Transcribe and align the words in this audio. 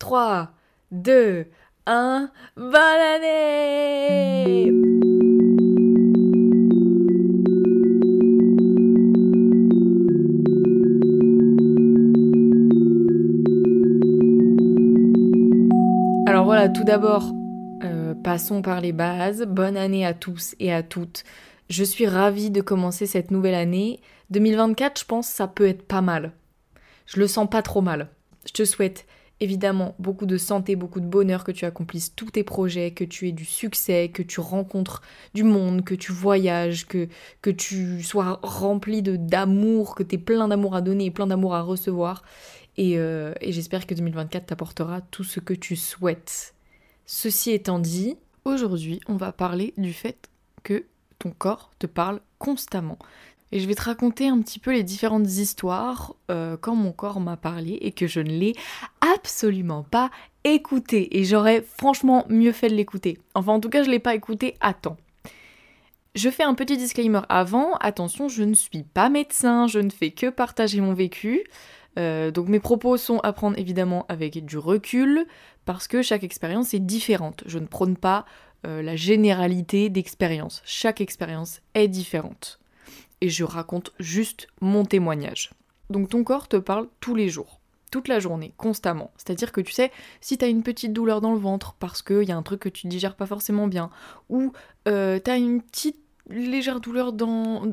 3, 0.00 0.48
2, 0.92 1.46
1, 1.84 2.30
bonne 2.56 2.74
année 2.74 4.72
Alors 16.26 16.44
voilà, 16.46 16.70
tout 16.70 16.82
d'abord, 16.82 17.34
euh, 17.84 18.14
passons 18.14 18.62
par 18.62 18.80
les 18.80 18.92
bases. 18.92 19.42
Bonne 19.46 19.76
année 19.76 20.06
à 20.06 20.14
tous 20.14 20.54
et 20.58 20.72
à 20.72 20.82
toutes. 20.82 21.24
Je 21.68 21.84
suis 21.84 22.06
ravie 22.06 22.50
de 22.50 22.62
commencer 22.62 23.04
cette 23.04 23.30
nouvelle 23.30 23.54
année. 23.54 24.00
2024, 24.30 25.00
je 25.00 25.04
pense, 25.04 25.28
ça 25.28 25.46
peut 25.46 25.68
être 25.68 25.86
pas 25.86 26.00
mal. 26.00 26.32
Je 27.04 27.20
le 27.20 27.26
sens 27.26 27.50
pas 27.50 27.60
trop 27.60 27.82
mal. 27.82 28.08
Je 28.46 28.52
te 28.52 28.64
souhaite 28.64 29.04
évidemment 29.40 29.94
beaucoup 29.98 30.26
de 30.26 30.36
santé, 30.36 30.76
beaucoup 30.76 31.00
de 31.00 31.06
bonheur, 31.06 31.44
que 31.44 31.52
tu 31.52 31.64
accomplisses 31.64 32.14
tous 32.14 32.30
tes 32.30 32.44
projets, 32.44 32.90
que 32.90 33.04
tu 33.04 33.28
aies 33.28 33.32
du 33.32 33.44
succès, 33.44 34.10
que 34.12 34.22
tu 34.22 34.40
rencontres 34.40 35.02
du 35.34 35.42
monde, 35.42 35.84
que 35.84 35.94
tu 35.94 36.12
voyages, 36.12 36.86
que, 36.86 37.08
que 37.42 37.50
tu 37.50 38.02
sois 38.02 38.38
rempli 38.42 39.02
d'amour, 39.02 39.94
que 39.94 40.02
tu 40.02 40.14
aies 40.16 40.18
plein 40.18 40.48
d'amour 40.48 40.74
à 40.74 40.82
donner 40.82 41.06
et 41.06 41.10
plein 41.10 41.26
d'amour 41.26 41.54
à 41.54 41.62
recevoir. 41.62 42.22
Et, 42.76 42.98
euh, 42.98 43.32
et 43.40 43.52
j'espère 43.52 43.86
que 43.86 43.94
2024 43.94 44.46
t'apportera 44.46 45.00
tout 45.00 45.24
ce 45.24 45.40
que 45.40 45.54
tu 45.54 45.74
souhaites. 45.74 46.54
Ceci 47.06 47.50
étant 47.50 47.78
dit, 47.78 48.16
aujourd'hui 48.44 49.00
on 49.08 49.16
va 49.16 49.32
parler 49.32 49.74
du 49.76 49.92
fait 49.92 50.28
que 50.62 50.84
ton 51.18 51.30
corps 51.30 51.70
te 51.78 51.86
parle 51.86 52.20
constamment. 52.38 52.98
Et 53.52 53.60
je 53.60 53.66
vais 53.66 53.74
te 53.74 53.82
raconter 53.82 54.28
un 54.28 54.40
petit 54.40 54.58
peu 54.58 54.72
les 54.72 54.84
différentes 54.84 55.26
histoires 55.26 56.14
euh, 56.30 56.56
quand 56.60 56.76
mon 56.76 56.92
corps 56.92 57.20
m'a 57.20 57.36
parlé 57.36 57.78
et 57.80 57.90
que 57.92 58.06
je 58.06 58.20
ne 58.20 58.30
l'ai 58.30 58.54
absolument 59.00 59.82
pas 59.82 60.10
écouté. 60.44 61.18
Et 61.18 61.24
j'aurais 61.24 61.62
franchement 61.62 62.24
mieux 62.28 62.52
fait 62.52 62.68
de 62.68 62.74
l'écouter. 62.74 63.18
Enfin, 63.34 63.52
en 63.52 63.60
tout 63.60 63.68
cas, 63.68 63.82
je 63.82 63.88
ne 63.88 63.92
l'ai 63.92 63.98
pas 63.98 64.14
écouté 64.14 64.54
à 64.60 64.72
temps. 64.72 64.96
Je 66.14 66.28
fais 66.28 66.42
un 66.42 66.54
petit 66.54 66.76
disclaimer 66.76 67.20
avant. 67.28 67.74
Attention, 67.80 68.28
je 68.28 68.42
ne 68.42 68.54
suis 68.54 68.82
pas 68.82 69.08
médecin, 69.08 69.66
je 69.66 69.78
ne 69.78 69.90
fais 69.90 70.10
que 70.10 70.28
partager 70.28 70.80
mon 70.80 70.94
vécu. 70.94 71.44
Euh, 71.98 72.30
donc 72.30 72.48
mes 72.48 72.60
propos 72.60 72.96
sont 72.96 73.18
à 73.18 73.32
prendre 73.32 73.58
évidemment 73.58 74.06
avec 74.08 74.44
du 74.44 74.58
recul 74.58 75.26
parce 75.64 75.88
que 75.88 76.02
chaque 76.02 76.22
expérience 76.22 76.72
est 76.72 76.80
différente. 76.80 77.42
Je 77.46 77.58
ne 77.58 77.66
prône 77.66 77.96
pas 77.96 78.24
euh, 78.66 78.82
la 78.82 78.94
généralité 78.94 79.88
d'expérience. 79.88 80.62
Chaque 80.64 81.00
expérience 81.00 81.60
est 81.74 81.88
différente 81.88 82.59
et 83.20 83.28
je 83.28 83.44
raconte 83.44 83.92
juste 83.98 84.48
mon 84.60 84.84
témoignage. 84.84 85.50
Donc 85.90 86.08
ton 86.08 86.24
corps 86.24 86.48
te 86.48 86.56
parle 86.56 86.88
tous 87.00 87.14
les 87.14 87.28
jours, 87.28 87.60
toute 87.90 88.08
la 88.08 88.20
journée, 88.20 88.54
constamment. 88.56 89.10
C'est-à-dire 89.16 89.52
que 89.52 89.60
tu 89.60 89.72
sais, 89.72 89.90
si 90.20 90.38
t'as 90.38 90.48
une 90.48 90.62
petite 90.62 90.92
douleur 90.92 91.20
dans 91.20 91.32
le 91.32 91.38
ventre 91.38 91.74
parce 91.78 92.02
qu'il 92.02 92.22
y 92.22 92.32
a 92.32 92.36
un 92.36 92.42
truc 92.42 92.60
que 92.60 92.68
tu 92.68 92.86
digères 92.86 93.16
pas 93.16 93.26
forcément 93.26 93.66
bien, 93.66 93.90
ou 94.28 94.52
euh, 94.88 95.18
t'as 95.18 95.38
une 95.38 95.62
petite 95.62 96.00
légère 96.28 96.80
douleur 96.80 97.12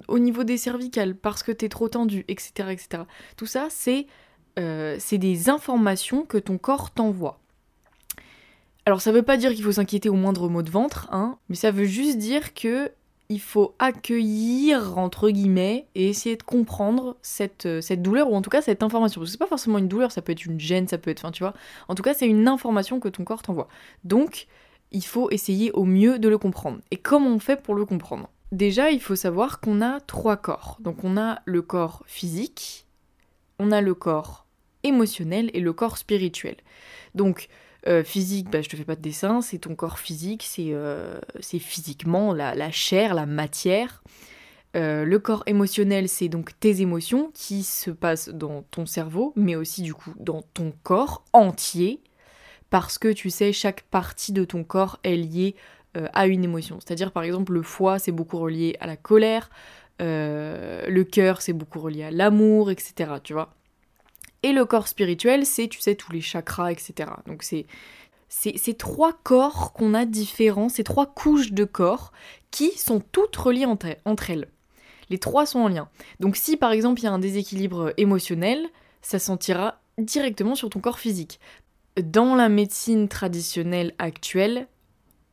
au 0.07 0.19
niveau 0.19 0.43
des 0.43 0.57
cervicales 0.57 1.15
parce 1.15 1.43
que 1.43 1.51
t'es 1.51 1.69
trop 1.69 1.89
tendu, 1.89 2.25
etc. 2.27 2.69
etc. 2.71 3.03
Tout 3.35 3.45
ça, 3.45 3.67
c'est 3.69 4.07
euh, 4.57 4.97
des 5.11 5.49
informations 5.49 6.25
que 6.25 6.37
ton 6.37 6.57
corps 6.57 6.91
t'envoie. 6.91 7.39
Alors 8.87 9.01
ça 9.01 9.11
veut 9.11 9.21
pas 9.21 9.37
dire 9.37 9.53
qu'il 9.53 9.63
faut 9.63 9.73
s'inquiéter 9.73 10.09
au 10.09 10.13
moindre 10.13 10.49
mot 10.49 10.63
de 10.63 10.69
ventre, 10.69 11.09
hein, 11.11 11.37
mais 11.49 11.55
ça 11.55 11.71
veut 11.71 11.85
juste 11.85 12.17
dire 12.17 12.53
que 12.53 12.89
il 13.29 13.41
faut 13.41 13.75
accueillir, 13.79 14.97
entre 14.97 15.29
guillemets, 15.29 15.87
et 15.95 16.09
essayer 16.09 16.37
de 16.37 16.43
comprendre 16.43 17.17
cette, 17.21 17.65
euh, 17.65 17.81
cette 17.81 18.01
douleur, 18.01 18.31
ou 18.31 18.35
en 18.35 18.41
tout 18.41 18.49
cas 18.49 18.61
cette 18.61 18.83
information. 18.83 19.19
Parce 19.19 19.29
que 19.29 19.33
c'est 19.33 19.37
pas 19.37 19.47
forcément 19.47 19.77
une 19.77 19.89
douleur, 19.89 20.11
ça 20.11 20.21
peut 20.21 20.31
être 20.31 20.45
une 20.45 20.59
gêne, 20.59 20.87
ça 20.87 20.97
peut 20.97 21.11
être, 21.11 21.25
enfin 21.25 21.31
tu 21.31 21.43
vois. 21.43 21.53
En 21.89 21.95
tout 21.95 22.03
cas, 22.03 22.13
c'est 22.13 22.27
une 22.27 22.47
information 22.47 22.99
que 22.99 23.09
ton 23.09 23.25
corps 23.25 23.41
t'envoie. 23.41 23.67
Donc, 24.05 24.47
il 24.91 25.03
faut 25.03 25.29
essayer 25.31 25.71
au 25.71 25.83
mieux 25.83 26.19
de 26.19 26.29
le 26.29 26.37
comprendre. 26.37 26.79
Et 26.91 26.97
comment 26.97 27.29
on 27.29 27.39
fait 27.39 27.61
pour 27.61 27.75
le 27.75 27.85
comprendre? 27.85 28.29
Déjà, 28.53 28.91
il 28.91 29.01
faut 29.01 29.17
savoir 29.17 29.59
qu'on 29.59 29.81
a 29.81 29.99
trois 29.99 30.37
corps. 30.37 30.77
Donc, 30.79 31.03
on 31.03 31.17
a 31.17 31.41
le 31.43 31.61
corps 31.61 32.03
physique, 32.07 32.85
on 33.59 33.73
a 33.73 33.81
le 33.81 33.93
corps 33.93 34.45
émotionnel 34.83 35.51
et 35.53 35.59
le 35.59 35.73
corps 35.73 35.97
spirituel. 35.97 36.55
Donc, 37.13 37.49
euh, 37.87 38.03
physique, 38.03 38.49
bah, 38.49 38.61
je 38.61 38.67
te 38.67 38.75
fais 38.75 38.83
pas 38.83 38.95
de 38.95 39.01
dessin, 39.01 39.41
c'est 39.41 39.59
ton 39.59 39.75
corps 39.75 39.99
physique, 39.99 40.43
c'est 40.43 40.71
euh, 40.71 41.19
physiquement 41.41 42.33
la, 42.33 42.71
chair, 42.71 43.13
la 43.13 43.25
matière. 43.25 44.03
Euh, 44.75 45.05
le 45.05 45.19
corps 45.19 45.43
émotionnel, 45.45 46.09
c'est 46.09 46.27
donc 46.27 46.59
tes 46.59 46.81
émotions 46.81 47.31
qui 47.33 47.63
se 47.63 47.89
passent 47.89 48.29
dans 48.29 48.63
ton 48.63 48.85
cerveau, 48.85 49.31
mais 49.37 49.55
aussi 49.55 49.81
du 49.83 49.93
coup 49.93 50.13
dans 50.19 50.41
ton 50.41 50.73
corps 50.83 51.23
entier, 51.31 52.01
parce 52.69 52.97
que 52.97 53.07
tu 53.07 53.29
sais, 53.29 53.53
chaque 53.53 53.83
partie 53.83 54.33
de 54.33 54.43
ton 54.43 54.63
corps 54.63 54.99
est 55.03 55.15
liée 55.15 55.55
à 56.13 56.27
une 56.27 56.43
émotion. 56.43 56.79
C'est-à-dire 56.79 57.11
par 57.11 57.23
exemple 57.23 57.53
le 57.53 57.63
foie, 57.63 57.97
c'est 57.97 58.11
beaucoup 58.11 58.37
relié 58.37 58.75
à 58.81 58.85
la 58.85 58.97
colère, 58.97 59.49
le 59.99 61.03
cœur, 61.03 61.41
c'est 61.41 61.53
beaucoup 61.53 61.79
relié 61.79 62.03
à 62.03 62.11
l'amour, 62.11 62.69
etc. 62.69 63.13
Tu 63.23 63.33
vois 63.33 63.56
et 64.47 64.53
le 64.53 64.65
corps 64.65 64.87
spirituel, 64.87 65.45
c'est, 65.45 65.67
tu 65.67 65.81
sais, 65.81 65.95
tous 65.95 66.11
les 66.13 66.21
chakras, 66.21 66.71
etc. 66.71 67.11
Donc 67.25 67.43
c'est 67.43 67.65
ces 68.29 68.73
trois 68.73 69.13
corps 69.23 69.73
qu'on 69.73 69.93
a 69.93 70.05
différents, 70.05 70.69
ces 70.69 70.83
trois 70.83 71.05
couches 71.05 71.51
de 71.51 71.63
corps 71.63 72.11
qui 72.51 72.71
sont 72.77 73.01
toutes 73.11 73.35
reliées 73.35 73.65
entre, 73.65 73.87
entre 74.05 74.29
elles. 74.29 74.47
Les 75.09 75.17
trois 75.17 75.45
sont 75.45 75.59
en 75.59 75.67
lien. 75.67 75.89
Donc 76.19 76.35
si 76.35 76.57
par 76.57 76.71
exemple 76.71 77.01
il 77.01 77.05
y 77.05 77.07
a 77.07 77.11
un 77.11 77.19
déséquilibre 77.19 77.93
émotionnel, 77.97 78.67
ça 79.01 79.19
sentira 79.19 79.81
directement 79.97 80.55
sur 80.55 80.69
ton 80.69 80.79
corps 80.79 80.99
physique. 80.99 81.39
Dans 82.01 82.35
la 82.35 82.49
médecine 82.49 83.07
traditionnelle 83.07 83.93
actuelle, 83.97 84.67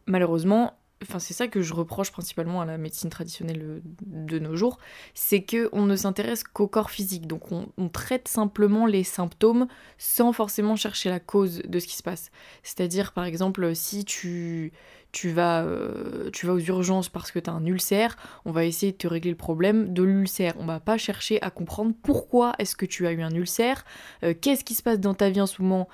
malheureusement, 0.07 0.75
c'est 1.19 1.35
ça 1.35 1.49
que 1.49 1.63
je 1.63 1.75
reproche 1.75 2.11
principalement 2.11 2.61
à 2.61 2.65
la 2.65 2.79
médecine 2.79 3.11
traditionnelle 3.11 3.63
euh, 3.63 3.81
de 4.07 4.39
nos 4.39 4.57
jours, 4.57 4.79
c'est 5.15 5.43
que 5.43 5.69
on 5.73 5.85
ne 5.87 5.97
s'intéresse 5.97 6.45
qu'au 6.45 6.67
corps 6.67 6.91
physique, 6.91 7.27
donc 7.27 7.53
on, 7.53 7.65
traite 7.93 8.27
simplement 8.27 8.87
les 8.87 9.05
symptômes 9.05 9.69
sans 9.99 10.33
forcément 10.33 10.75
chercher 10.75 11.11
la 11.11 11.21
cause 11.21 11.63
de 11.65 11.79
ce 11.79 11.87
qui 11.87 11.97
se 11.97 12.03
passe. 12.03 12.31
C'est-à-dire 12.65 13.13
par 13.13 13.25
exemple 13.25 13.75
si 13.77 14.05
tu 14.05 14.73
euh, 15.35 16.31
vas 16.43 16.53
aux 16.53 16.59
urgences 16.59 17.09
parce 17.09 17.31
que 17.31 17.39
tu 17.39 17.49
as 17.49 17.53
un 17.53 17.65
ulcère, 17.67 18.17
on 18.47 18.53
va 18.53 18.65
essayer 18.65 18.91
de 18.91 18.97
te 18.97 19.07
régler 19.07 19.31
le 19.31 19.37
problème 19.37 19.93
de 19.93 20.03
l'ulcère. 20.03 20.55
On 20.59 20.67
va 20.67 20.81
pas 20.81 20.99
chercher 20.99 21.41
à 21.43 21.51
comprendre 21.51 21.93
pourquoi 22.03 22.55
est-ce 22.59 22.75
que 22.75 22.87
tu 22.87 23.07
as 23.07 23.13
eu 23.13 23.23
un 23.23 23.31
ulcère, 23.31 23.85
euh, 24.25 24.35
qu'est-ce 24.39 24.65
qui 24.65 24.75
se 24.75 24.83
passe 24.83 24.99
dans 24.99 25.15
ta 25.15 25.31
vie 25.31 25.41
en 25.41 25.47
ce 25.47 25.63
moment 25.63 25.89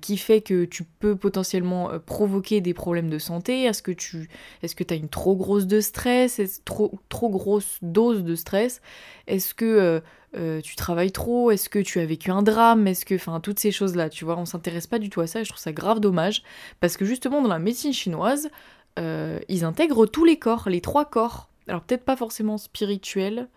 qui 0.00 0.16
fait 0.16 0.40
que 0.40 0.64
tu 0.64 0.84
peux 0.84 1.14
potentiellement 1.14 1.90
provoquer 2.04 2.60
des 2.60 2.74
problèmes 2.74 3.10
de 3.10 3.18
santé. 3.18 3.64
Est-ce 3.64 3.82
que 3.82 3.92
tu 3.92 4.27
est-ce 4.62 4.74
que 4.74 4.84
as 4.92 4.96
une 4.96 5.08
trop 5.08 5.36
grosse 5.36 5.66
de 5.66 5.80
stress, 5.80 6.40
trop, 6.64 7.28
grosse 7.28 7.78
dose 7.82 8.24
de 8.24 8.34
stress? 8.34 8.80
Est-ce 9.26 9.54
que 9.54 10.00
euh, 10.36 10.60
tu 10.60 10.76
travailles 10.76 11.12
trop, 11.12 11.50
est-ce 11.50 11.68
que 11.68 11.78
tu 11.78 12.00
as 12.00 12.06
vécu 12.06 12.30
un 12.30 12.42
drame, 12.42 12.86
est-ce 12.86 13.06
que, 13.06 13.14
enfin, 13.14 13.40
toutes 13.40 13.58
ces 13.58 13.70
choses-là, 13.70 14.10
tu 14.10 14.24
vois, 14.24 14.36
on 14.36 14.44
s'intéresse 14.44 14.86
pas 14.86 14.98
du 14.98 15.08
tout 15.08 15.20
à 15.22 15.26
ça 15.26 15.40
et 15.40 15.44
je 15.44 15.48
trouve 15.48 15.60
ça 15.60 15.72
grave 15.72 16.00
dommage, 16.00 16.42
parce 16.80 16.96
que 16.96 17.04
justement 17.04 17.40
dans 17.40 17.48
la 17.48 17.58
médecine 17.58 17.94
chinoise, 17.94 18.50
euh, 18.98 19.38
ils 19.48 19.64
intègrent 19.64 20.06
tous 20.06 20.24
les 20.24 20.38
corps, 20.38 20.68
les 20.68 20.80
trois 20.80 21.06
corps. 21.06 21.48
Alors 21.66 21.82
peut-être 21.82 22.04
pas 22.04 22.16
forcément 22.16 22.58
spirituel, 22.58 23.48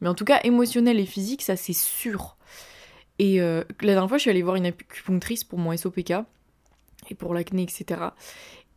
mais 0.00 0.08
en 0.08 0.14
tout 0.14 0.24
cas 0.24 0.40
émotionnel 0.44 1.00
et 1.00 1.06
physique, 1.06 1.42
ça 1.42 1.56
c'est 1.56 1.72
sûr. 1.72 2.36
Et 3.18 3.40
euh, 3.40 3.64
la 3.80 3.94
dernière 3.94 4.08
fois, 4.08 4.18
je 4.18 4.22
suis 4.22 4.30
allée 4.30 4.42
voir 4.42 4.56
une 4.56 4.66
acupunctrice 4.66 5.44
pour 5.44 5.58
mon 5.58 5.74
SOPK, 5.76 6.12
et 7.10 7.14
pour 7.14 7.34
l'acné, 7.34 7.62
etc. 7.62 8.00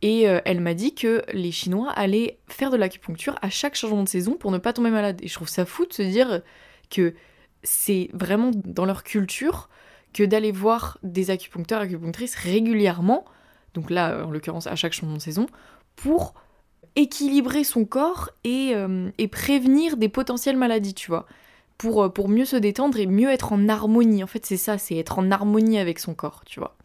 Et 0.04 0.22
elle 0.22 0.60
m'a 0.60 0.74
dit 0.74 0.96
que 0.96 1.22
les 1.32 1.52
Chinois 1.52 1.88
allaient 1.90 2.38
faire 2.48 2.70
de 2.70 2.76
l'acupuncture 2.76 3.38
à 3.40 3.50
chaque 3.50 3.76
changement 3.76 4.02
de 4.02 4.08
saison 4.08 4.32
pour 4.32 4.50
ne 4.50 4.58
pas 4.58 4.72
tomber 4.72 4.90
malade. 4.90 5.20
Et 5.22 5.28
je 5.28 5.34
trouve 5.34 5.48
ça 5.48 5.64
fou 5.64 5.86
de 5.86 5.92
se 5.92 6.02
dire 6.02 6.42
que 6.90 7.14
c'est 7.62 8.10
vraiment 8.12 8.50
dans 8.52 8.84
leur 8.84 9.04
culture 9.04 9.68
que 10.12 10.22
d'aller 10.22 10.52
voir 10.52 10.98
des 11.02 11.30
acupuncteurs, 11.30 11.80
acupunctrices 11.80 12.34
régulièrement, 12.34 13.24
donc 13.74 13.90
là 13.90 14.26
en 14.26 14.30
l'occurrence 14.30 14.66
à 14.66 14.76
chaque 14.76 14.92
changement 14.92 15.16
de 15.16 15.22
saison, 15.22 15.46
pour 15.96 16.34
équilibrer 16.96 17.64
son 17.64 17.84
corps 17.84 18.30
et, 18.44 18.72
euh, 18.74 19.10
prévenir 19.30 19.96
des 19.96 20.08
potentielles 20.08 20.56
maladies, 20.56 20.94
tu 20.94 21.10
vois. 21.10 21.26
Pour, 21.78 22.02
euh, 22.02 22.08
pour 22.10 22.28
mieux 22.28 22.44
se 22.44 22.56
détendre 22.56 22.98
et 22.98 23.06
mieux 23.06 23.30
être 23.30 23.52
en 23.52 23.68
harmonie. 23.68 24.22
En 24.22 24.26
fait, 24.26 24.44
c'est 24.44 24.58
ça, 24.58 24.78
c'est 24.78 24.96
être 24.96 25.18
en 25.18 25.30
harmonie 25.30 25.78
avec 25.78 25.98
son 25.98 26.14
corps, 26.14 26.42
tu 26.44 26.60
vois. 26.60 26.76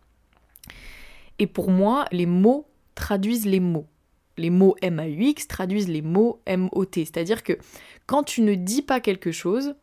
Et 1.39 1.45
pour 1.45 1.69
moi, 1.69 2.05
les 2.11 2.25
mots 2.25 2.65
traduisent 2.97 3.45
les 3.45 3.61
mots. 3.61 3.87
Les 4.37 4.49
mots 4.49 4.75
M-A-U-X 4.81 5.47
traduisent 5.47 5.87
les 5.87 6.01
mots 6.01 6.41
M-O-T. 6.45 7.05
C'est-à-dire 7.05 7.43
que 7.43 7.53
quand 8.05 8.23
tu 8.23 8.41
ne 8.41 8.55
dis 8.55 8.81
pas 8.81 8.99
quelque 8.99 9.31
chose, 9.31 9.75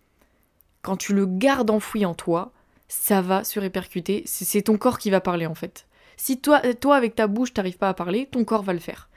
quand 0.83 0.97
tu 0.97 1.15
le 1.15 1.25
gardes 1.25 1.71
enfoui 1.71 2.05
en 2.05 2.15
toi, 2.15 2.53
ça 2.89 3.23
va 3.23 3.45
se 3.45 3.59
répercuter. 3.59 4.23
C'est 4.27 4.63
ton 4.63 4.77
corps 4.77 4.99
qui 4.99 5.11
va 5.11 5.21
parler 5.21 5.47
en 5.47 5.55
fait. 5.55 5.87
Si 6.17 6.41
toi, 6.41 6.61
toi 6.75 6.97
avec 6.97 7.15
ta 7.15 7.27
bouche, 7.27 7.55
t'arrives 7.55 7.79
pas 7.79 7.89
à 7.89 7.95
parler, 7.95 8.27
ton 8.31 8.45
corps 8.45 8.63
va 8.63 8.73
le 8.73 8.79
faire. 8.79 9.09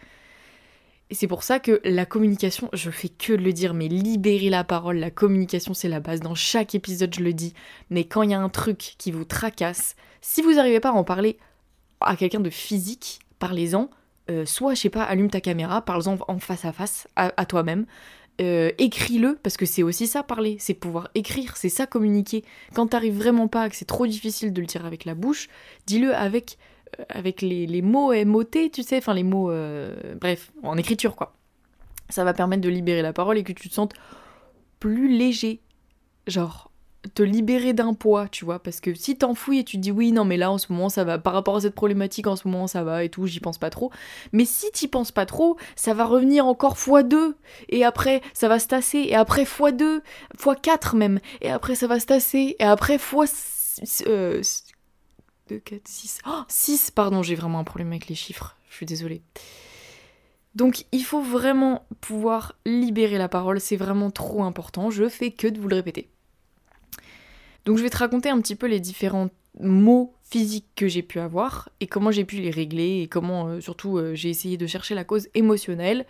Et 1.09 1.15
c'est 1.15 1.27
pour 1.27 1.43
ça 1.43 1.59
que 1.59 1.79
la 1.83 2.05
communication, 2.05 2.69
je 2.73 2.91
fais 2.91 3.09
que 3.09 3.33
le 3.33 3.53
dire, 3.53 3.73
mais 3.73 3.87
libérer 3.87 4.49
la 4.49 4.63
parole, 4.63 4.97
la 4.97 5.11
communication 5.11 5.73
c'est 5.73 5.89
la 5.89 5.99
base. 5.99 6.19
Dans 6.19 6.35
chaque 6.35 6.75
épisode 6.75 7.13
je 7.13 7.21
le 7.21 7.33
dis. 7.33 7.53
Mais 7.89 8.05
quand 8.05 8.23
il 8.23 8.31
y 8.31 8.33
a 8.33 8.39
un 8.39 8.49
truc 8.49 8.95
qui 8.97 9.11
vous 9.11 9.25
tracasse, 9.25 9.95
si 10.21 10.41
vous 10.41 10.53
n'arrivez 10.53 10.79
pas 10.79 10.89
à 10.89 10.93
en 10.93 11.03
parler, 11.03 11.37
à 12.01 12.15
quelqu'un 12.15 12.39
de 12.39 12.49
physique, 12.49 13.19
parlez-en. 13.39 13.89
Euh, 14.29 14.45
soit, 14.45 14.73
je 14.73 14.81
sais 14.81 14.89
pas, 14.89 15.03
allume 15.03 15.29
ta 15.29 15.41
caméra, 15.41 15.81
parle-en 15.81 16.17
en 16.27 16.39
face 16.39 16.65
à 16.65 16.73
face 16.73 17.07
à, 17.15 17.45
toi-même. 17.45 17.85
Euh, 18.39 18.71
écris-le, 18.77 19.39
parce 19.41 19.57
que 19.57 19.65
c'est 19.65 19.83
aussi 19.83 20.05
ça 20.05 20.21
parler, 20.21 20.57
c'est 20.59 20.73
pouvoir 20.73 21.09
écrire, 21.15 21.57
c'est 21.57 21.69
ça 21.69 21.87
communiquer. 21.87 22.43
Quand 22.73 22.87
t'arrives 22.87 23.17
vraiment 23.17 23.47
pas, 23.47 23.69
que 23.69 23.75
c'est 23.75 23.85
trop 23.85 24.05
difficile 24.05 24.53
de 24.53 24.61
le 24.61 24.67
dire 24.67 24.85
avec 24.85 25.05
la 25.05 25.15
bouche, 25.15 25.47
dis-le 25.87 26.13
avec, 26.13 26.57
euh, 26.99 27.03
avec 27.09 27.41
les, 27.41 27.65
les, 27.65 27.81
mots 27.81 28.13
MOT, 28.25 28.69
tu 28.71 28.83
sais, 28.83 28.97
enfin 28.97 29.13
les 29.13 29.23
mots, 29.23 29.51
bref, 30.19 30.51
en 30.61 30.77
écriture 30.77 31.15
quoi. 31.15 31.33
Ça 32.09 32.23
va 32.23 32.33
permettre 32.33 32.61
de 32.61 32.69
libérer 32.69 33.01
la 33.01 33.11
parole 33.11 33.37
et 33.37 33.43
que 33.43 33.53
tu 33.53 33.69
te 33.69 33.73
sentes 33.73 33.93
plus 34.79 35.07
léger. 35.07 35.61
Genre, 36.27 36.66
te 37.07 37.23
libérer 37.23 37.73
d'un 37.73 37.93
poids, 37.93 38.27
tu 38.27 38.45
vois, 38.45 38.59
parce 38.59 38.79
que 38.79 38.93
si 38.93 39.17
t'enfouis 39.17 39.59
et 39.59 39.63
tu 39.63 39.77
dis 39.77 39.91
oui, 39.91 40.11
non, 40.11 40.25
mais 40.25 40.37
là 40.37 40.51
en 40.51 40.57
ce 40.57 40.71
moment 40.71 40.89
ça 40.89 41.03
va, 41.03 41.17
par 41.17 41.33
rapport 41.33 41.55
à 41.55 41.61
cette 41.61 41.75
problématique 41.75 42.27
en 42.27 42.35
ce 42.35 42.47
moment 42.47 42.67
ça 42.67 42.83
va 42.83 43.03
et 43.03 43.09
tout, 43.09 43.25
j'y 43.27 43.39
pense 43.39 43.57
pas 43.57 43.69
trop. 43.69 43.91
Mais 44.31 44.45
si 44.45 44.71
t'y 44.71 44.87
penses 44.87 45.11
pas 45.11 45.25
trop, 45.25 45.57
ça 45.75 45.93
va 45.93 46.05
revenir 46.05 46.45
encore 46.45 46.77
fois 46.77 47.03
2 47.03 47.35
et 47.69 47.83
après 47.83 48.21
ça 48.33 48.47
va 48.47 48.59
se 48.59 48.67
tasser, 48.67 48.99
et 48.99 49.15
après 49.15 49.45
fois 49.45 49.71
2 49.71 50.01
fois 50.35 50.55
4 50.55 50.95
même, 50.95 51.19
et 51.41 51.49
après 51.49 51.75
ça 51.75 51.87
va 51.87 51.99
se 51.99 52.05
tasser, 52.05 52.55
et 52.59 52.63
après 52.63 52.97
fois 52.97 53.25
2, 54.05 54.41
4, 55.49 55.87
6, 55.87 56.19
6, 56.47 56.91
pardon, 56.91 57.23
j'ai 57.23 57.35
vraiment 57.35 57.59
un 57.59 57.63
problème 57.63 57.91
avec 57.91 58.07
les 58.07 58.15
chiffres, 58.15 58.57
je 58.69 58.75
suis 58.75 58.85
désolée. 58.85 59.21
Donc 60.55 60.85
il 60.91 61.03
faut 61.03 61.21
vraiment 61.21 61.85
pouvoir 62.01 62.55
libérer 62.65 63.19
la 63.19 63.29
parole, 63.29 63.59
c'est 63.61 63.75
vraiment 63.75 64.09
trop 64.09 64.43
important, 64.43 64.89
je 64.89 65.07
fais 65.07 65.31
que 65.31 65.47
de 65.47 65.59
vous 65.59 65.67
le 65.67 65.75
répéter. 65.75 66.09
Donc 67.67 67.77
je 67.77 67.83
vais 67.83 67.89
te 67.89 67.97
raconter 67.97 68.29
un 68.29 68.39
petit 68.39 68.55
peu 68.55 68.65
les 68.65 68.79
différents 68.79 69.29
mots 69.59 70.15
physiques 70.23 70.69
que 70.77 70.87
j'ai 70.87 71.03
pu 71.03 71.19
avoir 71.19 71.67
et 71.81 71.87
comment 71.87 72.11
j'ai 72.11 72.23
pu 72.23 72.37
les 72.37 72.49
régler 72.49 73.01
et 73.01 73.09
comment 73.09 73.47
euh, 73.47 73.59
surtout 73.59 73.97
euh, 73.97 74.15
j'ai 74.15 74.29
essayé 74.29 74.55
de 74.55 74.65
chercher 74.67 74.95
la 74.95 75.03
cause 75.03 75.27
émotionnelle. 75.33 76.05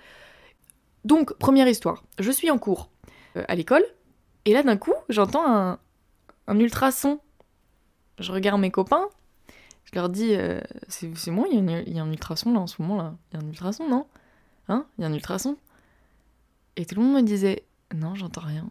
Donc 1.04 1.34
première 1.40 1.68
histoire, 1.68 2.04
je 2.20 2.30
suis 2.30 2.52
en 2.52 2.60
cours 2.60 2.92
euh, 3.38 3.44
à 3.48 3.56
l'école 3.56 3.84
et 4.46 4.54
là 4.54 4.62
d'un 4.62 4.78
coup 4.78 4.94
j'entends 5.10 5.52
un, 5.52 5.80
un 6.46 6.60
ultrason. 6.60 7.20
Je 8.20 8.32
regarde 8.32 8.62
mes 8.62 8.70
copains, 8.70 9.10
je 9.86 9.96
leur 9.96 10.10
dis 10.10 10.36
c'est 10.90 11.32
moi, 11.32 11.48
il 11.52 11.58
y, 11.88 12.00
a 12.00 12.04
un 12.04 12.12
ultrason 12.12 12.54
là 12.54 12.60
en 12.60 12.68
ce 12.68 12.80
moment 12.84 13.02
là, 13.02 13.16
il 13.32 13.40
y 13.40 13.42
a 13.42 13.44
un 13.44 13.48
ultrason 13.48 13.90
non? 13.90 14.06
Hein? 14.68 14.86
Il 15.00 15.02
y 15.02 15.06
a 15.06 15.08
un 15.08 15.14
ultrason? 15.14 15.58
Et 16.76 16.86
tout 16.86 16.94
le 16.94 17.02
monde 17.02 17.16
me 17.16 17.22
disait 17.24 17.66
non 17.96 18.14
j'entends 18.14 18.42
rien, 18.42 18.70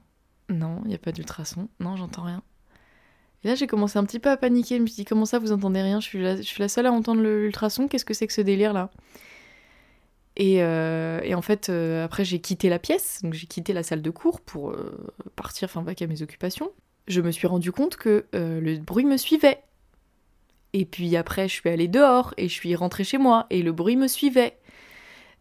non 0.51 0.83
il 0.85 0.91
n'y 0.91 0.95
a 0.95 0.99
pas 0.99 1.11
d'ultrason, 1.11 1.69
non 1.81 1.97
j'entends 1.97 2.23
rien. 2.23 2.45
Et 3.45 3.49
là, 3.49 3.55
j'ai 3.55 3.67
commencé 3.67 3.99
un 3.99 4.05
petit 4.05 4.19
peu 4.19 4.31
à 4.31 4.37
paniquer. 4.37 4.77
Je 4.77 4.83
me 4.83 4.87
suis 4.87 4.97
dit, 4.97 5.05
comment 5.05 5.25
ça, 5.25 5.39
vous 5.39 5.53
entendez 5.53 5.83
rien? 5.83 6.01
Je 6.01 6.07
suis, 6.07 6.59
la, 6.59 6.69
seule 6.69 6.87
à 6.87 6.93
entendre 6.93 7.23
l'ultrason. 7.23 7.89
Qu'est-ce 7.89 8.05
que 8.05 8.15
c'est 8.15 8.27
que 8.27 8.33
ce 8.33 8.41
délire-là? 8.41 8.91
Et, 10.37 10.63
euh, 10.63 11.21
et, 11.23 11.35
en 11.35 11.43
fait, 11.43 11.69
euh, 11.69 12.05
après, 12.05 12.25
j'ai 12.25 12.41
quitté 12.41 12.69
la 12.69 12.79
pièce. 12.79 13.21
Donc, 13.23 13.35
j'ai 13.35 13.47
quitté 13.47 13.73
la 13.73 13.83
salle 13.83 14.03
de 14.03 14.11
cours 14.11 14.41
pour 14.41 14.71
euh, 14.71 15.13
partir, 15.37 15.67
enfin, 15.67 15.83
vaquer 15.83 16.05
à 16.05 16.09
mes 16.09 16.23
occupations. 16.23 16.71
Je 17.09 17.21
me 17.21 17.31
suis 17.31 17.47
rendu 17.47 17.73
compte 17.73 17.97
que 17.97 18.27
le 18.33 18.79
bruit 18.79 19.05
me 19.05 19.17
suivait. 19.17 19.63
Et 20.73 20.85
puis 20.85 21.17
après, 21.17 21.49
je 21.49 21.55
suis 21.55 21.71
allée 21.71 21.89
dehors 21.89 22.35
et 22.37 22.49
je 22.49 22.53
suis 22.53 22.75
rentrée 22.75 23.05
chez 23.05 23.17
moi 23.17 23.47
et 23.49 23.63
le 23.63 23.71
bruit 23.71 23.95
me 23.95 24.09
suivait. 24.09 24.59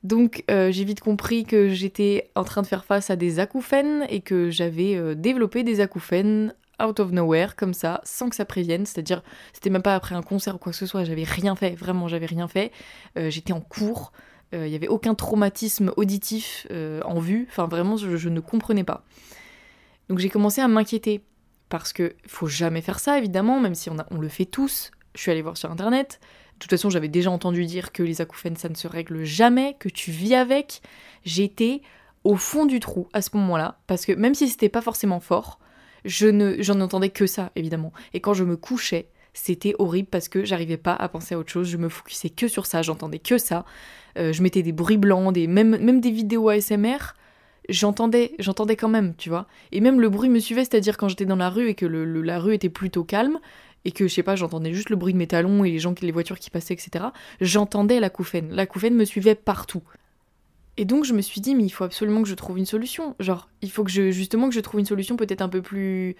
Donc 0.04 0.44
j'ai 0.48 0.84
vite 0.84 1.00
compris 1.00 1.44
que 1.44 1.70
j'étais 1.70 2.30
en 2.36 2.44
train 2.44 2.62
de 2.62 2.68
faire 2.68 2.86
face 2.86 3.10
à 3.10 3.16
des 3.16 3.40
acouphènes 3.40 4.06
et 4.10 4.22
que 4.22 4.52
j'avais 4.52 5.16
développé 5.16 5.64
des 5.64 5.80
acouphènes 5.80 6.54
out 6.82 7.00
of 7.00 7.12
nowhere, 7.12 7.56
comme 7.56 7.74
ça, 7.74 8.02
sans 8.04 8.30
que 8.30 8.36
ça 8.36 8.46
prévienne. 8.46 8.86
C'est-à-dire, 8.86 9.24
c'était 9.54 9.70
même 9.70 9.82
pas 9.82 9.96
après 9.96 10.16
un 10.16 10.22
concert 10.22 10.56
ou 10.56 10.58
quoi 10.58 10.72
que 10.72 10.78
ce 10.78 10.86
soit, 10.86 11.04
j'avais 11.04 11.24
rien 11.24 11.56
fait, 11.56 11.76
vraiment, 11.76 12.08
j'avais 12.08 12.26
rien 12.26 12.48
fait. 12.48 12.72
Euh, 13.18 13.30
j'étais 13.30 13.54
en 13.54 13.62
cours, 13.62 14.12
euh, 14.54 14.68
il 14.68 14.70
n'y 14.70 14.76
avait 14.76 14.88
aucun 14.88 15.16
traumatisme 15.16 15.92
auditif 15.98 16.68
euh, 16.72 17.02
en 17.04 17.20
vue, 17.20 17.48
enfin 17.50 17.68
vraiment, 17.68 17.98
je, 17.98 18.30
ne 18.30 18.40
comprenais 18.40 18.84
pas. 18.84 19.04
Donc 20.10 20.20
j'ai 20.20 20.30
commencé 20.30 20.62
à 20.62 20.68
m'inquiéter, 20.68 21.24
parce 21.70 21.94
que 21.94 22.16
faut 22.28 22.48
jamais 22.48 22.82
faire 22.82 23.00
ça, 23.00 23.18
évidemment, 23.18 23.60
même 23.60 23.76
si 23.76 23.90
on, 23.90 23.98
on 24.12 24.20
le 24.20 24.30
fait 24.30 24.46
tous. 24.46 24.92
Je 25.16 25.22
suis 25.22 25.32
allée 25.32 25.42
voir 25.42 25.58
sur 25.58 25.72
internet. 25.72 26.20
De 26.56 26.60
toute 26.60 26.70
façon, 26.70 26.90
j'avais 26.90 27.08
déjà 27.08 27.32
entendu 27.32 27.66
dire 27.66 27.92
que 27.92 28.04
les 28.04 28.22
acouphènes, 28.22 28.56
ça 28.56 28.70
ne 28.70 28.76
se 28.76 28.88
règle 28.88 29.24
jamais, 29.24 29.76
que 29.80 29.90
tu 29.90 30.12
vis 30.12 30.36
avec. 30.36 30.82
J'étais 31.26 31.82
au 32.24 32.36
fond 32.36 32.66
du 32.66 32.80
trou 32.80 33.08
à 33.14 33.22
ce 33.22 33.30
moment-là, 33.34 33.80
parce 33.88 34.06
que 34.06 34.12
même 34.12 34.36
si 34.36 34.50
c'était 34.50 34.70
pas 34.70 34.82
forcément 34.82 35.20
fort, 35.20 35.60
je 36.06 36.28
ne, 36.28 36.56
j'en 36.62 36.80
entendais 36.82 37.10
que 37.10 37.28
ça, 37.28 37.52
évidemment. 37.56 37.92
Et 38.14 38.20
quand 38.22 38.34
je 38.34 38.44
me 38.44 38.56
couchais, 38.56 39.08
c'était 39.34 39.76
horrible 39.80 40.08
parce 40.10 40.30
que 40.30 40.46
j'arrivais 40.46 40.78
pas 40.78 40.94
à 40.94 41.10
penser 41.10 41.36
à 41.36 41.40
autre 41.40 41.52
chose, 41.52 41.68
je 41.68 41.78
me 41.78 41.90
focusais 41.90 42.30
que 42.30 42.48
sur 42.48 42.66
ça, 42.66 42.82
j'entendais 42.82 43.20
que 43.20 43.38
ça. 43.38 43.66
Euh, 44.18 44.32
je 44.32 44.42
mettais 44.42 44.64
des 44.64 44.72
bruits 44.72 44.98
blancs, 44.98 45.34
des, 45.34 45.48
même, 45.48 45.78
même 45.78 46.00
des 46.00 46.12
vidéos 46.12 46.48
ASMR, 46.50 47.16
j'entendais, 47.68 48.34
j'entendais 48.40 48.76
quand 48.76 48.88
même, 48.88 49.14
tu 49.18 49.30
vois. 49.30 49.48
Et 49.72 49.82
même 49.82 50.00
le 50.00 50.10
bruit 50.10 50.30
me 50.30 50.40
suivait, 50.40 50.64
c'est-à-dire 50.64 50.98
quand 50.98 51.10
j'étais 51.10 51.26
dans 51.26 51.36
la 51.36 51.50
rue 51.50 51.68
et 51.68 51.76
que 51.76 51.86
le, 51.86 52.06
la 52.22 52.40
rue 52.40 52.54
était 52.54 52.70
plutôt 52.70 53.04
calme, 53.04 53.40
et 53.84 53.92
que 53.92 54.08
je 54.08 54.14
sais 54.14 54.24
pas, 54.24 54.36
j'entendais 54.36 54.74
juste 54.74 54.90
le 54.90 54.96
bruit 54.96 55.14
de 55.14 55.18
mes 55.18 55.28
talons 55.28 55.64
et 55.64 55.72
les 55.72 55.80
gens, 55.80 55.94
les 56.02 56.12
voitures 56.12 56.40
qui 56.40 56.50
passaient, 56.50 56.74
etc. 56.74 57.06
J'entendais 57.40 58.00
la 58.00 58.10
couffaine. 58.10 58.50
La 58.52 58.66
couffaine 58.66 58.96
me 58.96 59.06
suivait 59.06 59.36
partout. 59.36 59.84
Et 60.78 60.86
donc 60.86 61.06
je 61.06 61.14
me 61.14 61.22
suis 61.22 61.42
dit, 61.42 61.56
mais 61.56 61.64
il 61.64 61.70
faut 61.70 61.84
absolument 61.84 62.22
que 62.22 62.28
je 62.28 62.36
trouve 62.36 62.58
une 62.58 62.66
solution. 62.66 63.16
Genre, 63.20 63.50
il 63.62 63.72
faut 63.72 63.84
que 63.84 63.92
je, 63.92 64.12
justement 64.12 64.50
que 64.50 64.56
je 64.56 64.60
trouve 64.60 64.80
une 64.80 64.86
solution 64.86 65.16
peut-être 65.16 65.42
un 65.42 65.50
peu 65.50 65.62
plus 65.62 66.16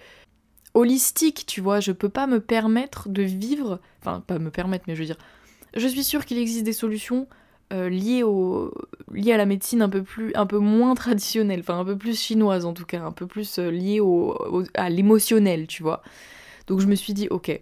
holistique, 0.74 1.44
tu 1.46 1.60
vois. 1.60 1.80
Je 1.80 1.92
peux 1.92 2.08
pas 2.08 2.26
me 2.26 2.40
permettre 2.40 3.08
de 3.08 3.22
vivre, 3.22 3.80
enfin 4.00 4.20
pas 4.20 4.38
me 4.38 4.50
permettre, 4.50 4.84
mais 4.88 4.94
je 4.94 5.00
veux 5.00 5.06
dire, 5.06 5.18
je 5.74 5.86
suis 5.86 6.04
sûre 6.04 6.24
qu'il 6.24 6.38
existe 6.38 6.64
des 6.64 6.72
solutions 6.72 7.28
euh, 7.72 7.88
liées, 7.88 8.22
au, 8.22 8.72
liées 9.12 9.32
à 9.32 9.36
la 9.36 9.46
médecine 9.46 9.82
un 9.82 9.88
peu 9.88 10.02
plus, 10.02 10.32
un 10.34 10.46
peu 10.46 10.58
moins 10.58 10.94
traditionnelle, 10.94 11.60
enfin 11.60 11.78
un 11.78 11.84
peu 11.84 11.98
plus 11.98 12.18
chinoise 12.18 12.64
en 12.64 12.72
tout 12.72 12.86
cas, 12.86 13.02
un 13.02 13.12
peu 13.12 13.26
plus 13.26 13.58
euh, 13.58 13.70
liée 13.70 14.00
au, 14.00 14.64
à 14.74 14.88
l'émotionnel, 14.88 15.66
tu 15.66 15.82
vois. 15.82 16.02
Donc 16.66 16.80
je 16.80 16.86
me 16.86 16.94
suis 16.94 17.12
dit, 17.12 17.28
ok, 17.28 17.60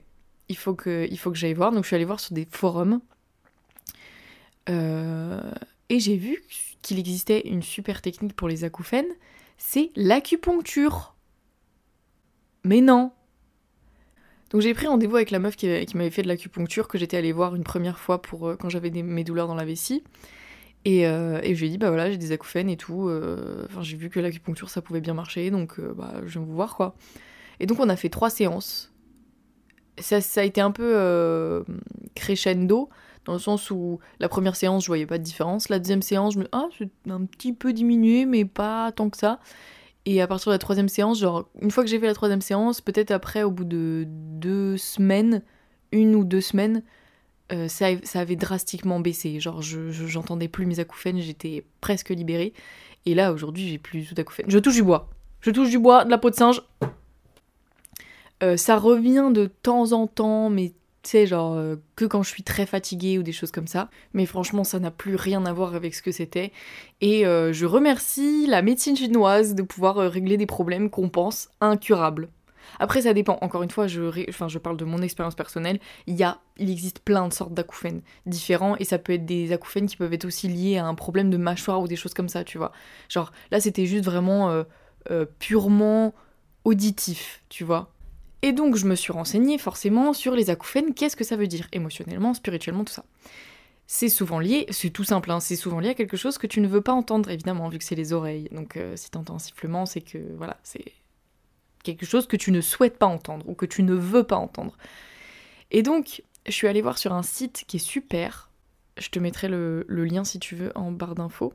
il 0.48 0.56
faut 0.56 0.74
que, 0.74 1.08
que 1.08 1.34
j'aille 1.34 1.54
voir. 1.54 1.72
Donc 1.72 1.84
je 1.84 1.88
suis 1.88 1.96
allée 1.96 2.04
voir 2.04 2.20
sur 2.20 2.34
des 2.34 2.46
forums. 2.50 3.00
Euh, 4.68 5.40
et 5.88 6.00
j'ai 6.00 6.16
vu 6.16 6.42
qu'il 6.84 6.98
existait 6.98 7.40
une 7.40 7.62
super 7.62 8.02
technique 8.02 8.34
pour 8.34 8.48
les 8.48 8.64
acouphènes, 8.64 9.12
c'est 9.58 9.90
l'acupuncture. 9.96 11.14
Mais 12.62 12.80
non 12.80 13.12
Donc 14.50 14.60
j'ai 14.60 14.74
pris 14.74 14.86
rendez-vous 14.86 15.16
avec 15.16 15.30
la 15.30 15.38
meuf 15.38 15.56
qui, 15.56 15.66
m'avait 15.94 16.10
fait 16.10 16.22
de 16.22 16.28
l'acupuncture, 16.28 16.86
que 16.88 16.98
j'étais 16.98 17.16
allée 17.16 17.32
voir 17.32 17.54
une 17.54 17.64
première 17.64 17.98
fois 17.98 18.22
pour 18.22 18.48
euh, 18.48 18.56
quand 18.56 18.68
j'avais 18.68 18.90
mes 18.90 19.24
douleurs 19.24 19.48
dans 19.48 19.54
la 19.54 19.64
vessie. 19.64 20.04
Et, 20.84 21.06
euh, 21.06 21.40
et 21.42 21.54
je 21.54 21.60
lui 21.60 21.68
ai 21.68 21.70
dit, 21.70 21.78
bah 21.78 21.88
voilà, 21.88 22.10
j'ai 22.10 22.18
des 22.18 22.32
acouphènes 22.32 22.68
et 22.68 22.76
tout. 22.76 23.08
Euh, 23.08 23.64
enfin, 23.66 23.82
j'ai 23.82 23.96
vu 23.96 24.10
que 24.10 24.20
l'acupuncture, 24.20 24.68
ça 24.68 24.82
pouvait 24.82 25.00
bien 25.00 25.14
marcher, 25.14 25.50
donc 25.50 25.80
bah, 25.80 26.14
je 26.26 26.38
viens 26.38 26.42
vous 26.42 26.54
voir, 26.54 26.76
quoi. 26.76 26.94
Et 27.60 27.66
donc 27.66 27.80
on 27.80 27.88
a 27.88 27.96
fait 27.96 28.10
trois 28.10 28.30
séances. 28.30 28.92
Ça, 29.98 30.20
ça 30.20 30.42
a 30.42 30.44
été 30.44 30.60
un 30.60 30.72
peu 30.72 31.64
crescendo 32.14 32.90
dans 33.24 33.32
le 33.32 33.38
sens 33.38 33.70
où 33.70 33.98
la 34.20 34.28
première 34.28 34.56
séance, 34.56 34.82
je 34.82 34.88
voyais 34.88 35.06
pas 35.06 35.18
de 35.18 35.22
différence. 35.22 35.68
La 35.68 35.78
deuxième 35.78 36.02
séance, 36.02 36.34
je 36.34 36.40
me 36.40 36.48
ah, 36.52 36.68
c'est 36.78 36.90
un 37.10 37.24
petit 37.24 37.52
peu 37.52 37.72
diminué, 37.72 38.26
mais 38.26 38.44
pas 38.44 38.92
tant 38.92 39.10
que 39.10 39.16
ça. 39.16 39.40
Et 40.06 40.20
à 40.20 40.26
partir 40.26 40.50
de 40.50 40.54
la 40.54 40.58
troisième 40.58 40.88
séance, 40.88 41.18
genre, 41.18 41.48
une 41.62 41.70
fois 41.70 41.82
que 41.82 41.90
j'ai 41.90 41.98
fait 41.98 42.06
la 42.06 42.14
troisième 42.14 42.42
séance, 42.42 42.80
peut-être 42.80 43.10
après, 43.10 43.42
au 43.42 43.50
bout 43.50 43.64
de 43.64 44.04
deux 44.06 44.76
semaines, 44.76 45.42
une 45.92 46.14
ou 46.14 46.24
deux 46.24 46.42
semaines, 46.42 46.82
euh, 47.52 47.68
ça, 47.68 47.86
ça, 48.02 48.20
avait 48.20 48.36
drastiquement 48.36 49.00
baissé. 49.00 49.40
Genre, 49.40 49.62
je, 49.62 49.90
j'entendais 49.90 50.48
plus 50.48 50.66
mes 50.66 50.78
acouphènes, 50.78 51.20
j'étais 51.20 51.64
presque 51.80 52.10
libérée. 52.10 52.52
Et 53.06 53.14
là, 53.14 53.32
aujourd'hui, 53.32 53.68
j'ai 53.68 53.78
plus 53.78 54.06
tout. 54.06 54.14
Je 54.46 54.58
touche 54.58 54.74
du 54.74 54.82
bois. 54.82 55.08
Je 55.40 55.50
touche 55.50 55.70
du 55.70 55.78
bois, 55.78 56.04
de 56.04 56.10
la 56.10 56.18
peau 56.18 56.30
de 56.30 56.34
singe. 56.34 56.62
Euh, 58.42 58.56
ça 58.56 58.76
revient 58.76 59.30
de 59.32 59.46
temps 59.46 59.92
en 59.92 60.06
temps, 60.06 60.50
mais 60.50 60.72
tu 61.04 61.10
sais, 61.10 61.26
genre 61.26 61.54
euh, 61.54 61.76
que 61.96 62.06
quand 62.06 62.22
je 62.22 62.30
suis 62.30 62.42
très 62.42 62.66
fatiguée 62.66 63.18
ou 63.18 63.22
des 63.22 63.32
choses 63.32 63.50
comme 63.50 63.66
ça. 63.66 63.90
Mais 64.14 64.26
franchement, 64.26 64.64
ça 64.64 64.80
n'a 64.80 64.90
plus 64.90 65.16
rien 65.16 65.44
à 65.46 65.52
voir 65.52 65.74
avec 65.74 65.94
ce 65.94 66.02
que 66.02 66.10
c'était. 66.10 66.50
Et 67.00 67.26
euh, 67.26 67.52
je 67.52 67.66
remercie 67.66 68.46
la 68.46 68.62
médecine 68.62 68.96
chinoise 68.96 69.54
de 69.54 69.62
pouvoir 69.62 69.98
euh, 69.98 70.08
régler 70.08 70.36
des 70.38 70.46
problèmes 70.46 70.90
qu'on 70.90 71.10
pense 71.10 71.50
incurables. 71.60 72.30
Après, 72.80 73.02
ça 73.02 73.12
dépend. 73.12 73.38
Encore 73.42 73.62
une 73.62 73.70
fois, 73.70 73.86
je, 73.86 74.58
parle 74.58 74.78
de 74.78 74.84
mon 74.86 75.02
expérience 75.02 75.34
personnelle. 75.34 75.78
Il, 76.06 76.26
il 76.56 76.70
existe 76.70 77.00
plein 77.00 77.28
de 77.28 77.32
sortes 77.32 77.52
d'acouphènes 77.52 78.00
différents 78.24 78.76
et 78.78 78.84
ça 78.84 78.98
peut 78.98 79.12
être 79.12 79.26
des 79.26 79.52
acouphènes 79.52 79.86
qui 79.86 79.96
peuvent 79.96 80.14
être 80.14 80.24
aussi 80.24 80.48
liés 80.48 80.78
à 80.78 80.86
un 80.86 80.94
problème 80.94 81.28
de 81.28 81.36
mâchoire 81.36 81.82
ou 81.82 81.88
des 81.88 81.96
choses 81.96 82.14
comme 82.14 82.30
ça, 82.30 82.42
tu 82.42 82.56
vois. 82.56 82.72
Genre, 83.10 83.30
là, 83.50 83.60
c'était 83.60 83.86
juste 83.86 84.06
vraiment 84.06 84.64
purement 85.38 86.14
auditif, 86.64 87.42
tu 87.50 87.62
vois. 87.62 87.93
Et 88.44 88.52
donc 88.52 88.76
je 88.76 88.84
me 88.84 88.94
suis 88.94 89.10
renseignée 89.10 89.56
forcément 89.56 90.12
sur 90.12 90.36
les 90.36 90.50
acouphènes, 90.50 90.92
qu'est-ce 90.92 91.16
que 91.16 91.24
ça 91.24 91.34
veut 91.34 91.46
dire 91.46 91.66
émotionnellement, 91.72 92.34
spirituellement, 92.34 92.84
tout 92.84 92.92
ça? 92.92 93.06
C'est 93.86 94.10
souvent 94.10 94.38
lié, 94.38 94.66
c'est 94.68 94.90
tout 94.90 95.02
simple, 95.02 95.30
hein, 95.30 95.40
c'est 95.40 95.56
souvent 95.56 95.80
lié 95.80 95.88
à 95.88 95.94
quelque 95.94 96.18
chose 96.18 96.36
que 96.36 96.46
tu 96.46 96.60
ne 96.60 96.68
veux 96.68 96.82
pas 96.82 96.92
entendre, 96.92 97.30
évidemment, 97.30 97.70
vu 97.70 97.78
que 97.78 97.84
c'est 97.84 97.94
les 97.94 98.12
oreilles. 98.12 98.50
Donc 98.52 98.76
euh, 98.76 98.96
si 98.96 99.10
t'entends 99.10 99.36
un 99.36 99.38
sifflement, 99.38 99.86
c'est 99.86 100.02
que 100.02 100.18
voilà, 100.36 100.58
c'est 100.62 100.84
quelque 101.84 102.04
chose 102.04 102.26
que 102.26 102.36
tu 102.36 102.52
ne 102.52 102.60
souhaites 102.60 102.98
pas 102.98 103.06
entendre 103.06 103.48
ou 103.48 103.54
que 103.54 103.64
tu 103.64 103.82
ne 103.82 103.94
veux 103.94 104.24
pas 104.24 104.36
entendre. 104.36 104.76
Et 105.70 105.82
donc, 105.82 106.22
je 106.44 106.52
suis 106.52 106.68
allée 106.68 106.82
voir 106.82 106.98
sur 106.98 107.14
un 107.14 107.22
site 107.22 107.64
qui 107.66 107.78
est 107.78 107.80
super. 107.80 108.50
Je 108.98 109.08
te 109.08 109.18
mettrai 109.18 109.48
le, 109.48 109.86
lien 109.88 110.22
si 110.22 110.38
tu 110.38 110.54
veux 110.54 110.70
en 110.74 110.92
barre 110.92 111.14
d'infos. 111.14 111.54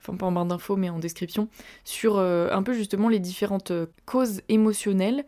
Enfin, 0.00 0.16
pas 0.16 0.24
en 0.24 0.32
barre 0.32 0.46
d'infos, 0.46 0.76
mais 0.76 0.88
en 0.88 0.98
description. 0.98 1.48
Sur 1.84 2.16
euh, 2.16 2.48
un 2.50 2.62
peu 2.62 2.72
justement 2.72 3.10
les 3.10 3.20
différentes 3.20 3.72
euh, 3.72 3.86
causes 4.06 4.40
émotionnelles 4.48 5.26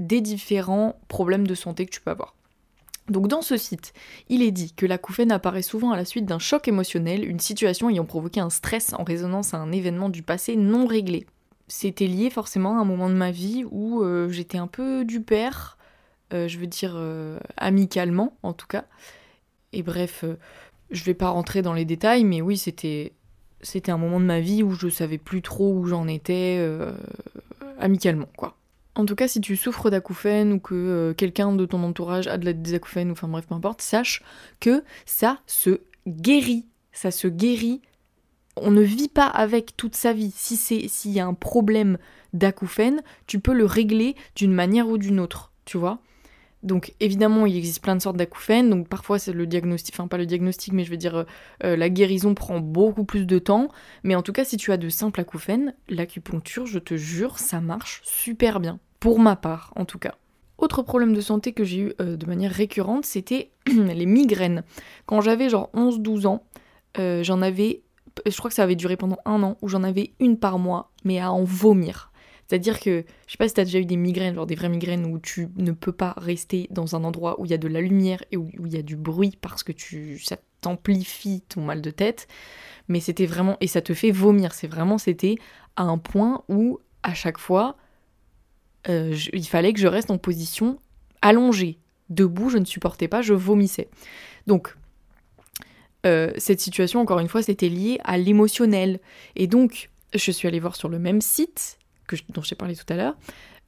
des 0.00 0.20
différents 0.20 0.98
problèmes 1.08 1.46
de 1.46 1.54
santé 1.54 1.86
que 1.86 1.90
tu 1.90 2.00
peux 2.00 2.10
avoir. 2.10 2.34
Donc 3.10 3.26
dans 3.26 3.42
ce 3.42 3.56
site, 3.56 3.92
il 4.28 4.40
est 4.42 4.52
dit 4.52 4.72
que 4.72 4.86
l'acouphène 4.86 5.32
apparaît 5.32 5.62
souvent 5.62 5.90
à 5.90 5.96
la 5.96 6.04
suite 6.04 6.26
d'un 6.26 6.38
choc 6.38 6.68
émotionnel, 6.68 7.28
une 7.28 7.40
situation 7.40 7.90
ayant 7.90 8.04
provoqué 8.04 8.38
un 8.40 8.50
stress 8.50 8.94
en 8.94 9.02
résonance 9.02 9.52
à 9.52 9.58
un 9.58 9.72
événement 9.72 10.08
du 10.08 10.22
passé 10.22 10.54
non 10.56 10.86
réglé. 10.86 11.26
C'était 11.66 12.06
lié 12.06 12.30
forcément 12.30 12.78
à 12.78 12.80
un 12.80 12.84
moment 12.84 13.08
de 13.08 13.14
ma 13.14 13.32
vie 13.32 13.64
où 13.70 14.02
euh, 14.02 14.28
j'étais 14.28 14.58
un 14.58 14.68
peu 14.68 15.04
du 15.04 15.20
père, 15.20 15.76
euh, 16.32 16.46
je 16.46 16.58
veux 16.58 16.68
dire 16.68 16.92
euh, 16.94 17.40
amicalement 17.56 18.36
en 18.44 18.52
tout 18.52 18.68
cas. 18.68 18.84
Et 19.72 19.82
bref, 19.82 20.24
je 20.90 21.04
vais 21.04 21.14
pas 21.14 21.30
rentrer 21.30 21.62
dans 21.62 21.74
les 21.74 21.84
détails, 21.84 22.24
mais 22.24 22.40
oui, 22.40 22.56
c'était 22.56 23.12
c'était 23.60 23.92
un 23.92 23.98
moment 23.98 24.20
de 24.20 24.24
ma 24.24 24.40
vie 24.40 24.62
où 24.62 24.72
je 24.72 24.88
savais 24.88 25.18
plus 25.18 25.42
trop 25.42 25.72
où 25.74 25.84
j'en 25.84 26.06
étais 26.08 26.64
amicalement 27.78 28.28
quoi. 28.36 28.56
En 28.96 29.06
tout 29.06 29.14
cas, 29.14 29.28
si 29.28 29.40
tu 29.40 29.56
souffres 29.56 29.90
d'acouphènes 29.90 30.52
ou 30.52 30.58
que 30.58 30.74
euh, 30.74 31.14
quelqu'un 31.14 31.52
de 31.52 31.64
ton 31.64 31.82
entourage 31.82 32.26
a 32.26 32.38
de 32.38 32.52
des 32.52 32.74
acouphènes, 32.74 33.10
ou 33.10 33.12
enfin 33.12 33.28
bref, 33.28 33.46
peu 33.46 33.54
importe, 33.54 33.82
sache 33.82 34.22
que 34.58 34.82
ça 35.06 35.38
se 35.46 35.80
guérit. 36.08 36.66
Ça 36.92 37.10
se 37.10 37.28
guérit. 37.28 37.80
On 38.56 38.70
ne 38.72 38.82
vit 38.82 39.08
pas 39.08 39.26
avec 39.26 39.76
toute 39.76 39.94
sa 39.94 40.12
vie. 40.12 40.32
Si 40.34 40.56
c'est 40.56 40.88
s'il 40.88 41.12
y 41.12 41.20
a 41.20 41.26
un 41.26 41.34
problème 41.34 41.98
d'acouphènes, 42.32 43.00
tu 43.26 43.38
peux 43.38 43.54
le 43.54 43.64
régler 43.64 44.16
d'une 44.34 44.52
manière 44.52 44.88
ou 44.88 44.98
d'une 44.98 45.20
autre, 45.20 45.52
tu 45.64 45.78
vois. 45.78 46.00
Donc 46.62 46.92
évidemment, 47.00 47.46
il 47.46 47.56
existe 47.56 47.82
plein 47.82 47.96
de 47.96 48.02
sortes 48.02 48.16
d'acouphènes, 48.16 48.68
donc 48.68 48.88
parfois 48.88 49.18
c'est 49.18 49.32
le 49.32 49.46
diagnostic, 49.46 49.94
enfin 49.94 50.08
pas 50.08 50.18
le 50.18 50.26
diagnostic, 50.26 50.72
mais 50.74 50.84
je 50.84 50.90
veux 50.90 50.98
dire 50.98 51.16
euh, 51.16 51.24
euh, 51.64 51.76
la 51.76 51.88
guérison 51.88 52.34
prend 52.34 52.60
beaucoup 52.60 53.04
plus 53.04 53.26
de 53.26 53.38
temps. 53.38 53.68
Mais 54.04 54.14
en 54.14 54.22
tout 54.22 54.32
cas, 54.32 54.44
si 54.44 54.58
tu 54.58 54.70
as 54.70 54.76
de 54.76 54.88
simples 54.90 55.20
acouphènes, 55.20 55.74
l'acupuncture, 55.88 56.66
je 56.66 56.78
te 56.78 56.96
jure, 56.96 57.38
ça 57.38 57.60
marche 57.60 58.02
super 58.04 58.60
bien 58.60 58.78
pour 58.98 59.18
ma 59.20 59.36
part 59.36 59.72
en 59.76 59.86
tout 59.86 59.98
cas. 59.98 60.14
Autre 60.58 60.82
problème 60.82 61.14
de 61.14 61.22
santé 61.22 61.54
que 61.54 61.64
j'ai 61.64 61.78
eu 61.78 61.92
euh, 62.02 62.16
de 62.16 62.26
manière 62.26 62.52
récurrente, 62.52 63.06
c'était 63.06 63.50
les 63.66 64.06
migraines. 64.06 64.62
Quand 65.06 65.22
j'avais 65.22 65.48
genre 65.48 65.70
11-12 65.74 66.26
ans, 66.26 66.44
j'en 66.96 67.40
avais, 67.40 67.80
je 68.26 68.36
crois 68.36 68.50
que 68.50 68.54
ça 68.54 68.64
avait 68.64 68.76
duré 68.76 68.98
pendant 68.98 69.18
un 69.24 69.42
an, 69.42 69.56
où 69.62 69.68
j'en 69.68 69.82
avais 69.82 70.12
une 70.20 70.36
par 70.38 70.58
mois, 70.58 70.90
mais 71.04 71.18
à 71.20 71.32
en 71.32 71.44
vomir. 71.44 72.09
C'est-à-dire 72.50 72.80
que, 72.80 73.04
je 73.28 73.30
sais 73.32 73.38
pas 73.38 73.46
si 73.46 73.54
t'as 73.54 73.62
déjà 73.64 73.78
eu 73.78 73.84
des 73.84 73.94
migraines, 73.94 74.34
genre 74.34 74.44
des 74.44 74.56
vraies 74.56 74.68
migraines 74.68 75.06
où 75.06 75.20
tu 75.20 75.50
ne 75.54 75.70
peux 75.70 75.92
pas 75.92 76.14
rester 76.16 76.66
dans 76.72 76.96
un 76.96 77.04
endroit 77.04 77.40
où 77.40 77.44
il 77.44 77.52
y 77.52 77.54
a 77.54 77.58
de 77.58 77.68
la 77.68 77.80
lumière 77.80 78.24
et 78.32 78.36
où, 78.36 78.50
il 78.66 78.74
y 78.74 78.76
a 78.76 78.82
du 78.82 78.96
bruit 78.96 79.38
parce 79.40 79.62
que 79.62 79.70
tu, 79.70 80.18
ça 80.18 80.36
t'amplifie 80.60 81.42
ton 81.42 81.60
mal 81.60 81.80
de 81.80 81.92
tête. 81.92 82.26
Mais 82.88 82.98
c'était 82.98 83.26
vraiment, 83.26 83.56
et 83.60 83.68
ça 83.68 83.82
te 83.82 83.94
fait 83.94 84.10
vomir. 84.10 84.52
C'est 84.52 84.66
vraiment, 84.66 84.98
c'était 84.98 85.36
à 85.76 85.84
un 85.84 85.96
point 85.96 86.42
où, 86.48 86.80
à 87.04 87.14
chaque 87.14 87.38
fois, 87.38 87.76
euh, 88.88 89.16
il 89.32 89.46
fallait 89.46 89.72
que 89.72 89.78
je 89.78 89.86
reste 89.86 90.10
en 90.10 90.18
position 90.18 90.80
allongée. 91.22 91.78
Debout, 92.08 92.50
je 92.50 92.58
ne 92.58 92.64
supportais 92.64 93.06
pas, 93.06 93.22
je 93.22 93.32
vomissais. 93.32 93.88
Donc, 94.48 94.74
euh, 96.04 96.32
cette 96.36 96.60
situation, 96.60 96.98
encore 96.98 97.20
une 97.20 97.28
fois, 97.28 97.44
c'était 97.44 97.68
lié 97.68 98.00
à 98.02 98.18
l'émotionnel. 98.18 98.98
Et 99.36 99.46
donc, 99.46 99.88
je 100.12 100.32
suis 100.32 100.48
allée 100.48 100.58
voir 100.58 100.74
sur 100.74 100.88
le 100.88 100.98
même 100.98 101.20
site 101.20 101.76
que 102.10 102.16
dont 102.30 102.42
j'ai 102.42 102.56
parlé 102.56 102.74
tout 102.76 102.90
à 102.92 102.96
l'heure, 102.96 103.16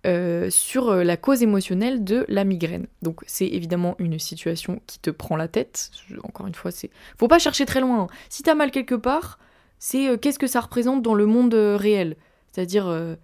euh, 0.07 0.51
sur 0.51 0.95
la 0.95 1.17
cause 1.17 1.43
émotionnelle 1.43 2.05
de 2.05 2.25
la 2.29 2.45
migraine. 2.45 2.87
Donc 3.03 3.23
c'est 3.27 3.47
évidemment 3.47 3.95
une 3.99 4.19
situation 4.19 4.81
qui 4.87 4.99
te 4.99 5.11
prend 5.11 5.37
la 5.37 5.49
tête. 5.49 5.91
Encore 6.25 6.47
une 6.47 6.55
fois, 6.55 6.71
c'est 6.71 6.91
faut 7.19 7.29
pas 7.29 7.39
chercher 7.39 7.67
très 7.67 7.81
loin. 7.81 8.03
Hein. 8.03 8.07
Si 8.29 8.43
t'as 8.43 8.55
mal 8.55 8.71
quelque 8.71 8.95
part, 8.95 9.39
c'est 9.79 10.19
qu'est-ce 10.21 10.39
que 10.39 10.47
ça 10.47 10.61
représente 10.61 11.03
dans 11.03 11.15
le 11.15 11.27
monde 11.27 11.55
réel? 11.55 12.17
C'est-à-dire 12.51 13.17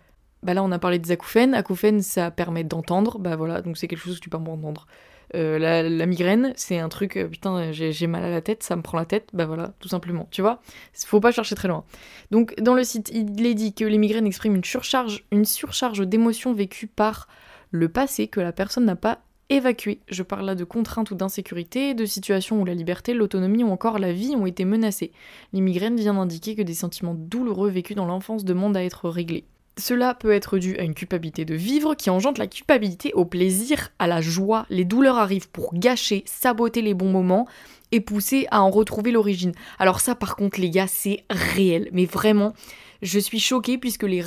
bah 0.42 0.54
là, 0.54 0.62
on 0.62 0.70
a 0.70 0.78
parlé 0.78 0.98
des 0.98 1.10
acouphènes. 1.10 1.54
Acouphènes, 1.54 2.00
ça 2.00 2.30
permet 2.30 2.64
d'entendre. 2.64 3.18
Bah 3.18 3.36
voilà, 3.36 3.60
donc 3.60 3.76
c'est 3.76 3.88
quelque 3.88 4.00
chose 4.00 4.18
que 4.18 4.22
tu 4.22 4.30
peux 4.30 4.36
entendre. 4.36 4.86
Euh, 5.34 5.58
la, 5.58 6.06
migraine, 6.06 6.52
c'est 6.56 6.78
un 6.78 6.88
truc, 6.88 7.16
euh, 7.16 7.28
putain, 7.28 7.72
j'ai 7.72 8.06
mal 8.06 8.24
à 8.24 8.30
la 8.30 8.40
tête, 8.40 8.62
ça 8.62 8.76
me 8.76 8.82
prend 8.82 8.98
la 8.98 9.04
tête, 9.04 9.28
bah 9.32 9.46
voilà, 9.46 9.74
tout 9.80 9.88
simplement, 9.88 10.26
tu 10.30 10.40
vois. 10.40 10.60
Faut 10.94 11.20
pas 11.20 11.32
chercher 11.32 11.54
très 11.54 11.68
loin. 11.68 11.84
Donc, 12.30 12.54
dans 12.60 12.74
le 12.74 12.84
site, 12.84 13.10
il 13.12 13.44
est 13.46 13.54
dit 13.54 13.74
que 13.74 13.84
les 13.84 13.98
migraines 13.98 14.26
expriment 14.26 14.56
une 14.56 14.64
surcharge, 14.64 15.24
une 15.30 15.44
surcharge 15.44 16.06
d'émotions 16.06 16.54
vécues 16.54 16.86
par 16.86 17.28
le 17.70 17.88
passé 17.88 18.28
que 18.28 18.40
la 18.40 18.52
personne 18.52 18.86
n'a 18.86 18.96
pas 18.96 19.20
évacué. 19.50 20.00
Je 20.08 20.22
parle 20.22 20.46
là 20.46 20.54
de 20.54 20.64
contraintes 20.64 21.10
ou 21.10 21.14
d'insécurité, 21.14 21.94
de 21.94 22.04
situations 22.04 22.60
où 22.60 22.64
la 22.64 22.74
liberté, 22.74 23.14
l'autonomie 23.14 23.64
ou 23.64 23.70
encore 23.70 23.98
la 23.98 24.12
vie 24.12 24.34
ont 24.36 24.46
été 24.46 24.64
menacées. 24.64 25.12
Les 25.52 25.60
migraines 25.60 25.96
viennent 25.96 26.16
indiquer 26.16 26.54
que 26.54 26.62
des 26.62 26.74
sentiments 26.74 27.14
douloureux 27.14 27.70
vécus 27.70 27.96
dans 27.96 28.06
l'enfance 28.06 28.44
demandent 28.44 28.76
à 28.76 28.84
être 28.84 29.08
réglés. 29.08 29.44
Cela 29.78 30.14
peut 30.14 30.32
être 30.32 30.58
dû 30.58 30.76
à 30.76 30.82
une 30.82 30.94
culpabilité 30.94 31.44
de 31.44 31.54
vivre 31.54 31.94
qui 31.94 32.10
engendre 32.10 32.40
la 32.40 32.48
culpabilité 32.48 33.12
au 33.14 33.24
plaisir, 33.24 33.90
à 34.00 34.08
la 34.08 34.20
joie. 34.20 34.66
Les 34.70 34.84
douleurs 34.84 35.18
arrivent 35.18 35.48
pour 35.50 35.72
gâcher, 35.74 36.24
saboter 36.26 36.82
les 36.82 36.94
bons 36.94 37.10
moments 37.10 37.46
et 37.92 38.00
pousser 38.00 38.46
à 38.50 38.60
en 38.60 38.70
retrouver 38.70 39.12
l'origine. 39.12 39.52
Alors 39.78 40.00
ça 40.00 40.14
par 40.14 40.36
contre 40.36 40.60
les 40.60 40.70
gars 40.70 40.88
c'est 40.88 41.24
réel, 41.30 41.88
mais 41.92 42.06
vraiment 42.06 42.54
je 43.02 43.18
suis 43.20 43.38
choquée 43.38 43.78
puisque 43.78 44.02
les, 44.02 44.22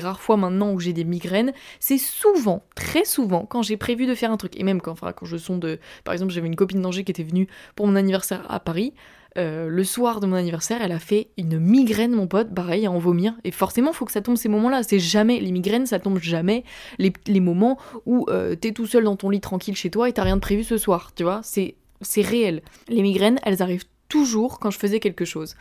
rares 0.00 0.20
fois 0.20 0.36
maintenant 0.36 0.72
où 0.72 0.80
j'ai 0.80 0.92
des 0.92 1.04
migraines, 1.04 1.54
c'est 1.80 1.98
souvent, 1.98 2.62
très 2.74 3.06
souvent, 3.06 3.46
quand 3.46 3.62
j'ai 3.62 3.78
prévu 3.78 4.06
de 4.06 4.14
faire 4.14 4.30
un 4.30 4.36
truc. 4.36 4.60
Et 4.60 4.62
même 4.62 4.82
quand, 4.82 4.92
enfin, 4.92 5.12
quand 5.12 5.24
je 5.24 5.38
sonde, 5.38 5.78
par 6.04 6.12
exemple 6.12 6.32
j'avais 6.32 6.46
une 6.46 6.56
copine 6.56 6.82
d'Angers 6.82 7.04
qui 7.04 7.12
était 7.12 7.22
venue 7.22 7.48
pour 7.74 7.86
mon 7.86 7.96
anniversaire 7.96 8.44
à 8.50 8.60
Paris, 8.60 8.92
euh, 9.36 9.68
le 9.68 9.84
soir 9.84 10.20
de 10.20 10.26
mon 10.26 10.36
anniversaire, 10.36 10.80
elle 10.80 10.92
a 10.92 10.98
fait 10.98 11.28
une 11.36 11.58
migraine, 11.58 12.12
mon 12.12 12.26
pote, 12.26 12.54
pareil, 12.54 12.86
à 12.86 12.90
en 12.90 12.98
vomir. 12.98 13.34
Et 13.42 13.50
forcément, 13.50 13.92
faut 13.92 14.04
que 14.04 14.12
ça 14.12 14.20
tombe 14.20 14.36
ces 14.36 14.48
moments-là. 14.48 14.82
C'est 14.82 15.00
jamais, 15.00 15.40
les 15.40 15.50
migraines, 15.50 15.86
ça 15.86 15.98
tombe 15.98 16.18
jamais 16.20 16.64
les, 16.98 17.40
moments 17.40 17.78
où 18.06 18.26
euh, 18.28 18.54
t'es 18.54 18.72
tout 18.72 18.86
seul 18.86 19.04
dans 19.04 19.16
ton 19.16 19.30
lit 19.30 19.40
tranquille 19.40 19.76
chez 19.76 19.90
toi 19.90 20.08
et 20.08 20.12
t'as 20.12 20.22
rien 20.22 20.36
de 20.36 20.40
prévu 20.40 20.62
ce 20.62 20.78
soir, 20.78 21.12
tu 21.16 21.24
vois. 21.24 21.40
C'est, 21.42 21.74
c'est 22.00 22.22
réel. 22.22 22.62
Les 22.88 23.02
migraines, 23.02 23.40
elles 23.44 23.60
arrivent 23.60 23.86
toujours 24.08 24.60
quand 24.60 24.70
je 24.70 24.78
faisais 24.78 25.00
quelque 25.00 25.24
chose. 25.24 25.56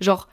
Genre, 0.00 0.28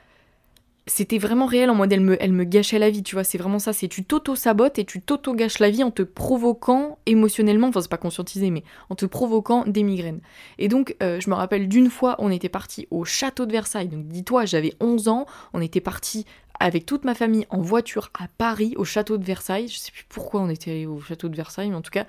c'était 0.88 1.18
vraiment 1.18 1.48
réel 1.48 1.72
en 1.72 1.75
mode 1.75 1.92
elle 1.92 2.01
me, 2.01 2.44
gâchait 2.44 2.77
la 2.77 2.92
vie, 2.92 3.01
tu 3.01 3.15
vois, 3.15 3.24
c'est 3.24 3.39
vraiment 3.39 3.58
ça, 3.58 3.74
c'est 3.74 3.88
tu 3.88 4.04
t'auto-sabotes 4.04 4.77
et 4.77 4.86
tu 4.86 5.01
t'auto-gâches 5.01 5.58
la 5.60 5.72
vie 5.72 5.84
en 5.84 5.89
te 5.89 6.04
provoquant 6.04 7.00
émotionnellement, 7.08 7.68
enfin 7.70 7.82
c'est 7.82 7.89
pas 7.89 7.98
conscientisé, 7.98 8.51
mais 8.51 8.63
en 8.89 8.96
te 8.96 9.08
provoquant 9.08 9.65
des 9.65 9.82
migraines. 9.82 10.22
Et 10.60 10.68
donc 10.68 10.96
euh, 11.01 11.20
je 11.20 11.30
me 11.30 11.36
rappelle 11.36 11.68
d'une 11.68 11.89
fois, 11.89 12.15
on 12.20 12.30
était 12.30 12.50
parti 12.50 12.88
au 12.92 13.04
château 13.04 13.48
de 13.48 13.51
Versailles, 13.51 13.88
donc 13.88 14.08
dis-toi, 14.08 14.46
j'avais 14.46 14.74
11 14.80 15.08
ans, 15.08 15.25
on 15.54 15.62
était 15.62 15.82
parti 15.82 16.25
avec 16.60 16.86
toute 16.86 17.04
ma 17.04 17.15
famille 17.15 17.48
en 17.50 17.62
voiture 17.62 18.12
à 18.20 18.27
Paris, 18.38 18.75
au 18.77 18.86
château 18.86 19.18
de 19.18 19.24
Versailles, 19.24 19.68
je 19.68 19.77
sais 19.77 19.92
plus 19.92 20.06
pourquoi 20.08 20.42
on 20.42 20.50
était 20.50 20.70
allé 20.72 20.86
au 20.86 21.01
château 21.01 21.30
de 21.30 21.36
Versailles, 21.36 21.70
mais 21.70 21.75
en 21.75 21.82
tout 21.82 21.92
cas, 21.92 22.06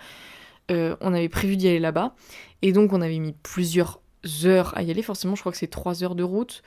euh, 0.70 0.96
on 1.00 1.14
avait 1.14 1.30
prévu 1.30 1.56
d'y 1.56 1.66
aller 1.68 1.78
là-bas, 1.78 2.14
et 2.60 2.72
donc 2.72 2.92
on 2.92 3.00
avait 3.00 3.18
mis 3.18 3.32
plusieurs 3.42 4.00
heures 4.44 4.76
à 4.76 4.82
y 4.82 4.90
aller, 4.90 5.02
forcément 5.02 5.34
je 5.34 5.40
crois 5.40 5.52
que 5.52 5.58
c'est 5.58 5.66
3 5.66 6.04
heures 6.04 6.14
de 6.14 6.22
route, 6.22 6.62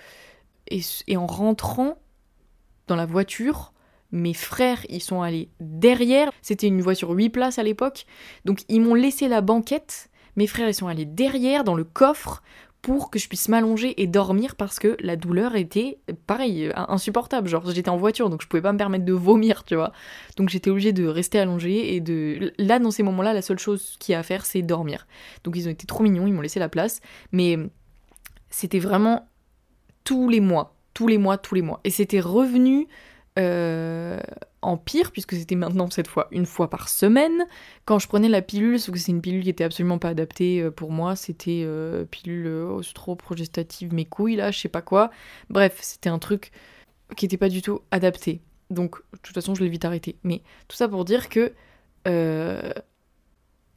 et, 0.69 1.17
en 1.17 1.27
rentrant 1.27 1.97
dans 2.87 2.95
la 2.95 3.05
voiture, 3.05 3.73
mes 4.11 4.33
frères, 4.33 4.85
ils 4.89 5.01
sont 5.01 5.21
allés 5.21 5.49
derrière. 5.59 6.31
C'était 6.41 6.67
une 6.67 6.81
voiture 6.81 7.11
8 7.11 7.29
places 7.29 7.59
à 7.59 7.63
l'époque. 7.63 8.05
Donc 8.45 8.61
ils 8.67 8.81
m'ont 8.81 8.95
laissé 8.95 9.27
la 9.27 9.41
banquette. 9.41 10.09
Mes 10.35 10.47
frères, 10.47 10.67
ils 10.67 10.73
sont 10.73 10.87
allés 10.87 11.05
derrière, 11.05 11.63
dans 11.63 11.75
le 11.75 11.83
coffre, 11.83 12.41
pour 12.81 13.09
que 13.09 13.19
je 13.19 13.27
puisse 13.27 13.49
m'allonger 13.49 14.01
et 14.01 14.07
dormir 14.07 14.55
parce 14.55 14.79
que 14.79 14.95
la 15.01 15.15
douleur 15.15 15.55
était, 15.55 15.99
pareil, 16.27 16.71
insupportable. 16.75 17.49
Genre, 17.49 17.69
j'étais 17.71 17.89
en 17.89 17.97
voiture, 17.97 18.29
donc 18.29 18.41
je 18.41 18.47
pouvais 18.47 18.61
pas 18.61 18.71
me 18.71 18.77
permettre 18.77 19.05
de 19.05 19.13
vomir, 19.13 19.65
tu 19.65 19.75
vois. 19.75 19.91
Donc 20.37 20.49
j'étais 20.49 20.69
obligée 20.69 20.93
de 20.93 21.05
rester 21.05 21.39
allongée 21.39 21.95
et 21.95 21.99
de... 21.99 22.53
Là, 22.57 22.79
dans 22.79 22.91
ces 22.91 23.03
moments-là, 23.03 23.33
la 23.33 23.41
seule 23.41 23.59
chose 23.59 23.97
qu'il 23.99 24.13
y 24.13 24.15
a 24.15 24.19
à 24.19 24.23
faire, 24.23 24.45
c'est 24.45 24.61
dormir. 24.61 25.07
Donc 25.43 25.57
ils 25.57 25.67
ont 25.67 25.71
été 25.71 25.85
trop 25.85 26.03
mignons, 26.03 26.25
ils 26.25 26.33
m'ont 26.33 26.41
laissé 26.41 26.59
la 26.59 26.69
place. 26.69 27.01
Mais 27.33 27.57
c'était 28.49 28.79
vraiment 28.79 29.28
tous 30.03 30.29
les 30.29 30.39
mois, 30.39 30.75
tous 30.93 31.07
les 31.07 31.17
mois, 31.17 31.37
tous 31.37 31.55
les 31.55 31.61
mois. 31.61 31.79
Et 31.83 31.91
c'était 31.91 32.19
revenu 32.19 32.87
euh, 33.37 34.19
en 34.61 34.75
pire, 34.75 35.11
puisque 35.11 35.33
c'était 35.33 35.55
maintenant 35.55 35.89
cette 35.89 36.07
fois 36.07 36.27
une 36.31 36.45
fois 36.45 36.69
par 36.69 36.89
semaine. 36.89 37.45
Quand 37.85 37.99
je 37.99 38.07
prenais 38.07 38.27
la 38.27 38.41
pilule, 38.41 38.79
sauf 38.79 38.93
que 38.93 38.99
c'est 38.99 39.11
une 39.11 39.21
pilule 39.21 39.43
qui 39.43 39.49
était 39.49 39.63
absolument 39.63 39.97
pas 39.99 40.09
adaptée 40.09 40.61
euh, 40.61 40.71
pour 40.71 40.91
moi, 40.91 41.15
c'était 41.15 41.63
euh, 41.63 42.03
pilule 42.05 42.47
ostro-progestative, 42.47 43.93
mes 43.93 44.05
couilles 44.05 44.35
là, 44.35 44.51
je 44.51 44.59
sais 44.59 44.67
pas 44.69 44.81
quoi. 44.81 45.11
Bref, 45.49 45.77
c'était 45.81 46.09
un 46.09 46.19
truc 46.19 46.51
qui 47.15 47.25
était 47.25 47.37
pas 47.37 47.49
du 47.49 47.61
tout 47.61 47.79
adapté. 47.91 48.41
Donc, 48.69 48.97
de 49.13 49.19
toute 49.19 49.33
façon, 49.33 49.55
je 49.55 49.63
l'ai 49.63 49.69
vite 49.69 49.85
arrêté. 49.85 50.17
Mais 50.23 50.41
tout 50.67 50.75
ça 50.75 50.89
pour 50.89 51.05
dire 51.05 51.29
que 51.29 51.53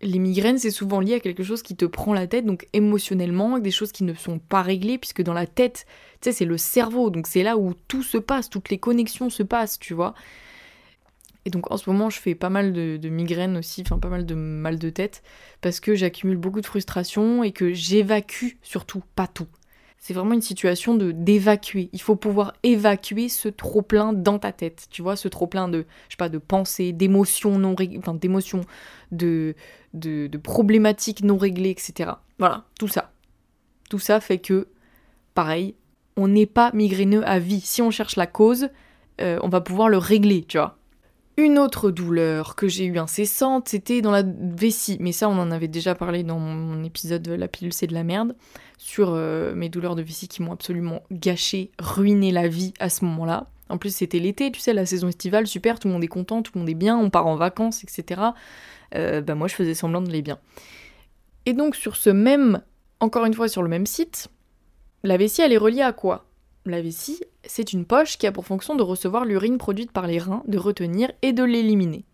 les 0.03 0.19
migraines, 0.19 0.59
c'est 0.59 0.71
souvent 0.71 1.01
lié 1.01 1.15
à 1.15 1.21
quelque 1.21 1.45
chose 1.45 1.63
qui 1.63 1.77
te 1.77 1.85
prend 1.85 2.13
la 2.13 2.27
tête, 2.27 2.45
donc 2.45 2.67
émotionnellement, 2.73 3.59
des 3.59 3.71
choses 3.71 3.93
qui 3.93 4.05
ne 4.05 4.15
sont 4.15 4.39
pas 4.39 4.63
réglées, 4.63 4.99
puisque 4.99 5.23
dans 5.23 5.33
la 5.33 5.47
tête, 5.47 5.87
tu 6.21 6.31
sais, 6.31 6.33
c'est 6.33 6.45
le 6.45 6.59
cerveau, 6.59 7.11
donc 7.11 7.27
c'est 7.27 7.43
là 7.43 7.57
où 7.57 7.75
tout 7.89 8.03
se 8.03 8.19
passe, 8.19 8.51
toutes 8.51 8.71
les 8.71 8.79
connexions 8.79 9.31
se 9.31 9.43
passent, 9.43 9.79
tu 9.79 9.95
vois. 9.95 10.15
Et 11.45 11.51
donc 11.51 11.71
en 11.73 11.77
ce 11.77 11.91
moment, 11.91 12.11
je 12.11 12.21
fais 12.21 12.35
pas 12.35 12.51
mal 12.51 12.73
de, 12.73 13.09
migraines 13.09 13.57
aussi, 13.57 13.83
enfin 13.83 13.99
pas 13.99 14.09
mal 14.09 14.27
de 14.27 14.35
mal 14.35 14.79
de 14.79 14.91
tête, 14.91 15.23
parce 15.61 15.81
que 15.81 15.95
j'accumule 15.95 16.37
beaucoup 16.37 16.61
de 16.61 16.67
frustration 16.67 17.43
et 17.43 17.53
que 17.53 17.73
j'évacue 17.73 18.57
surtout, 18.63 19.03
pas 19.17 19.27
tout. 19.27 19.49
C'est 19.99 20.15
vraiment 20.15 20.35
une 20.35 20.43
situation 20.43 20.97
de 20.97 21.13
d'évacuer. 21.13 21.89
Il 21.93 22.01
faut 22.01 22.17
pouvoir 22.17 22.55
évacuer 22.65 23.29
ce 23.29 23.49
trop 23.49 23.83
plein 23.83 24.13
dans 24.13 24.41
ta 24.41 24.51
tête. 24.51 24.89
Tu 24.91 25.01
vois, 25.01 25.15
ce 25.15 25.29
trop 25.29 25.47
plein 25.47 25.69
de, 25.69 25.87
je 26.09 26.17
pas, 26.17 26.29
de 26.29 26.39
pensées, 26.39 26.93
d'émotions 26.93 27.57
non 27.57 27.77
réglées, 27.77 27.99
enfin 27.99 28.15
d'émotions, 28.15 28.63
de, 29.13 29.55
de, 29.95 30.29
problématiques 30.39 31.23
non 31.23 31.37
réglées, 31.37 31.71
etc. 31.71 32.13
Voilà, 32.39 32.65
tout 32.79 32.89
ça. 32.89 33.13
Tout 33.91 33.99
ça 33.99 34.21
fait 34.21 34.39
que, 34.39 34.69
pareil, 35.35 35.75
on 36.17 36.29
n'est 36.29 36.47
pas 36.47 36.71
migraineux 36.73 37.27
à 37.27 37.39
vie. 37.39 37.61
Si 37.61 37.83
on 37.83 37.91
cherche 37.91 38.17
la 38.17 38.27
cause, 38.27 38.69
euh, 39.21 39.39
on 39.43 39.49
va 39.49 39.61
pouvoir 39.61 39.89
le 39.89 39.99
régler, 39.99 40.45
tu 40.45 40.59
vois. 40.59 40.79
Une 41.39 41.59
autre 41.59 41.91
douleur 41.91 42.57
que 42.57 42.69
j'ai 42.69 42.85
eue 42.85 42.99
incessante, 42.99 43.69
c'était 43.69 44.03
dans 44.03 44.11
la 44.11 44.23
vessie. 44.23 44.99
Mais 45.01 45.13
ça, 45.13 45.31
on 45.31 45.39
en 45.39 45.51
avait 45.51 45.69
déjà 45.69 45.95
parlé 45.95 46.25
dans 46.25 46.39
mon 46.39 46.85
épisode 46.85 47.27
La 47.27 47.49
pilule, 47.49 47.73
c'est 47.73 47.87
de 47.87 47.95
la 47.95 48.05
merde. 48.05 48.37
Sur 48.77 49.13
euh, 49.13 49.55
mes 49.55 49.71
douleurs 49.71 49.97
de 49.97 50.03
vessie 50.03 50.29
qui 50.29 50.43
m'ont 50.43 50.53
absolument 50.53 51.03
gâché, 51.11 51.71
ruiné 51.79 52.33
la 52.33 52.49
vie 52.49 52.75
à 52.81 52.91
ce 52.91 53.05
moment-là. 53.07 53.47
En 53.73 53.79
plus, 53.79 53.97
c'était 53.97 54.19
l'été, 54.19 54.53
tu 54.53 54.61
sais, 54.61 54.75
la 54.75 54.85
saison 54.85 55.09
estivale, 55.09 55.47
super, 55.47 55.79
tout 55.79 55.89
le 55.89 55.95
monde 55.95 56.05
est 56.05 56.09
content, 56.09 56.43
tout 56.43 56.53
le 56.55 56.61
monde 56.61 56.69
est 56.69 56.75
bien, 56.75 56.95
on 56.99 57.09
part 57.09 57.27
en 57.27 57.37
vacances, 57.37 57.83
etc. 57.83 58.21
Euh, 58.95 59.23
bah 59.23 59.35
moi, 59.35 59.49
je 59.49 59.55
faisais 59.55 59.73
semblant 59.73 60.03
de 60.03 60.11
les 60.11 60.21
bien. 60.21 60.39
Et 61.47 61.55
donc, 61.55 61.75
sur 61.75 61.97
ce 61.97 62.11
même, 62.11 62.61
encore 63.01 63.25
une 63.25 63.33
fois, 63.33 63.49
sur 63.49 63.63
le 63.63 63.71
même 63.71 63.87
site, 63.87 64.29
la 65.05 65.17
vessie, 65.17 65.41
elle 65.41 65.55
est 65.55 65.59
reliée 65.59 65.81
à 65.81 65.95
quoi? 65.95 66.27
La 66.67 66.83
vessie, 66.83 67.19
c'est 67.45 67.73
une 67.73 67.87
poche 67.87 68.19
qui 68.19 68.27
a 68.27 68.33
pour 68.33 68.45
fonction 68.45 68.75
de 68.75 68.83
recevoir 68.83 69.25
l'urine 69.25 69.57
produite 69.57 69.91
par 69.91 70.07
les 70.07 70.19
reins, 70.19 70.43
de 70.47 70.59
retenir 70.59 71.11
et 71.23 71.33
de 71.33 71.43
l'éliminer. 71.43 72.05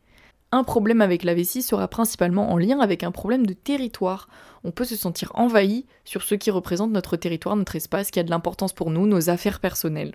Un 0.53 0.63
problème 0.63 1.01
avec 1.01 1.25
la 1.25 1.35
vessie 1.35 1.63
sera 1.63 1.89
principalement 1.89 2.53
en 2.53 2.57
lien 2.57 2.79
avec 2.79 3.03
un 3.03 3.11
problème 3.11 3.47
de 3.47 3.53
territoire. 3.53 4.29
On 4.63 4.71
peut 4.71 4.85
se 4.85 4.95
sentir 4.95 5.33
envahi 5.35 5.87
sur 6.05 6.23
ce 6.23 6.37
qui 6.37 6.53
représente 6.53 6.93
notre 6.93 7.17
territoire, 7.17 7.57
notre 7.57 7.75
espace, 7.75 8.13
qui 8.13 8.21
a 8.21 8.23
de 8.23 8.31
l'importance 8.31 8.73
pour 8.73 8.93
nous, 8.93 9.09
nos 9.09 9.29
affaires 9.29 9.59
personnelles. 9.59 10.15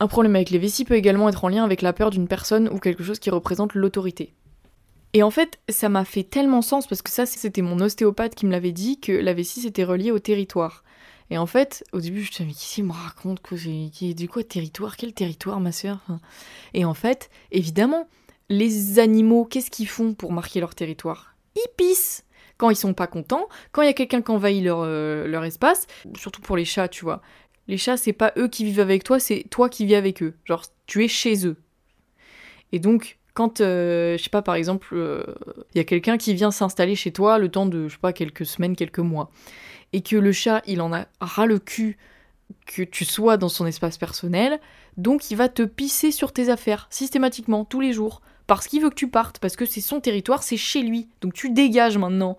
Un 0.00 0.08
problème 0.08 0.36
avec 0.36 0.50
les 0.50 0.58
vessies 0.58 0.84
peut 0.84 0.94
également 0.94 1.28
être 1.28 1.44
en 1.44 1.48
lien 1.48 1.64
avec 1.64 1.82
la 1.82 1.92
peur 1.92 2.10
d'une 2.10 2.28
personne 2.28 2.68
ou 2.68 2.78
quelque 2.78 3.04
chose 3.04 3.18
qui 3.18 3.30
représente 3.30 3.74
l'autorité. 3.74 4.34
Et 5.12 5.22
en 5.22 5.30
fait, 5.30 5.60
ça 5.68 5.88
m'a 5.88 6.04
fait 6.04 6.24
tellement 6.24 6.60
sens 6.60 6.88
parce 6.88 7.00
que 7.00 7.10
ça, 7.10 7.24
c'était 7.24 7.62
mon 7.62 7.78
ostéopathe 7.80 8.34
qui 8.34 8.46
me 8.46 8.50
l'avait 8.50 8.72
dit 8.72 8.98
que 8.98 9.12
la 9.12 9.32
vessie 9.32 9.60
c'était 9.60 9.84
relié 9.84 10.10
au 10.10 10.18
territoire. 10.18 10.82
Et 11.30 11.38
en 11.38 11.46
fait, 11.46 11.84
au 11.92 12.00
début, 12.00 12.22
je 12.22 12.26
me 12.26 12.32
disais, 12.32 12.44
mais 12.44 12.52
qui 12.52 12.82
me 12.82 12.92
raconte 12.92 13.40
Du 14.16 14.28
quoi 14.28 14.42
territoire 14.42 14.96
Quel 14.96 15.14
territoire, 15.14 15.60
ma 15.60 15.72
sœur 15.72 16.00
Et 16.74 16.84
en 16.84 16.94
fait, 16.94 17.30
évidemment, 17.52 18.08
les 18.48 18.98
animaux, 18.98 19.44
qu'est-ce 19.44 19.70
qu'ils 19.70 19.88
font 19.88 20.14
pour 20.14 20.32
marquer 20.32 20.60
leur 20.60 20.74
territoire? 20.74 21.34
Ils 21.56 21.70
pissent 21.76 22.24
quand 22.56 22.70
ils 22.70 22.76
sont 22.76 22.94
pas 22.94 23.06
contents, 23.06 23.48
quand 23.72 23.82
il 23.82 23.86
y 23.86 23.90
a 23.90 23.94
quelqu'un 23.94 24.22
qui 24.22 24.30
envahit 24.30 24.62
leur, 24.62 24.80
euh, 24.82 25.26
leur 25.26 25.44
espace, 25.44 25.86
surtout 26.16 26.40
pour 26.40 26.56
les 26.56 26.64
chats, 26.64 26.88
tu 26.88 27.04
vois. 27.04 27.20
Les 27.68 27.78
chats, 27.78 27.96
c'est 27.96 28.12
pas 28.12 28.32
eux 28.36 28.48
qui 28.48 28.64
vivent 28.64 28.80
avec 28.80 29.04
toi, 29.04 29.18
c'est 29.18 29.44
toi 29.50 29.68
qui 29.68 29.86
vis 29.86 29.94
avec 29.94 30.22
eux. 30.22 30.34
Genre, 30.44 30.64
tu 30.86 31.04
es 31.04 31.08
chez 31.08 31.46
eux. 31.46 31.56
Et 32.72 32.78
donc, 32.78 33.18
quand, 33.34 33.60
euh, 33.60 34.16
je 34.16 34.22
sais 34.22 34.30
pas, 34.30 34.42
par 34.42 34.54
exemple, 34.54 34.88
euh, 34.92 35.24
il 35.74 35.78
y 35.78 35.80
a 35.80 35.84
quelqu'un 35.84 36.16
qui 36.16 36.34
vient 36.34 36.50
s'installer 36.50 36.94
chez 36.94 37.12
toi 37.12 37.38
le 37.38 37.48
temps 37.48 37.66
de, 37.66 37.88
je 37.88 37.94
sais 37.94 38.00
pas, 38.00 38.12
quelques 38.12 38.46
semaines, 38.46 38.76
quelques 38.76 39.00
mois, 39.00 39.30
et 39.92 40.02
que 40.02 40.16
le 40.16 40.32
chat, 40.32 40.62
il 40.66 40.80
en 40.80 40.92
a 40.92 41.06
ras 41.20 41.46
le 41.46 41.58
cul 41.58 41.98
que 42.66 42.82
tu 42.82 43.04
sois 43.04 43.36
dans 43.36 43.48
son 43.48 43.66
espace 43.66 43.98
personnel, 43.98 44.60
donc 44.96 45.30
il 45.30 45.36
va 45.36 45.48
te 45.48 45.62
pisser 45.62 46.12
sur 46.12 46.32
tes 46.32 46.48
affaires, 46.48 46.86
systématiquement, 46.90 47.64
tous 47.64 47.80
les 47.80 47.92
jours, 47.92 48.22
parce 48.46 48.68
qu'il 48.68 48.82
veut 48.82 48.90
que 48.90 48.94
tu 48.94 49.08
partes, 49.08 49.38
parce 49.38 49.56
que 49.56 49.66
c'est 49.66 49.80
son 49.80 50.00
territoire, 50.00 50.42
c'est 50.42 50.56
chez 50.56 50.82
lui, 50.82 51.08
donc 51.20 51.32
tu 51.32 51.50
dégages 51.50 51.98
maintenant. 51.98 52.36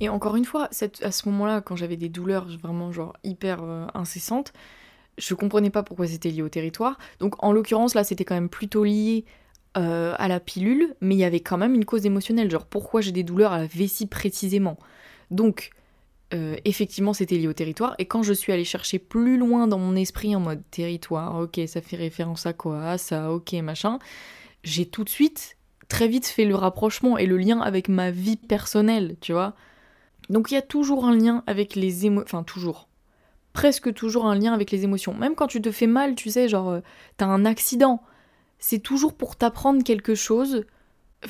Et 0.00 0.08
encore 0.08 0.36
une 0.36 0.44
fois, 0.44 0.68
à 1.02 1.10
ce 1.12 1.28
moment-là, 1.28 1.60
quand 1.60 1.76
j'avais 1.76 1.96
des 1.96 2.08
douleurs 2.08 2.46
vraiment 2.58 2.90
hyper 3.22 3.62
euh, 3.62 3.86
incessantes, 3.94 4.52
je 5.18 5.34
comprenais 5.34 5.70
pas 5.70 5.82
pourquoi 5.82 6.06
c'était 6.06 6.30
lié 6.30 6.42
au 6.42 6.48
territoire. 6.48 6.98
Donc 7.18 7.42
en 7.44 7.52
l'occurrence, 7.52 7.94
là, 7.94 8.04
c'était 8.04 8.24
quand 8.24 8.34
même 8.34 8.48
plutôt 8.48 8.84
lié 8.84 9.24
euh, 9.76 10.14
à 10.18 10.26
la 10.28 10.40
pilule, 10.40 10.94
mais 11.00 11.14
il 11.14 11.18
y 11.18 11.24
avait 11.24 11.40
quand 11.40 11.58
même 11.58 11.74
une 11.74 11.84
cause 11.84 12.06
émotionnelle, 12.06 12.50
genre 12.50 12.66
pourquoi 12.66 13.00
j'ai 13.02 13.12
des 13.12 13.22
douleurs 13.22 13.52
à 13.52 13.58
la 13.58 13.66
vessie 13.66 14.06
précisément. 14.06 14.78
Donc, 15.30 15.70
euh, 16.32 16.56
effectivement 16.64 17.12
c'était 17.12 17.36
lié 17.36 17.48
au 17.48 17.52
territoire. 17.52 17.94
Et 17.98 18.06
quand 18.06 18.22
je 18.22 18.32
suis 18.32 18.52
allée 18.52 18.64
chercher 18.64 18.98
plus 18.98 19.36
loin 19.36 19.66
dans 19.68 19.78
mon 19.78 19.94
esprit 19.96 20.34
en 20.34 20.40
mode 20.40 20.62
territoire, 20.70 21.38
ok, 21.38 21.60
ça 21.66 21.80
fait 21.80 21.96
référence 21.96 22.46
à 22.46 22.52
quoi 22.52 22.98
Ça, 22.98 23.32
ok, 23.32 23.52
machin, 23.54 23.98
j'ai 24.64 24.86
tout 24.86 25.04
de 25.04 25.08
suite, 25.08 25.56
très 25.88 26.08
vite 26.08 26.26
fait 26.26 26.44
le 26.44 26.54
rapprochement 26.54 27.18
et 27.18 27.26
le 27.26 27.36
lien 27.36 27.60
avec 27.60 27.88
ma 27.88 28.10
vie 28.10 28.36
personnelle, 28.36 29.16
tu 29.20 29.32
vois. 29.32 29.54
Donc 30.30 30.50
il 30.50 30.54
y 30.54 30.56
a 30.56 30.62
toujours 30.62 31.04
un 31.04 31.14
lien 31.14 31.42
avec 31.46 31.74
les 31.74 32.06
émotions, 32.06 32.24
enfin 32.24 32.44
toujours, 32.44 32.88
presque 33.52 33.92
toujours 33.92 34.26
un 34.26 34.36
lien 34.36 34.54
avec 34.54 34.70
les 34.70 34.84
émotions. 34.84 35.12
Même 35.12 35.34
quand 35.34 35.48
tu 35.48 35.60
te 35.60 35.72
fais 35.72 35.88
mal, 35.88 36.14
tu 36.14 36.30
sais, 36.30 36.48
genre, 36.48 36.70
euh, 36.70 36.80
t'as 37.16 37.26
un 37.26 37.44
accident, 37.44 38.00
c'est 38.58 38.78
toujours 38.78 39.14
pour 39.14 39.36
t'apprendre 39.36 39.82
quelque 39.82 40.14
chose. 40.14 40.64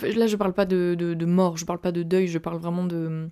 Là, 0.02 0.26
je 0.26 0.36
parle 0.36 0.52
pas 0.52 0.66
de, 0.66 1.24
mort, 1.24 1.56
je 1.56 1.64
parle 1.64 1.80
pas 1.80 1.92
de 1.92 2.02
deuil, 2.02 2.28
je 2.28 2.38
parle 2.38 2.58
vraiment 2.58 2.84
de 2.84 3.28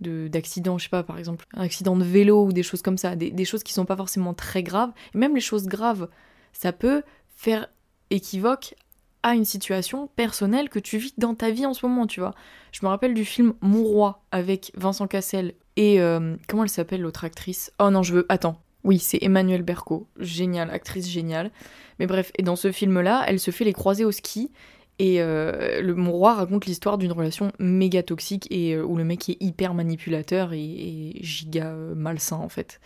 d'accidents, 0.00 0.78
je 0.78 0.84
sais 0.84 0.88
pas, 0.88 1.02
par 1.02 1.18
exemple, 1.18 1.46
un 1.52 1.60
accident 1.60 1.94
de 1.94 2.04
vélo 2.04 2.46
ou 2.46 2.52
des 2.54 2.62
choses 2.62 2.80
comme 2.80 2.96
ça, 2.96 3.16
des, 3.16 3.44
choses 3.44 3.62
qui 3.62 3.74
sont 3.74 3.84
pas 3.84 3.96
forcément 3.96 4.32
très 4.32 4.62
graves. 4.62 4.92
Et 5.14 5.18
même 5.18 5.34
les 5.34 5.42
choses 5.42 5.66
graves, 5.66 6.08
ça 6.54 6.72
peut 6.72 7.02
faire 7.36 7.68
équivoque 8.08 8.74
à 9.22 9.34
une 9.34 9.44
situation 9.44 10.08
personnelle 10.16 10.68
que 10.68 10.78
tu 10.78 10.98
vis 10.98 11.14
dans 11.18 11.34
ta 11.34 11.50
vie 11.50 11.66
en 11.66 11.74
ce 11.74 11.86
moment, 11.86 12.06
tu 12.06 12.20
vois. 12.20 12.34
Je 12.72 12.80
me 12.82 12.88
rappelle 12.88 13.14
du 13.14 13.24
film 13.24 13.54
Mon 13.60 13.82
Roi 13.82 14.22
avec 14.30 14.72
Vincent 14.74 15.06
Cassel 15.06 15.54
et 15.76 16.00
euh, 16.00 16.36
comment 16.48 16.62
elle 16.62 16.68
s'appelle 16.68 17.02
l'autre 17.02 17.24
actrice? 17.24 17.72
Oh 17.78 17.90
non, 17.90 18.02
je 18.02 18.14
veux. 18.14 18.26
Attends. 18.28 18.60
Oui, 18.82 18.98
c'est 18.98 19.18
Emmanuel 19.20 19.62
Berco. 19.62 20.08
Génial, 20.18 20.70
actrice 20.70 21.08
géniale. 21.08 21.50
Mais 21.98 22.06
bref, 22.06 22.32
et 22.38 22.42
dans 22.42 22.56
ce 22.56 22.72
film-là, 22.72 23.24
elle 23.26 23.38
se 23.38 23.50
fait 23.50 23.64
les 23.64 23.74
croiser 23.74 24.04
au 24.04 24.12
ski 24.12 24.50
et 24.98 25.22
euh, 25.22 25.80
le, 25.80 25.94
mon 25.94 26.12
roi 26.12 26.34
raconte 26.34 26.66
l'histoire 26.66 26.98
d'une 26.98 27.12
relation 27.12 27.52
méga 27.58 28.02
toxique 28.02 28.46
et 28.50 28.74
euh, 28.74 28.84
où 28.84 28.96
le 28.96 29.04
mec 29.04 29.30
est 29.30 29.36
hyper 29.40 29.72
manipulateur 29.72 30.52
et, 30.52 31.14
giga 31.20 31.72
malsain 31.96 32.36
en 32.36 32.50
fait. 32.50 32.80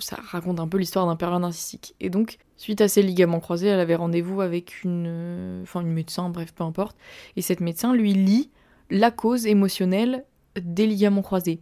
Ça 0.00 0.18
raconte 0.22 0.60
un 0.60 0.68
peu 0.68 0.78
l'histoire 0.78 1.06
d'un 1.06 1.16
pervers 1.16 1.40
narcissique. 1.40 1.94
Et 2.00 2.10
donc, 2.10 2.38
suite 2.56 2.80
à 2.80 2.88
ces 2.88 3.02
ligaments 3.02 3.40
croisés, 3.40 3.68
elle 3.68 3.80
avait 3.80 3.94
rendez-vous 3.94 4.40
avec 4.40 4.84
une, 4.84 5.60
enfin 5.62 5.80
une 5.80 5.92
médecin, 5.92 6.28
bref, 6.28 6.52
peu 6.52 6.64
importe. 6.64 6.96
Et 7.36 7.42
cette 7.42 7.60
médecin 7.60 7.94
lui 7.94 8.12
lit 8.12 8.50
la 8.90 9.10
cause 9.10 9.46
émotionnelle 9.46 10.24
des 10.60 10.86
ligaments 10.86 11.22
croisés. 11.22 11.60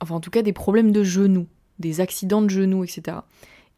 Enfin, 0.00 0.14
en 0.14 0.20
tout 0.20 0.30
cas, 0.30 0.42
des 0.42 0.52
problèmes 0.52 0.92
de 0.92 1.02
genoux, 1.02 1.46
des 1.78 2.00
accidents 2.00 2.42
de 2.42 2.50
genoux, 2.50 2.84
etc 2.84 3.18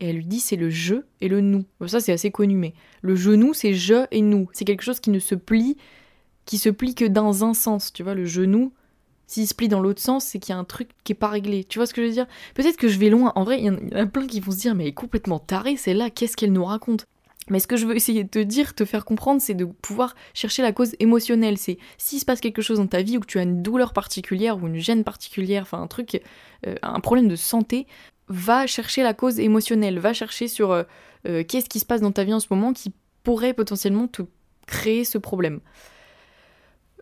et 0.01 0.11
elle 0.11 0.17
lui 0.17 0.27
dit 0.27 0.41
c'est 0.41 0.57
le 0.57 0.71
je 0.71 0.97
et 1.21 1.29
le 1.29 1.41
nous. 1.41 1.65
ça 1.87 2.01
c'est 2.01 2.13
assez 2.13 2.31
connu, 2.31 2.55
mais 2.55 2.75
le 3.03 3.17
genou 3.17 3.55
c'est 3.55 3.75
je 3.75 4.07
et 4.11 4.23
nous. 4.23 4.49
C'est 4.53 4.65
quelque 4.65 4.83
chose 4.83 5.01
qui 5.01 5.11
ne 5.11 5.19
se 5.19 5.35
plie, 5.35 5.77
qui 6.45 6.59
se 6.59 6.69
plie 6.69 6.95
que 6.95 7.05
dans 7.05 7.45
un 7.45 7.55
sens. 7.55 7.93
Tu 7.93 8.03
vois, 8.03 8.15
le 8.15 8.25
genou, 8.25 8.73
s'il 9.29 9.47
se 9.47 9.55
plie 9.55 9.69
dans 9.69 9.81
l'autre 9.81 10.01
sens, 10.01 10.25
c'est 10.25 10.39
qu'il 10.39 10.55
y 10.55 10.57
a 10.57 10.59
un 10.59 10.65
truc 10.65 10.89
qui 11.05 11.13
est 11.13 11.15
pas 11.15 11.29
réglé. 11.29 11.63
Tu 11.63 11.79
vois 11.79 11.87
ce 11.87 11.95
que 11.95 12.03
je 12.03 12.07
veux 12.09 12.13
dire? 12.13 12.27
Peut-être 12.55 12.79
que 12.79 12.89
je 12.89 12.99
vais 12.99 13.11
loin. 13.11 13.33
En 13.37 13.45
vrai, 13.45 13.61
il 13.61 13.67
y, 13.67 13.71
en 13.71 13.77
a 13.95 14.07
plein 14.07 14.27
qui 14.27 14.41
vont 14.41 14.51
se 14.51 14.57
dire 14.57 14.75
mais 14.75 14.85
elle 14.85 14.89
est 14.89 14.95
complètement 14.95 15.39
tarée, 15.39 15.77
c'est 15.77 15.95
là, 15.95 16.11
qu'est-ce 16.11 16.37
qu'elle 16.37 16.53
nous 16.53 16.65
raconte? 16.65 17.07
Mais 17.51 17.61
ce 17.61 17.67
que 17.67 17.77
je 17.77 17.87
veux 17.87 17.95
essayer 17.95 18.25
de 18.25 18.29
te 18.29 18.39
dire, 18.39 18.75
te 18.75 18.85
faire 18.85 19.05
comprendre, 19.05 19.41
c'est 19.41 19.55
de 19.55 19.65
pouvoir 19.65 20.15
chercher 20.35 20.63
la 20.63 20.73
cause 20.73 20.95
émotionnelle. 20.99 21.59
C'est 21.59 21.79
s'il 21.97 22.21
se 22.21 22.25
passe 22.25 22.41
quelque 22.41 22.63
chose 22.63 22.79
dans 22.79 22.87
ta 22.87 23.03
vie 23.03 23.17
ou 23.17 23.21
que 23.21 23.27
tu 23.27 23.39
as 23.39 23.43
une 23.43 23.63
douleur 23.63 23.93
particulière 23.93 24.63
ou 24.63 24.67
une 24.67 24.79
gêne 24.79 25.05
particulière, 25.05 25.63
enfin 25.63 25.81
un 25.81 25.87
truc, 25.87 26.21
euh, 26.67 26.75
un 26.83 27.01
problème 27.01 27.29
de 27.29 27.37
santé, 27.37 27.87
va 28.29 28.67
chercher 28.67 29.03
la 29.03 29.15
cause 29.15 29.39
émotionnelle, 29.39 29.99
va 29.99 30.13
chercher 30.13 30.49
sur 30.49 30.73
euh, 30.73 30.83
euh, 31.27 31.45
qu'est-ce 31.45 31.69
qui 31.69 31.81
se 31.81 31.87
passe 31.87 32.01
dans 32.01 32.13
ta 32.13 32.25
vie 32.25 32.35
en 32.35 32.41
ce 32.41 32.49
moment 32.51 32.73
qui 32.73 32.93
pourrait 33.23 33.55
potentiellement 33.55 34.09
te 34.09 34.23
créer 34.67 35.05
ce 35.05 35.19
problème. 35.19 35.61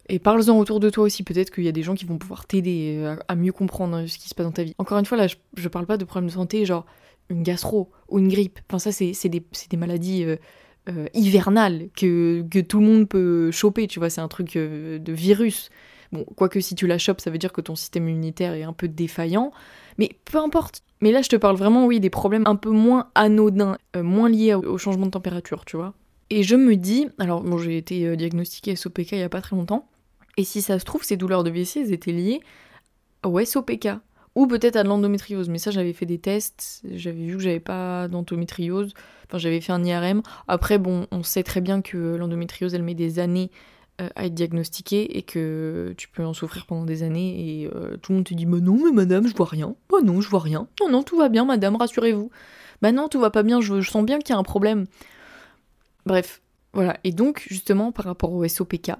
Et 0.09 0.19
parle-en 0.19 0.59
autour 0.59 0.81
de 0.81 0.91
toi 0.91 1.05
aussi, 1.05 1.23
peut-être 1.23 1.51
qu'il 1.51 1.65
y 1.65 1.69
a 1.69 1.73
des 1.73 1.83
gens 1.83 1.95
qui 1.95 2.05
vont 2.05 2.19
pouvoir 2.19 2.47
t'aider 2.47 2.97
euh, 2.99 3.17
à, 3.29 3.35
mieux 3.35 3.53
comprendre 3.53 4.07
ce 4.07 4.19
qui 4.19 4.29
se 4.29 4.35
passe 4.35 4.47
dans 4.47 4.53
ta 4.53 4.63
vie. 4.63 4.75
Encore 4.79 4.99
une 4.99 5.07
fois, 5.07 5.19
là, 5.19 5.27
je, 5.27 5.69
parle 5.69 5.87
pas 5.87 5.97
de 5.97 6.05
problèmes 6.05 6.29
de 6.29 6.35
santé, 6.35 6.65
genre 6.65 6.87
une 7.29 7.43
gastro 7.43 7.91
ou 8.09 8.19
une 8.19 8.29
grippe. 8.29 8.61
Enfin, 8.69 8.79
ça, 8.79 8.93
c'est 8.93 9.29
des, 9.29 9.77
maladies 9.77 10.25
hivernales 11.13 11.89
que, 11.97 12.45
tout 12.61 12.81
le 12.81 12.87
monde 12.87 13.09
peut 13.09 13.51
choper, 13.51 13.89
tu 13.89 13.99
vois, 13.99 14.11
c'est 14.11 14.21
un 14.21 14.29
truc 14.29 14.55
de 14.57 15.13
virus. 15.13 15.71
Bon, 16.13 16.25
quoique 16.37 16.61
si 16.61 16.75
tu 16.75 16.87
la 16.87 16.99
chopes, 16.99 17.21
ça 17.21 17.31
veut 17.31 17.39
dire 17.39 17.53
que 17.53 17.61
ton 17.61 17.75
système 17.75 18.09
immunitaire 18.09 18.55
est 18.55 18.63
un 18.63 18.73
peu 18.73 18.89
défaillant. 18.89 19.51
Mais 19.99 20.11
peu 20.25 20.39
importe, 20.39 20.83
mais 21.01 21.13
là, 21.13 21.23
je 21.23 21.29
te 21.29 21.37
parle 21.37 21.57
vraiment, 21.57 21.87
oui, 21.87 22.01
des 22.01 22.11
problèmes 22.11 22.45
un 22.47 22.57
peu 22.57 22.71
moins 22.71 23.11
anodins, 23.15 23.77
euh, 23.97 24.03
moins 24.03 24.29
liés 24.29 24.55
au, 24.55 24.79
changement 24.79 25.07
de 25.07 25.11
température, 25.11 25.65
tu 25.65 25.77
vois. 25.77 25.95
Et 26.31 26.43
je 26.43 26.57
me 26.57 26.77
dis, 26.77 27.09
alors 27.19 27.43
bon, 27.43 27.59
j'ai 27.59 27.77
été 27.77 28.07
euh, 28.07 28.17
diagnostiquée 28.17 28.77
SOPK 28.77 29.13
il 29.13 29.19
y 29.19 29.23
a 29.23 29.29
pas 29.29 29.41
très 29.41 29.57
longtemps, 29.57 29.89
et 30.37 30.45
si 30.45 30.63
ça 30.63 30.79
se 30.79 30.85
trouve, 30.85 31.03
ces 31.03 31.17
douleurs 31.17 31.45
de 31.45 31.51
vessie, 31.51 31.81
elles 31.81 31.93
étaient 31.93 32.13
liées 32.13 32.41
au 33.25 33.43
SOPK, 33.45 33.89
ou 34.35 34.47
peut-être 34.47 34.77
à 34.77 34.83
de 34.83 34.89
l'endométriose. 34.89 35.49
Mais 35.49 35.59
ça, 35.59 35.71
j'avais 35.71 35.93
fait 35.93 36.07
des 36.07 36.19
tests, 36.19 36.83
j'avais 36.93 37.25
vu 37.25 37.37
que 37.37 37.43
j'avais 37.43 37.61
pas 37.61 38.07
d'endométriose. 38.09 38.95
Enfin, 39.27 39.39
j'avais 39.39 39.61
fait 39.61 39.73
un 39.73 39.83
IRM. 39.83 40.23
Après, 40.47 40.79
bon, 40.79 41.07
on 41.11 41.23
sait 41.23 41.43
très 41.43 41.61
bien 41.61 41.83
que 41.83 42.17
l'endométriose, 42.17 42.75
elle 42.75 42.83
met 42.83 42.95
des 42.95 43.19
années 43.19 43.51
euh, 44.03 44.11
à 44.15 44.27
être 44.27 44.35
diagnostiquée 44.35 45.17
et 45.17 45.23
que 45.23 45.95
tu 45.97 46.09
peux 46.09 46.23
en 46.23 46.35
souffrir 46.35 46.67
pendant 46.67 46.85
des 46.85 47.03
années 47.03 47.63
et 47.63 47.71
euh, 47.75 47.97
tout 47.97 48.13
le 48.13 48.17
monde 48.17 48.27
te 48.27 48.35
dit 48.35 48.45
bah 48.45 48.59
non 48.61 48.79
mais 48.85 48.93
madame 48.93 49.27
je 49.27 49.35
vois 49.35 49.47
rien. 49.47 49.75
Bah 49.91 50.03
non 50.05 50.21
je 50.21 50.29
vois 50.29 50.41
rien. 50.41 50.69
Non 50.83 50.91
non 50.91 51.03
tout 51.03 51.17
va 51.17 51.31
bien 51.31 51.47
madame 51.47 51.77
rassurez-vous. 51.77 52.31
Bah 52.83 52.93
non 52.93 53.09
tout 53.09 53.19
va 53.19 53.31
pas 53.31 53.43
bien 53.43 53.63
je, 53.63 53.81
je 53.81 53.91
sens 53.91 54.05
bien 54.05 54.19
qu'il 54.19 54.35
y 54.35 54.37
a 54.37 54.39
un 54.39 54.43
problème. 54.43 54.85
Bref 56.05 56.43
voilà. 56.75 56.99
Et 57.05 57.13
donc 57.13 57.43
justement 57.49 57.91
par 57.91 58.05
rapport 58.05 58.35
au 58.35 58.47
SOPK 58.47 58.93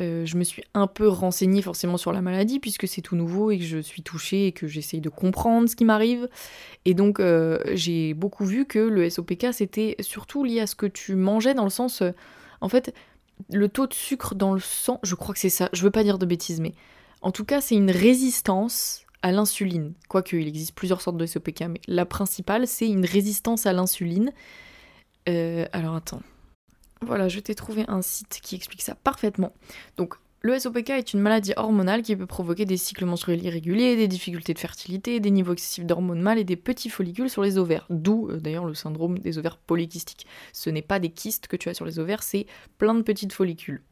euh, 0.00 0.24
je 0.24 0.36
me 0.36 0.44
suis 0.44 0.62
un 0.74 0.86
peu 0.86 1.06
renseignée 1.08 1.62
forcément 1.62 1.96
sur 1.96 2.12
la 2.12 2.22
maladie 2.22 2.58
puisque 2.58 2.88
c'est 2.88 3.02
tout 3.02 3.16
nouveau 3.16 3.50
et 3.50 3.58
que 3.58 3.64
je 3.64 3.78
suis 3.78 4.02
touchée 4.02 4.46
et 4.46 4.52
que 4.52 4.66
j'essaye 4.66 5.00
de 5.00 5.08
comprendre 5.08 5.68
ce 5.68 5.76
qui 5.76 5.84
m'arrive. 5.84 6.28
Et 6.84 6.94
donc 6.94 7.22
j'ai 7.72 8.14
beaucoup 8.14 8.44
vu 8.44 8.64
que 8.64 8.78
le 8.78 9.08
SOPK 9.10 9.48
c'était 9.52 9.96
surtout 10.00 10.44
lié 10.44 10.60
à 10.60 10.66
ce 10.66 10.74
que 10.74 10.86
tu 10.86 11.14
mangeais 11.14 11.54
dans 11.54 11.64
le 11.64 11.70
sens, 11.70 12.02
en 12.60 12.68
fait, 12.68 12.94
le 13.50 13.68
taux 13.68 13.86
de 13.86 13.94
sucre 13.94 14.34
dans 14.34 14.52
le 14.52 14.60
sang, 14.60 14.98
je 15.02 15.14
crois 15.14 15.34
que 15.34 15.40
c'est 15.40 15.50
ça, 15.50 15.68
je 15.72 15.82
veux 15.82 15.90
pas 15.90 16.04
dire 16.04 16.18
de 16.18 16.26
bêtises, 16.26 16.60
mais 16.60 16.74
en 17.22 17.32
tout 17.32 17.44
cas, 17.44 17.60
c'est 17.60 17.74
une 17.74 17.90
résistance 17.90 19.04
à 19.22 19.32
l'insuline. 19.32 19.92
Quoique, 20.08 20.36
il 20.36 20.48
existe 20.48 20.74
plusieurs 20.74 21.02
sortes 21.02 21.16
de 21.16 21.26
SOPK, 21.26 21.62
mais 21.68 21.80
la 21.86 22.06
principale, 22.06 22.66
c'est 22.66 22.88
une 22.88 23.04
résistance 23.04 23.66
à 23.66 23.72
l'insuline. 23.72 24.32
Euh, 25.28 25.66
alors 25.72 25.94
attends. 25.94 26.22
Voilà, 27.06 27.28
je 27.28 27.40
t'ai 27.40 27.54
trouvé 27.54 27.84
un 27.88 28.02
site 28.02 28.40
qui 28.42 28.54
explique 28.54 28.82
ça 28.82 28.94
parfaitement. 28.94 29.52
Donc, 29.96 30.14
le 30.42 30.58
SOPK 30.58 30.90
est 30.90 31.12
une 31.12 31.20
maladie 31.20 31.52
hormonale 31.56 32.00
qui 32.00 32.16
peut 32.16 32.26
provoquer 32.26 32.64
des 32.64 32.78
cycles 32.78 33.04
menstruels 33.04 33.44
irréguliers, 33.44 33.94
des 33.94 34.08
difficultés 34.08 34.54
de 34.54 34.58
fertilité, 34.58 35.20
des 35.20 35.30
niveaux 35.30 35.52
excessifs 35.52 35.84
d'hormones 35.84 36.22
mâles 36.22 36.38
et 36.38 36.44
des 36.44 36.56
petits 36.56 36.88
follicules 36.88 37.28
sur 37.28 37.42
les 37.42 37.58
ovaires. 37.58 37.86
D'où 37.90 38.30
euh, 38.30 38.38
d'ailleurs 38.38 38.64
le 38.64 38.72
syndrome 38.72 39.18
des 39.18 39.36
ovaires 39.36 39.58
polykystiques. 39.58 40.26
Ce 40.54 40.70
n'est 40.70 40.80
pas 40.80 40.98
des 40.98 41.10
kystes 41.10 41.46
que 41.46 41.56
tu 41.56 41.68
as 41.68 41.74
sur 41.74 41.84
les 41.84 41.98
ovaires, 41.98 42.22
c'est 42.22 42.46
plein 42.78 42.94
de 42.94 43.02
petites 43.02 43.34
follicules. 43.34 43.82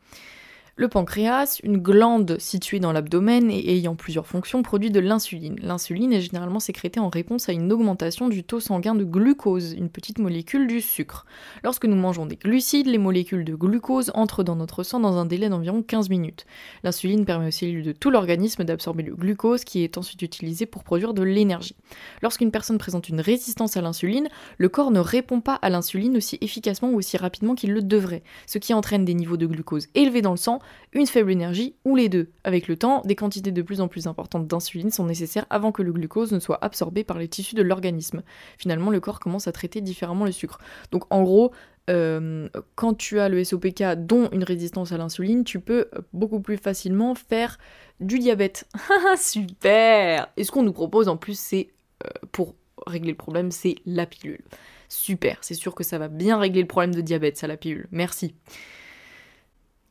Le 0.81 0.87
pancréas, 0.87 1.59
une 1.65 1.79
glande 1.79 2.37
située 2.39 2.79
dans 2.79 2.93
l'abdomen 2.93 3.51
et 3.51 3.77
ayant 3.77 3.97
plusieurs 3.97 4.29
fonctions, 4.29 4.63
produit 4.63 4.93
de 4.93 5.01
l'insuline. 5.01 5.57
L'insuline 5.61 6.13
est 6.13 6.21
généralement 6.21 6.61
sécrétée 6.61 7.01
en 7.01 7.09
réponse 7.09 7.49
à 7.49 7.53
une 7.53 7.73
augmentation 7.73 8.29
du 8.29 8.45
taux 8.45 8.61
sanguin 8.61 8.95
de 8.95 9.03
glucose, 9.03 9.73
une 9.73 9.89
petite 9.89 10.21
molécule 10.21 10.69
du 10.69 10.81
sucre. 10.81 11.27
Lorsque 11.65 11.85
nous 11.85 11.97
mangeons 11.97 12.27
des 12.27 12.37
glucides, 12.37 12.87
les 12.87 12.99
molécules 12.99 13.45
de 13.45 13.57
glucose 13.57 14.13
entrent 14.15 14.45
dans 14.45 14.55
notre 14.55 14.85
sang 14.85 15.01
dans 15.01 15.17
un 15.17 15.27
délai 15.27 15.49
d'environ 15.49 15.83
15 15.83 16.11
minutes. 16.11 16.47
L'insuline 16.85 17.25
permet 17.25 17.49
aux 17.49 17.51
cellules 17.51 17.83
de 17.83 17.91
tout 17.91 18.11
l'organisme 18.11 18.63
d'absorber 18.63 19.03
le 19.03 19.17
glucose 19.17 19.65
qui 19.65 19.83
est 19.83 19.99
ensuite 19.99 20.23
utilisé 20.23 20.65
pour 20.65 20.85
produire 20.85 21.13
de 21.13 21.25
l'énergie. 21.25 21.75
Lorsqu'une 22.23 22.53
personne 22.53 22.79
présente 22.79 23.09
une 23.09 23.21
résistance 23.21 23.77
à 23.77 23.81
l'insuline, 23.81 24.29
le 24.59 24.69
corps 24.69 24.93
ne 24.93 25.01
répond 25.01 25.41
pas 25.41 25.57
à 25.57 25.71
l'insuline 25.71 26.17
aussi 26.17 26.39
efficacement 26.41 26.91
ou 26.91 26.99
aussi 26.99 27.17
rapidement 27.17 27.57
qu'il 27.57 27.73
le 27.73 27.83
devrait, 27.83 28.23
ce 28.47 28.59
qui 28.59 28.73
entraîne 28.75 29.05
des 29.05 29.15
niveaux 29.15 29.37
de 29.37 29.47
glucose 29.47 29.89
élevés 29.97 30.23
dans 30.23 30.31
le 30.31 30.37
sang 30.37 30.61
une 30.93 31.07
faible 31.07 31.31
énergie 31.31 31.75
ou 31.85 31.97
les 31.97 32.09
deux. 32.09 32.31
Avec 32.45 32.69
le 32.69 32.77
temps, 32.77 33.03
des 33.05 33.15
quantités 33.15 33.53
de 33.53 33.63
plus 33.63 33.81
en 33.81 33.89
plus 33.89 34.07
importantes 34.07 34.47
d'insuline 34.47 34.91
sont 34.91 35.05
nécessaires 35.05 35.47
avant 35.51 35.73
que 35.73 35.83
le 35.83 35.93
glucose 35.93 36.33
ne 36.33 36.39
soit 36.39 36.59
absorbé 36.63 37.05
par 37.05 37.19
les 37.19 37.29
tissus 37.29 37.55
de 37.55 37.63
l'organisme. 37.63 38.23
Finalement, 38.59 38.91
le 38.91 39.01
corps 39.01 39.21
commence 39.21 39.49
à 39.49 39.53
traiter 39.53 39.81
différemment 39.81 40.25
le 40.25 40.33
sucre. 40.33 40.59
Donc 40.91 41.05
en 41.11 41.23
gros, 41.23 41.53
euh, 41.91 42.49
quand 42.75 42.95
tu 42.95 43.19
as 43.19 43.29
le 43.29 43.43
SOPK 43.43 43.83
dont 43.97 44.29
une 44.33 44.45
résistance 44.45 44.93
à 44.93 44.99
l'insuline, 44.99 45.45
tu 45.45 45.61
peux 45.61 45.89
beaucoup 46.13 46.41
plus 46.41 46.57
facilement 46.57 47.15
faire 47.15 47.59
du 48.01 48.19
diabète. 48.19 48.69
Super 49.17 50.29
Et 50.37 50.45
ce 50.45 50.51
qu'on 50.51 50.63
nous 50.63 50.73
propose 50.73 51.09
en 51.09 51.17
plus, 51.17 51.39
c'est 51.39 51.69
euh, 52.05 52.09
pour 52.33 52.55
régler 52.87 53.11
le 53.11 53.17
problème, 53.17 53.51
c'est 53.51 53.77
la 53.87 54.07
pilule. 54.07 54.43
Super, 54.89 55.39
c'est 55.43 55.55
sûr 55.55 55.75
que 55.75 55.85
ça 55.85 55.99
va 55.99 56.09
bien 56.09 56.39
régler 56.39 56.63
le 56.63 56.69
problème 56.69 56.95
de 56.95 57.01
diabète, 57.01 57.37
ça 57.37 57.47
la 57.47 57.57
pilule. 57.57 57.89
Merci. 57.91 58.35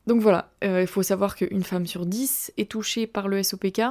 Donc 0.08 0.22
voilà, 0.22 0.50
euh, 0.64 0.80
il 0.80 0.86
faut 0.86 1.02
savoir 1.02 1.36
qu'une 1.36 1.62
femme 1.62 1.86
sur 1.86 2.06
10 2.06 2.54
est 2.56 2.70
touchée 2.70 3.06
par 3.06 3.28
le 3.28 3.42
SOPK, 3.42 3.82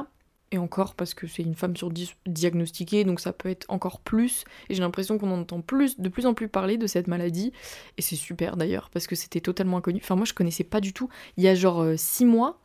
et 0.50 0.58
encore 0.58 0.96
parce 0.96 1.14
que 1.14 1.28
c'est 1.28 1.44
une 1.44 1.54
femme 1.54 1.76
sur 1.76 1.92
10 1.92 2.16
diagnostiquée, 2.26 3.04
donc 3.04 3.20
ça 3.20 3.32
peut 3.32 3.48
être 3.48 3.66
encore 3.68 4.00
plus, 4.00 4.42
et 4.68 4.74
j'ai 4.74 4.80
l'impression 4.80 5.16
qu'on 5.16 5.30
entend 5.30 5.60
plus, 5.60 6.00
de 6.00 6.08
plus 6.08 6.26
en 6.26 6.34
plus 6.34 6.48
parler 6.48 6.76
de 6.76 6.88
cette 6.88 7.06
maladie, 7.06 7.52
et 7.98 8.02
c'est 8.02 8.16
super 8.16 8.56
d'ailleurs, 8.56 8.90
parce 8.92 9.06
que 9.06 9.14
c'était 9.14 9.40
totalement 9.40 9.76
inconnu. 9.76 10.00
Enfin 10.02 10.16
moi 10.16 10.24
je 10.24 10.34
connaissais 10.34 10.64
pas 10.64 10.80
du 10.80 10.92
tout, 10.92 11.08
il 11.36 11.44
y 11.44 11.48
a 11.48 11.54
genre 11.54 11.86
6 11.96 12.24
euh, 12.24 12.26
mois, 12.26 12.58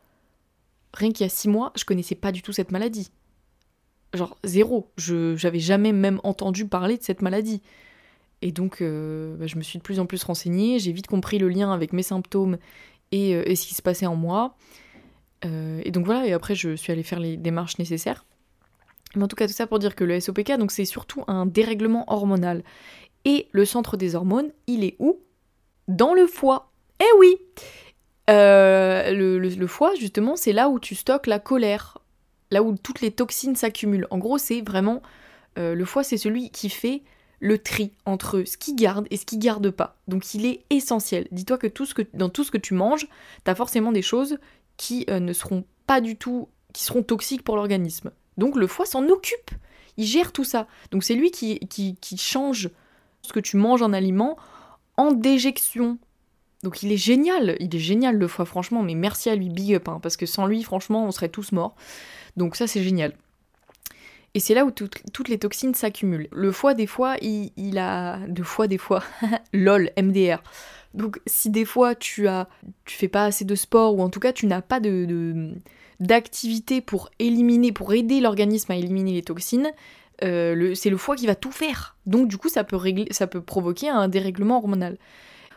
rien 0.92 1.12
qu'il 1.12 1.22
y 1.22 1.26
a 1.28 1.30
6 1.30 1.48
mois, 1.48 1.72
je 1.76 1.84
connaissais 1.84 2.16
pas 2.16 2.32
du 2.32 2.42
tout 2.42 2.52
cette 2.52 2.72
maladie. 2.72 3.12
Genre 4.14 4.36
zéro, 4.42 4.90
je 4.96 5.36
j'avais 5.36 5.60
jamais 5.60 5.92
même 5.92 6.20
entendu 6.24 6.66
parler 6.66 6.98
de 6.98 7.04
cette 7.04 7.22
maladie. 7.22 7.62
Et 8.42 8.52
donc, 8.52 8.82
euh, 8.82 9.36
bah, 9.36 9.46
je 9.46 9.56
me 9.56 9.62
suis 9.62 9.78
de 9.78 9.82
plus 9.82 9.98
en 10.00 10.04
plus 10.04 10.22
renseignée, 10.22 10.78
j'ai 10.78 10.92
vite 10.92 11.06
compris 11.06 11.38
le 11.38 11.48
lien 11.48 11.72
avec 11.72 11.94
mes 11.94 12.02
symptômes 12.02 12.58
euh, 13.14 13.42
et, 13.46 13.56
ce 13.56 13.66
qui 13.66 13.74
se 13.74 13.82
passait 13.82 14.06
en 14.06 14.16
moi. 14.16 14.56
Euh, 15.44 15.80
et 15.84 15.90
donc 15.90 16.06
voilà, 16.06 16.26
et 16.26 16.32
après 16.32 16.54
je 16.54 16.74
suis 16.74 16.92
allée 16.92 17.02
faire 17.02 17.20
les 17.20 17.36
démarches 17.36 17.78
nécessaires. 17.78 18.24
Mais 19.14 19.22
en 19.22 19.28
tout 19.28 19.36
cas, 19.36 19.46
tout 19.46 19.52
ça 19.52 19.66
pour 19.66 19.78
dire 19.78 19.94
que 19.94 20.04
le 20.04 20.18
SOPK, 20.18 20.56
donc 20.58 20.72
c'est 20.72 20.84
surtout 20.84 21.22
un 21.28 21.46
dérèglement 21.46 22.04
hormonal. 22.12 22.64
Et 23.24 23.48
le 23.52 23.64
centre 23.64 23.96
des 23.96 24.16
hormones, 24.16 24.50
il 24.66 24.84
est 24.84 24.96
où? 24.98 25.20
Dans 25.86 26.14
le 26.14 26.26
foie. 26.26 26.72
Eh 27.00 27.18
oui 27.18 27.36
euh, 28.30 29.12
le, 29.12 29.66
foie, 29.66 29.94
justement, 29.94 30.34
c'est 30.34 30.52
là 30.52 30.68
où 30.68 30.80
tu 30.80 30.94
stockes 30.94 31.26
la 31.26 31.38
colère, 31.38 31.98
là 32.50 32.62
où 32.62 32.74
toutes 32.76 33.02
les 33.02 33.10
toxines 33.10 33.54
s'accumulent. 33.54 34.06
En 34.10 34.18
gros, 34.18 34.38
c'est 34.38 34.62
vraiment... 34.62 35.02
le 35.56 35.84
foie, 35.84 36.02
c'est 36.02 36.16
celui 36.16 36.50
qui 36.50 36.70
fait 36.70 37.02
le 37.44 37.58
tri 37.58 37.92
entre 38.06 38.42
ce 38.44 38.56
qui 38.56 38.74
garde 38.74 39.06
et 39.10 39.18
ce 39.18 39.26
qui 39.26 39.36
garde 39.36 39.70
pas. 39.70 39.96
Donc 40.08 40.32
il 40.32 40.46
est 40.46 40.64
essentiel. 40.70 41.28
Dis-toi 41.30 41.58
que, 41.58 41.68
dans 42.14 42.30
tout 42.30 42.42
ce 42.42 42.50
que 42.50 42.56
tu 42.56 42.72
manges, 42.72 43.06
tu 43.44 43.50
as 43.50 43.54
forcément 43.54 43.92
des 43.92 44.00
choses 44.00 44.38
qui 44.78 45.04
euh, 45.10 45.20
ne 45.20 45.34
seront 45.34 45.62
pas 45.86 46.00
du 46.00 46.16
tout, 46.16 46.48
qui 46.72 46.82
seront 46.84 47.02
toxiques 47.02 47.44
pour 47.44 47.56
l'organisme. 47.56 48.12
Donc 48.38 48.56
le 48.56 48.66
foie 48.66 48.86
s'en 48.86 49.06
occupe. 49.10 49.50
Il 49.98 50.06
gère 50.06 50.32
tout 50.32 50.42
ça. 50.42 50.66
Donc 50.90 51.04
c'est 51.04 51.14
lui 51.14 51.30
qui, 51.30 51.60
qui, 51.68 52.16
change 52.16 52.70
ce 53.20 53.34
que 53.34 53.40
tu 53.40 53.58
manges 53.58 53.82
en 53.82 53.92
aliment 53.92 54.38
en 54.96 55.12
déjection. 55.12 55.98
Donc 56.62 56.82
il 56.82 56.90
est 56.92 56.96
génial, 56.96 57.58
il 57.60 57.76
est 57.76 57.78
génial 57.78 58.16
le 58.16 58.26
foie 58.26 58.46
franchement, 58.46 58.82
mais 58.82 58.94
merci 58.94 59.28
à 59.28 59.36
lui, 59.36 59.50
big 59.50 59.74
up, 59.74 59.86
hein, 59.88 60.00
parce 60.02 60.16
que 60.16 60.24
sans 60.24 60.46
lui 60.46 60.62
franchement 60.62 61.04
on 61.04 61.10
serait 61.10 61.28
tous 61.28 61.52
morts. 61.52 61.76
Donc 62.38 62.56
ça 62.56 62.66
c'est 62.66 62.82
génial. 62.82 63.12
Et 64.34 64.40
c'est 64.40 64.54
là 64.54 64.64
où 64.64 64.72
toutes 64.72 65.28
les 65.28 65.38
toxines 65.38 65.74
s'accumulent. 65.74 66.28
Le 66.32 66.50
foie, 66.50 66.74
des 66.74 66.88
fois, 66.88 67.16
il, 67.22 67.78
a. 67.78 68.18
Deux 68.26 68.42
fois, 68.42 68.66
des 68.66 68.78
fois. 68.78 69.02
LOL, 69.52 69.90
MDR. 69.96 70.42
Donc, 70.92 71.20
si 71.26 71.50
des 71.50 71.64
fois 71.64 71.94
tu 71.94 72.28
as, 72.28 72.48
tu 72.84 72.96
fais 72.96 73.08
pas 73.08 73.24
assez 73.24 73.44
de 73.44 73.54
sport 73.54 73.96
ou 73.96 74.02
en 74.02 74.10
tout 74.10 74.20
cas 74.20 74.32
tu 74.32 74.46
n'as 74.46 74.62
pas 74.62 74.78
de, 74.78 75.52
d'activité 75.98 76.80
pour 76.80 77.10
éliminer, 77.18 77.72
pour 77.72 77.92
aider 77.94 78.20
l'organisme 78.20 78.70
à 78.70 78.76
éliminer 78.76 79.12
les 79.12 79.22
toxines, 79.22 79.72
euh, 80.22 80.74
c'est 80.74 80.90
le 80.90 80.96
foie 80.96 81.16
qui 81.16 81.26
va 81.26 81.34
tout 81.34 81.50
faire. 81.50 81.96
Donc 82.06 82.28
du 82.28 82.38
coup, 82.38 82.48
ça 82.48 82.62
peut, 82.62 82.76
régler, 82.76 83.06
ça 83.10 83.26
peut 83.26 83.40
provoquer 83.40 83.88
un 83.88 84.06
dérèglement 84.06 84.58
hormonal. 84.58 84.98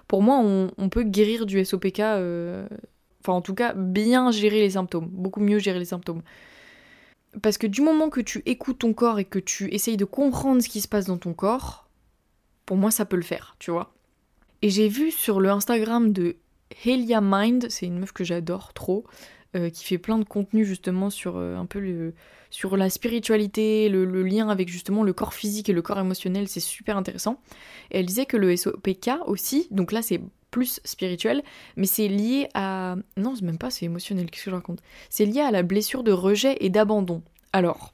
Pour 0.07 0.23
moi, 0.23 0.39
on, 0.39 0.89
peut 0.89 1.03
guérir 1.03 1.45
du 1.45 1.63
SOPK, 1.63 1.99
euh, 1.99 2.67
enfin 3.21 3.33
en 3.33 3.41
tout 3.41 3.53
cas, 3.53 3.73
bien 3.73 4.31
gérer 4.31 4.61
les 4.61 4.71
symptômes, 4.71 5.07
beaucoup 5.11 5.41
mieux 5.41 5.59
gérer 5.59 5.79
les 5.79 5.85
symptômes. 5.85 6.21
Parce 7.41 7.57
que 7.57 7.67
du 7.67 7.81
moment 7.81 8.09
que 8.09 8.21
tu 8.21 8.41
écoutes 8.45 8.79
ton 8.79 8.93
corps 8.93 9.19
et 9.19 9.25
que 9.25 9.39
tu 9.39 9.73
essayes 9.73 9.97
de 9.97 10.05
comprendre 10.05 10.61
ce 10.61 10.69
qui 10.69 10.81
se 10.81 10.87
passe 10.87 11.05
dans 11.05 11.17
ton 11.17 11.33
corps, 11.33 11.87
pour 12.65 12.77
moi 12.77 12.91
ça 12.91 13.05
peut 13.05 13.15
le 13.17 13.23
faire, 13.23 13.55
tu 13.59 13.71
vois. 13.71 13.93
Et 14.61 14.69
j'ai 14.69 14.87
vu 14.87 15.11
sur 15.11 15.39
le 15.39 15.49
Instagram 15.49 16.11
de 16.11 16.37
Helia 16.85 17.21
Mind, 17.21 17.67
c'est 17.69 17.85
une 17.85 17.99
meuf 17.99 18.11
que 18.11 18.23
j'adore 18.23 18.73
trop, 18.73 19.05
euh, 19.55 19.69
qui 19.69 19.85
fait 19.85 19.97
plein 19.97 20.17
de 20.17 20.25
contenu 20.25 20.65
justement 20.65 21.09
sur 21.09 21.37
euh, 21.37 21.55
un 21.55 21.65
peu 21.65 21.79
le, 21.79 22.13
sur 22.49 22.75
la 22.75 22.89
spiritualité, 22.89 23.87
le, 23.89 24.05
lien 24.23 24.49
avec 24.49 24.67
justement 24.67 25.03
le 25.03 25.13
corps 25.13 25.33
physique 25.33 25.69
et 25.69 25.73
le 25.73 25.81
corps 25.81 25.99
émotionnel, 25.99 26.47
c'est 26.47 26.59
super 26.59 26.97
intéressant. 26.97 27.39
Et 27.91 27.99
elle 27.99 28.05
disait 28.05 28.25
que 28.25 28.37
le 28.37 28.55
SOPK 28.55 29.11
aussi, 29.25 29.67
donc 29.71 29.91
là 29.91 30.01
c'est 30.01 30.21
plus 30.51 30.79
spirituel, 30.83 31.43
mais 31.75 31.87
c'est 31.87 32.07
lié 32.07 32.49
à... 32.53 32.95
Non, 33.17 33.35
c'est 33.35 33.43
même 33.43 33.57
pas, 33.57 33.69
c'est 33.69 33.85
émotionnel, 33.85 34.29
qu'est-ce 34.29 34.45
que 34.45 34.51
je 34.51 34.55
raconte? 34.55 34.79
C'est 35.09 35.25
lié 35.25 35.41
à 35.41 35.51
la 35.51 35.63
blessure 35.63 36.03
de 36.03 36.11
rejet 36.11 36.57
et 36.61 36.69
d'abandon. 36.69 37.21
Alors, 37.53 37.93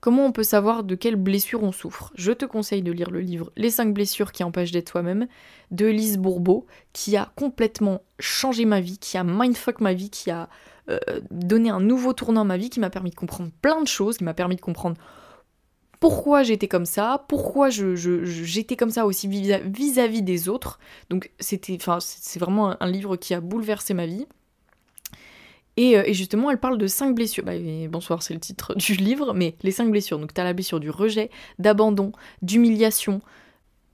comment 0.00 0.24
on 0.24 0.32
peut 0.32 0.42
savoir 0.42 0.84
de 0.84 0.94
quelle 0.94 1.16
blessure 1.16 1.62
on 1.62 1.72
souffre? 1.72 2.12
Je 2.14 2.32
te 2.32 2.44
conseille 2.44 2.82
de 2.82 2.92
lire 2.92 3.10
le 3.10 3.20
livre 3.20 3.52
Les 3.56 3.70
5 3.70 3.92
blessures 3.92 4.32
qui 4.32 4.44
empêchent 4.44 4.72
d'être 4.72 4.90
soi-même 4.90 5.26
de 5.70 5.86
Lise 5.86 6.18
Bourbeau, 6.18 6.66
qui 6.92 7.16
a 7.16 7.32
complètement 7.36 8.02
changé 8.18 8.64
ma 8.64 8.80
vie, 8.80 8.98
qui 8.98 9.16
a 9.18 9.24
mindfuck 9.24 9.80
ma 9.80 9.92
vie, 9.92 10.10
qui 10.10 10.30
a 10.30 10.48
euh, 10.88 10.98
donné 11.30 11.70
un 11.70 11.80
nouveau 11.80 12.12
tournant 12.12 12.42
à 12.42 12.44
ma 12.44 12.56
vie, 12.56 12.70
qui 12.70 12.80
m'a 12.80 12.90
permis 12.90 13.10
de 13.10 13.16
comprendre 13.16 13.50
plein 13.62 13.82
de 13.82 13.88
choses, 13.88 14.18
qui 14.18 14.24
m'a 14.24 14.34
permis 14.34 14.56
de 14.56 14.60
comprendre 14.60 14.96
pourquoi 16.00 16.42
j'étais 16.42 16.66
comme 16.66 16.86
ça, 16.86 17.26
pourquoi 17.28 17.68
j'étais 17.70 18.76
comme 18.76 18.90
ça 18.90 19.04
aussi 19.06 19.28
vis-à-vis 19.28 20.22
des 20.22 20.48
autres. 20.48 20.78
Donc 21.10 21.30
c'est 21.38 22.38
vraiment 22.38 22.82
un, 22.82 22.90
livre 22.90 23.16
qui 23.16 23.34
a 23.34 23.40
bouleversé 23.40 23.94
ma 23.94 24.06
vie. 24.06 24.26
Et, 25.76 26.12
justement, 26.12 26.50
elle 26.50 26.58
parle 26.58 26.76
de 26.76 26.86
cinq 26.86 27.14
blessures. 27.14 27.44
Bah, 27.44 27.52
bonsoir, 27.88 28.22
c'est 28.22 28.34
le 28.34 28.40
titre 28.40 28.74
du 28.74 28.94
livre, 28.94 29.32
mais 29.32 29.54
les 29.62 29.70
cinq 29.70 29.90
blessures. 29.90 30.18
Donc, 30.18 30.34
tu 30.34 30.40
as 30.40 30.44
la 30.44 30.52
blessure 30.52 30.78
du 30.78 30.90
rejet, 30.90 31.30
d'abandon, 31.58 32.12
d'humiliation, 32.42 33.22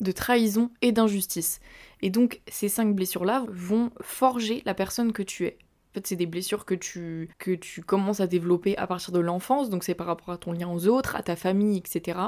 de 0.00 0.10
trahison 0.10 0.70
et 0.82 0.90
d'injustice. 0.90 1.60
Et 2.02 2.10
donc, 2.10 2.40
ces 2.48 2.68
cinq 2.68 2.94
blessures-là 2.94 3.44
vont 3.48 3.90
forger 4.00 4.62
la 4.64 4.74
personne 4.74 5.12
que 5.12 5.22
tu 5.22 5.44
es. 5.46 5.58
Fait, 5.96 6.06
c'est 6.06 6.16
des 6.16 6.26
blessures 6.26 6.66
que 6.66 6.74
tu, 6.74 7.30
que 7.38 7.52
tu 7.52 7.80
commences 7.80 8.20
à 8.20 8.26
développer 8.26 8.76
à 8.76 8.86
partir 8.86 9.12
de 9.12 9.18
l'enfance, 9.18 9.70
donc 9.70 9.82
c'est 9.82 9.94
par 9.94 10.06
rapport 10.06 10.28
à 10.28 10.36
ton 10.36 10.52
lien 10.52 10.68
aux 10.68 10.88
autres, 10.88 11.16
à 11.16 11.22
ta 11.22 11.36
famille, 11.36 11.78
etc. 11.78 12.18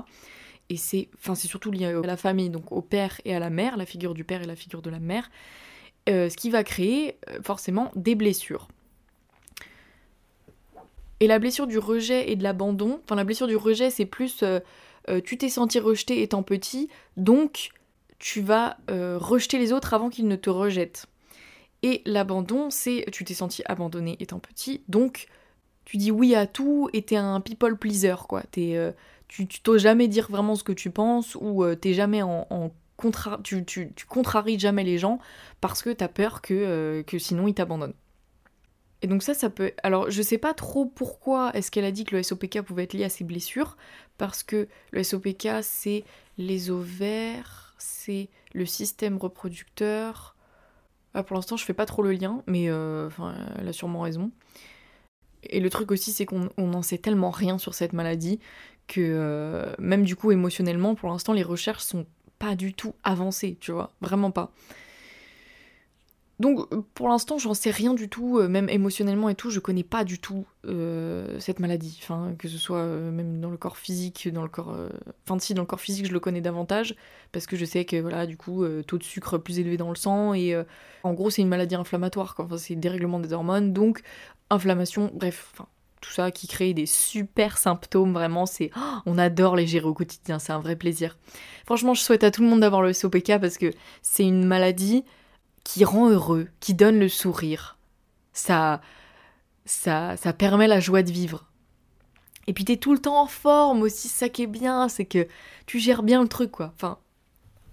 Et 0.70 0.78
c'est 0.78 1.10
enfin, 1.18 1.34
surtout 1.34 1.70
lié 1.70 1.84
à 1.84 2.00
la 2.00 2.16
famille, 2.16 2.48
donc 2.48 2.72
au 2.72 2.80
père 2.80 3.20
et 3.26 3.34
à 3.34 3.38
la 3.38 3.50
mère, 3.50 3.76
la 3.76 3.84
figure 3.84 4.14
du 4.14 4.24
père 4.24 4.40
et 4.40 4.46
la 4.46 4.56
figure 4.56 4.80
de 4.80 4.88
la 4.88 5.00
mère, 5.00 5.30
euh, 6.08 6.30
ce 6.30 6.36
qui 6.38 6.48
va 6.48 6.64
créer 6.64 7.18
euh, 7.28 7.42
forcément 7.42 7.92
des 7.94 8.14
blessures. 8.14 8.68
Et 11.20 11.26
la 11.26 11.38
blessure 11.38 11.66
du 11.66 11.76
rejet 11.76 12.30
et 12.30 12.36
de 12.36 12.44
l'abandon, 12.44 13.02
enfin 13.04 13.16
la 13.16 13.24
blessure 13.24 13.48
du 13.48 13.56
rejet 13.56 13.90
c'est 13.90 14.06
plus 14.06 14.42
euh, 14.42 14.60
tu 15.26 15.36
t'es 15.36 15.50
senti 15.50 15.78
rejeté 15.78 16.22
étant 16.22 16.42
petit, 16.42 16.88
donc 17.18 17.68
tu 18.18 18.40
vas 18.40 18.78
rejeter 18.88 19.58
les 19.58 19.74
autres 19.74 19.92
avant 19.92 20.08
qu'ils 20.08 20.26
ne 20.26 20.36
te 20.36 20.48
rejettent. 20.48 21.06
Et 21.82 22.02
l'abandon, 22.06 22.70
c'est 22.70 23.06
tu 23.12 23.24
t'es 23.24 23.34
senti 23.34 23.62
abandonné 23.66 24.16
étant 24.20 24.40
petit, 24.40 24.82
donc 24.88 25.28
tu 25.84 25.96
dis 25.96 26.10
oui 26.10 26.34
à 26.34 26.46
tout 26.46 26.90
et 26.92 27.02
t'es 27.02 27.16
un 27.16 27.40
people 27.40 27.76
pleaser, 27.78 28.16
quoi. 28.28 28.42
Euh, 28.58 28.92
tu 29.28 29.46
t'oses 29.46 29.82
jamais 29.82 30.06
dire 30.06 30.28
vraiment 30.30 30.54
ce 30.54 30.62
que 30.62 30.72
tu 30.72 30.90
penses 30.90 31.36
ou 31.40 31.64
euh, 31.64 31.76
t'es 31.76 31.94
jamais 31.94 32.22
en, 32.22 32.72
contra 32.98 33.38
tu, 33.44 33.64
tu, 33.64 33.90
contraries 34.06 34.58
jamais 34.58 34.84
les 34.84 34.98
gens 34.98 35.18
parce 35.60 35.82
que 35.82 35.90
t'as 35.90 36.08
peur 36.08 36.42
que, 36.42 36.52
euh, 36.52 37.02
que 37.04 37.18
sinon 37.18 37.46
ils 37.48 37.54
t'abandonnent. 37.54 37.94
Et 39.00 39.06
donc 39.06 39.22
ça, 39.22 39.32
ça 39.32 39.48
peut... 39.48 39.72
Alors 39.82 40.10
je 40.10 40.20
sais 40.20 40.36
pas 40.36 40.52
trop 40.52 40.84
pourquoi 40.84 41.52
est-ce 41.54 41.70
qu'elle 41.70 41.84
a 41.84 41.92
dit 41.92 42.04
que 42.04 42.16
le 42.16 42.22
SOPK 42.22 42.62
pouvait 42.62 42.82
être 42.82 42.94
lié 42.94 43.04
à 43.04 43.08
ses 43.08 43.24
blessures, 43.24 43.76
parce 44.18 44.42
que 44.42 44.68
le 44.90 45.02
SOPK 45.02 45.62
c'est 45.62 46.04
les 46.36 46.70
ovaires, 46.70 47.74
c'est 47.78 48.28
le 48.52 48.66
système 48.66 49.16
reproducteur, 49.16 50.36
ah, 51.14 51.22
pour 51.22 51.36
l'instant, 51.36 51.56
je 51.56 51.64
fais 51.64 51.74
pas 51.74 51.86
trop 51.86 52.02
le 52.02 52.12
lien, 52.12 52.42
mais 52.46 52.68
euh, 52.68 53.08
elle 53.58 53.68
a 53.68 53.72
sûrement 53.72 54.00
raison. 54.00 54.30
Et 55.44 55.60
le 55.60 55.70
truc 55.70 55.90
aussi, 55.90 56.12
c'est 56.12 56.26
qu'on 56.26 56.50
n'en 56.58 56.82
sait 56.82 56.98
tellement 56.98 57.30
rien 57.30 57.58
sur 57.58 57.74
cette 57.74 57.92
maladie 57.92 58.40
que 58.86 59.00
euh, 59.00 59.72
même 59.78 60.04
du 60.04 60.16
coup 60.16 60.32
émotionnellement, 60.32 60.94
pour 60.94 61.08
l'instant, 61.08 61.32
les 61.32 61.42
recherches 61.42 61.82
sont 61.82 62.06
pas 62.38 62.56
du 62.56 62.72
tout 62.72 62.94
avancées, 63.04 63.56
tu 63.60 63.72
vois, 63.72 63.92
vraiment 64.00 64.30
pas. 64.30 64.52
Donc 66.40 66.72
pour 66.94 67.08
l'instant, 67.08 67.38
j'en 67.38 67.54
sais 67.54 67.70
rien 67.70 67.94
du 67.94 68.08
tout, 68.08 68.38
euh, 68.38 68.48
même 68.48 68.68
émotionnellement 68.68 69.28
et 69.28 69.34
tout, 69.34 69.50
je 69.50 69.58
connais 69.58 69.82
pas 69.82 70.04
du 70.04 70.20
tout 70.20 70.46
euh, 70.66 71.38
cette 71.40 71.58
maladie. 71.58 71.98
Enfin, 72.02 72.34
que 72.38 72.46
ce 72.46 72.58
soit 72.58 72.78
euh, 72.78 73.10
même 73.10 73.40
dans 73.40 73.50
le 73.50 73.56
corps 73.56 73.76
physique, 73.76 74.28
dans 74.32 74.42
le 74.42 74.48
corps. 74.48 74.76
Enfin, 75.26 75.38
si, 75.40 75.54
dans 75.54 75.62
le 75.62 75.66
corps 75.66 75.80
physique, 75.80 76.06
je 76.06 76.12
le 76.12 76.20
connais 76.20 76.40
davantage, 76.40 76.94
parce 77.32 77.46
que 77.46 77.56
je 77.56 77.64
sais 77.64 77.84
que, 77.84 77.96
voilà, 77.96 78.26
du 78.26 78.36
coup, 78.36 78.64
taux 78.86 78.98
de 78.98 79.02
sucre 79.02 79.38
plus 79.38 79.58
élevé 79.58 79.76
dans 79.76 79.88
le 79.88 79.96
sang, 79.96 80.32
et 80.34 80.54
en 81.02 81.12
gros, 81.12 81.30
c'est 81.30 81.42
une 81.42 81.48
maladie 81.48 81.74
inflammatoire, 81.74 82.34
quoi. 82.34 82.44
Enfin, 82.44 82.56
c'est 82.56 82.76
dérèglement 82.76 83.18
des 83.18 83.32
hormones, 83.32 83.72
donc 83.72 84.02
inflammation, 84.50 85.10
bref, 85.12 85.50
enfin, 85.52 85.66
tout 86.00 86.10
ça 86.10 86.30
qui 86.30 86.46
crée 86.46 86.72
des 86.74 86.86
super 86.86 87.58
symptômes, 87.58 88.12
vraiment, 88.12 88.46
c'est. 88.46 88.70
Oh, 88.76 88.98
on 89.06 89.18
adore 89.18 89.56
les 89.56 89.66
gérer 89.66 89.86
au 89.86 89.94
quotidien, 89.94 90.38
c'est 90.38 90.52
un 90.52 90.60
vrai 90.60 90.76
plaisir. 90.76 91.18
Franchement, 91.66 91.94
je 91.94 92.02
souhaite 92.02 92.22
à 92.22 92.30
tout 92.30 92.42
le 92.42 92.48
monde 92.48 92.60
d'avoir 92.60 92.82
le 92.82 92.92
SOPK 92.92 93.38
parce 93.40 93.58
que 93.58 93.72
c'est 94.02 94.24
une 94.24 94.44
maladie 94.44 95.04
qui 95.68 95.84
rend 95.84 96.08
heureux, 96.08 96.48
qui 96.60 96.72
donne 96.72 96.98
le 96.98 97.10
sourire. 97.10 97.76
Ça, 98.32 98.80
ça, 99.66 100.16
ça 100.16 100.32
permet 100.32 100.66
la 100.66 100.80
joie 100.80 101.02
de 101.02 101.12
vivre. 101.12 101.44
Et 102.46 102.54
puis 102.54 102.64
t'es 102.64 102.78
tout 102.78 102.94
le 102.94 102.98
temps 102.98 103.20
en 103.20 103.26
forme 103.26 103.82
aussi, 103.82 104.08
ça 104.08 104.30
qui 104.30 104.44
est 104.44 104.46
bien, 104.46 104.88
c'est 104.88 105.04
que 105.04 105.28
tu 105.66 105.78
gères 105.78 106.02
bien 106.02 106.22
le 106.22 106.28
truc, 106.28 106.52
quoi. 106.52 106.72
Enfin, 106.74 106.96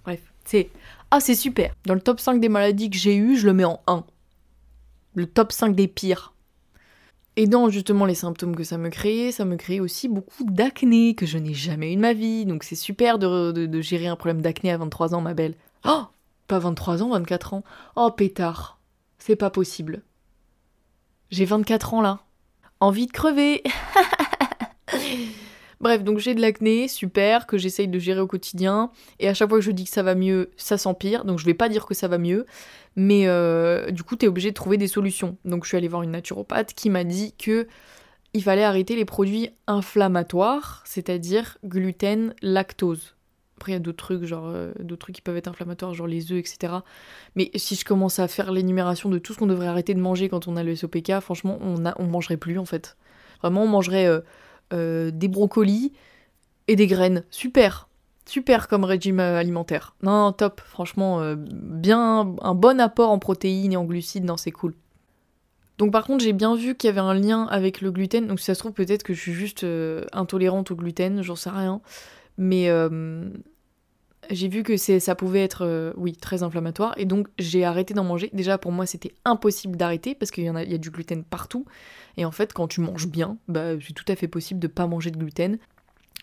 bref, 0.03 0.19
c'est... 0.43 0.69
Ah, 1.09 1.21
c'est 1.21 1.35
super. 1.35 1.73
Dans 1.85 1.93
le 1.93 2.01
top 2.01 2.19
5 2.19 2.41
des 2.41 2.49
maladies 2.49 2.89
que 2.89 2.97
j'ai 2.97 3.15
eues, 3.15 3.37
je 3.37 3.45
le 3.45 3.53
mets 3.53 3.63
en 3.63 3.79
1. 3.87 4.03
Le 5.13 5.25
top 5.25 5.53
5 5.53 5.73
des 5.73 5.87
pires. 5.87 6.33
Et 7.37 7.47
dans 7.47 7.69
justement 7.69 8.05
les 8.05 8.15
symptômes 8.15 8.57
que 8.57 8.65
ça 8.65 8.77
me 8.77 8.89
crée, 8.89 9.31
ça 9.31 9.45
me 9.45 9.55
crée 9.55 9.79
aussi 9.79 10.09
beaucoup 10.09 10.43
d'acné 10.43 11.15
que 11.15 11.25
je 11.25 11.37
n'ai 11.37 11.53
jamais 11.53 11.93
eu 11.93 11.95
de 11.95 12.01
ma 12.01 12.11
vie. 12.11 12.45
Donc 12.45 12.65
c'est 12.65 12.75
super 12.75 13.19
de, 13.19 13.53
de 13.53 13.81
gérer 13.81 14.07
un 14.07 14.17
problème 14.17 14.41
d'acné 14.41 14.71
à 14.71 14.77
23 14.77 15.15
ans, 15.15 15.21
ma 15.21 15.33
belle. 15.33 15.55
Oh 15.85 16.07
pas 16.47 16.59
23 16.59 17.03
ans, 17.03 17.09
24 17.09 17.53
ans. 17.53 17.63
Oh 17.95 18.11
pétard, 18.11 18.79
c'est 19.17 19.35
pas 19.35 19.49
possible. 19.49 20.03
J'ai 21.31 21.45
24 21.45 21.93
ans 21.93 22.01
là. 22.01 22.19
Envie 22.79 23.07
de 23.07 23.11
crever. 23.11 23.63
Bref, 25.81 26.03
donc 26.03 26.19
j'ai 26.19 26.33
de 26.35 26.41
l'acné, 26.41 26.87
super, 26.87 27.47
que 27.47 27.57
j'essaye 27.57 27.87
de 27.87 27.99
gérer 27.99 28.19
au 28.19 28.27
quotidien. 28.27 28.91
Et 29.19 29.27
à 29.27 29.33
chaque 29.33 29.49
fois 29.49 29.59
que 29.59 29.63
je 29.63 29.71
dis 29.71 29.83
que 29.83 29.89
ça 29.89 30.03
va 30.03 30.15
mieux, 30.15 30.51
ça 30.57 30.77
s'empire. 30.77 31.25
Donc 31.25 31.39
je 31.39 31.45
vais 31.45 31.53
pas 31.53 31.69
dire 31.69 31.85
que 31.85 31.93
ça 31.93 32.07
va 32.07 32.17
mieux. 32.17 32.45
Mais 32.95 33.27
euh, 33.27 33.91
du 33.91 34.03
coup, 34.03 34.15
t'es 34.15 34.27
obligé 34.27 34.49
de 34.49 34.55
trouver 34.55 34.77
des 34.77 34.87
solutions. 34.87 35.37
Donc 35.45 35.63
je 35.63 35.69
suis 35.69 35.77
allée 35.77 35.87
voir 35.87 36.03
une 36.03 36.11
naturopathe 36.11 36.73
qui 36.73 36.89
m'a 36.89 37.03
dit 37.03 37.33
que 37.37 37.67
il 38.33 38.43
fallait 38.43 38.63
arrêter 38.63 38.95
les 38.95 39.05
produits 39.05 39.49
inflammatoires, 39.65 40.83
c'est-à-dire 40.85 41.57
gluten, 41.63 42.33
lactose. 42.41 43.14
Après, 43.57 43.71
il 43.71 43.75
y 43.75 43.77
a 43.77 43.79
d'autres 43.79 44.03
trucs, 44.03 44.25
genre 44.25 44.47
euh, 44.47 44.73
d'autres 44.79 45.01
trucs 45.01 45.15
qui 45.15 45.21
peuvent 45.21 45.37
être 45.37 45.47
inflammatoires, 45.47 45.93
genre 45.93 46.07
les 46.07 46.31
œufs, 46.31 46.39
etc. 46.39 46.73
Mais 47.35 47.51
si 47.55 47.75
je 47.75 47.85
commence 47.85 48.19
à 48.19 48.27
faire 48.27 48.51
l'énumération 48.51 49.09
de 49.09 49.17
tout 49.17 49.33
ce 49.33 49.39
qu'on 49.39 49.47
devrait 49.47 49.67
arrêter 49.67 49.93
de 49.93 50.01
manger 50.01 50.27
quand 50.27 50.47
on 50.47 50.57
a 50.57 50.63
le 50.63 50.75
SOPK, 50.75 51.19
franchement, 51.21 51.57
on, 51.61 51.85
a, 51.85 51.95
on 51.97 52.05
mangerait 52.05 52.37
plus 52.37 52.59
en 52.59 52.65
fait. 52.65 52.97
Vraiment, 53.41 53.63
on 53.63 53.67
mangerait 53.67 54.07
euh, 54.07 54.19
euh, 54.73 55.09
des 55.11 55.29
brocolis 55.29 55.93
et 56.67 56.75
des 56.75 56.87
graines. 56.87 57.23
Super! 57.29 57.87
Super 58.27 58.67
comme 58.67 58.83
régime 58.83 59.19
alimentaire. 59.19 59.95
Non, 60.01 60.31
top, 60.31 60.59
franchement, 60.59 61.35
bien 61.35 62.35
un 62.41 62.55
bon 62.55 62.79
apport 62.81 63.11
en 63.11 63.19
protéines 63.19 63.73
et 63.73 63.77
en 63.77 63.85
glucides, 63.85 64.25
non, 64.25 64.35
c'est 64.35 64.49
cool. 64.49 64.73
Donc 65.77 65.91
par 65.91 66.05
contre, 66.07 66.23
j'ai 66.23 66.33
bien 66.33 66.55
vu 66.55 66.73
qu'il 66.73 66.87
y 66.87 66.89
avait 66.89 67.01
un 67.01 67.13
lien 67.13 67.43
avec 67.43 67.81
le 67.81 67.91
gluten, 67.91 68.25
donc 68.25 68.39
si 68.39 68.45
ça 68.45 68.55
se 68.55 68.59
trouve 68.61 68.71
peut-être 68.71 69.03
que 69.03 69.13
je 69.13 69.21
suis 69.21 69.33
juste 69.33 69.63
intolérante 70.11 70.71
au 70.71 70.75
gluten, 70.75 71.21
j'en 71.21 71.35
sais 71.35 71.51
rien. 71.51 71.81
Mais 72.37 72.69
euh, 72.69 73.29
j'ai 74.29 74.47
vu 74.47 74.63
que 74.63 74.77
ça 74.77 75.15
pouvait 75.15 75.43
être, 75.43 75.65
euh, 75.65 75.93
oui, 75.97 76.15
très 76.15 76.43
inflammatoire. 76.43 76.93
Et 76.97 77.05
donc, 77.05 77.27
j'ai 77.39 77.63
arrêté 77.63 77.93
d'en 77.93 78.03
manger. 78.03 78.29
Déjà, 78.33 78.57
pour 78.57 78.71
moi, 78.71 78.85
c'était 78.85 79.13
impossible 79.23 79.77
d'arrêter 79.77 80.15
parce 80.15 80.31
qu'il 80.31 80.43
y, 80.43 80.49
en 80.49 80.55
a, 80.55 80.63
y 80.63 80.73
a 80.73 80.77
du 80.77 80.89
gluten 80.89 81.23
partout. 81.23 81.65
Et 82.17 82.25
en 82.25 82.31
fait, 82.31 82.53
quand 82.53 82.67
tu 82.67 82.81
manges 82.81 83.07
bien, 83.07 83.37
bah, 83.47 83.79
c'est 83.79 83.93
tout 83.93 84.05
à 84.07 84.15
fait 84.15 84.27
possible 84.27 84.59
de 84.59 84.67
pas 84.67 84.87
manger 84.87 85.11
de 85.11 85.17
gluten. 85.17 85.57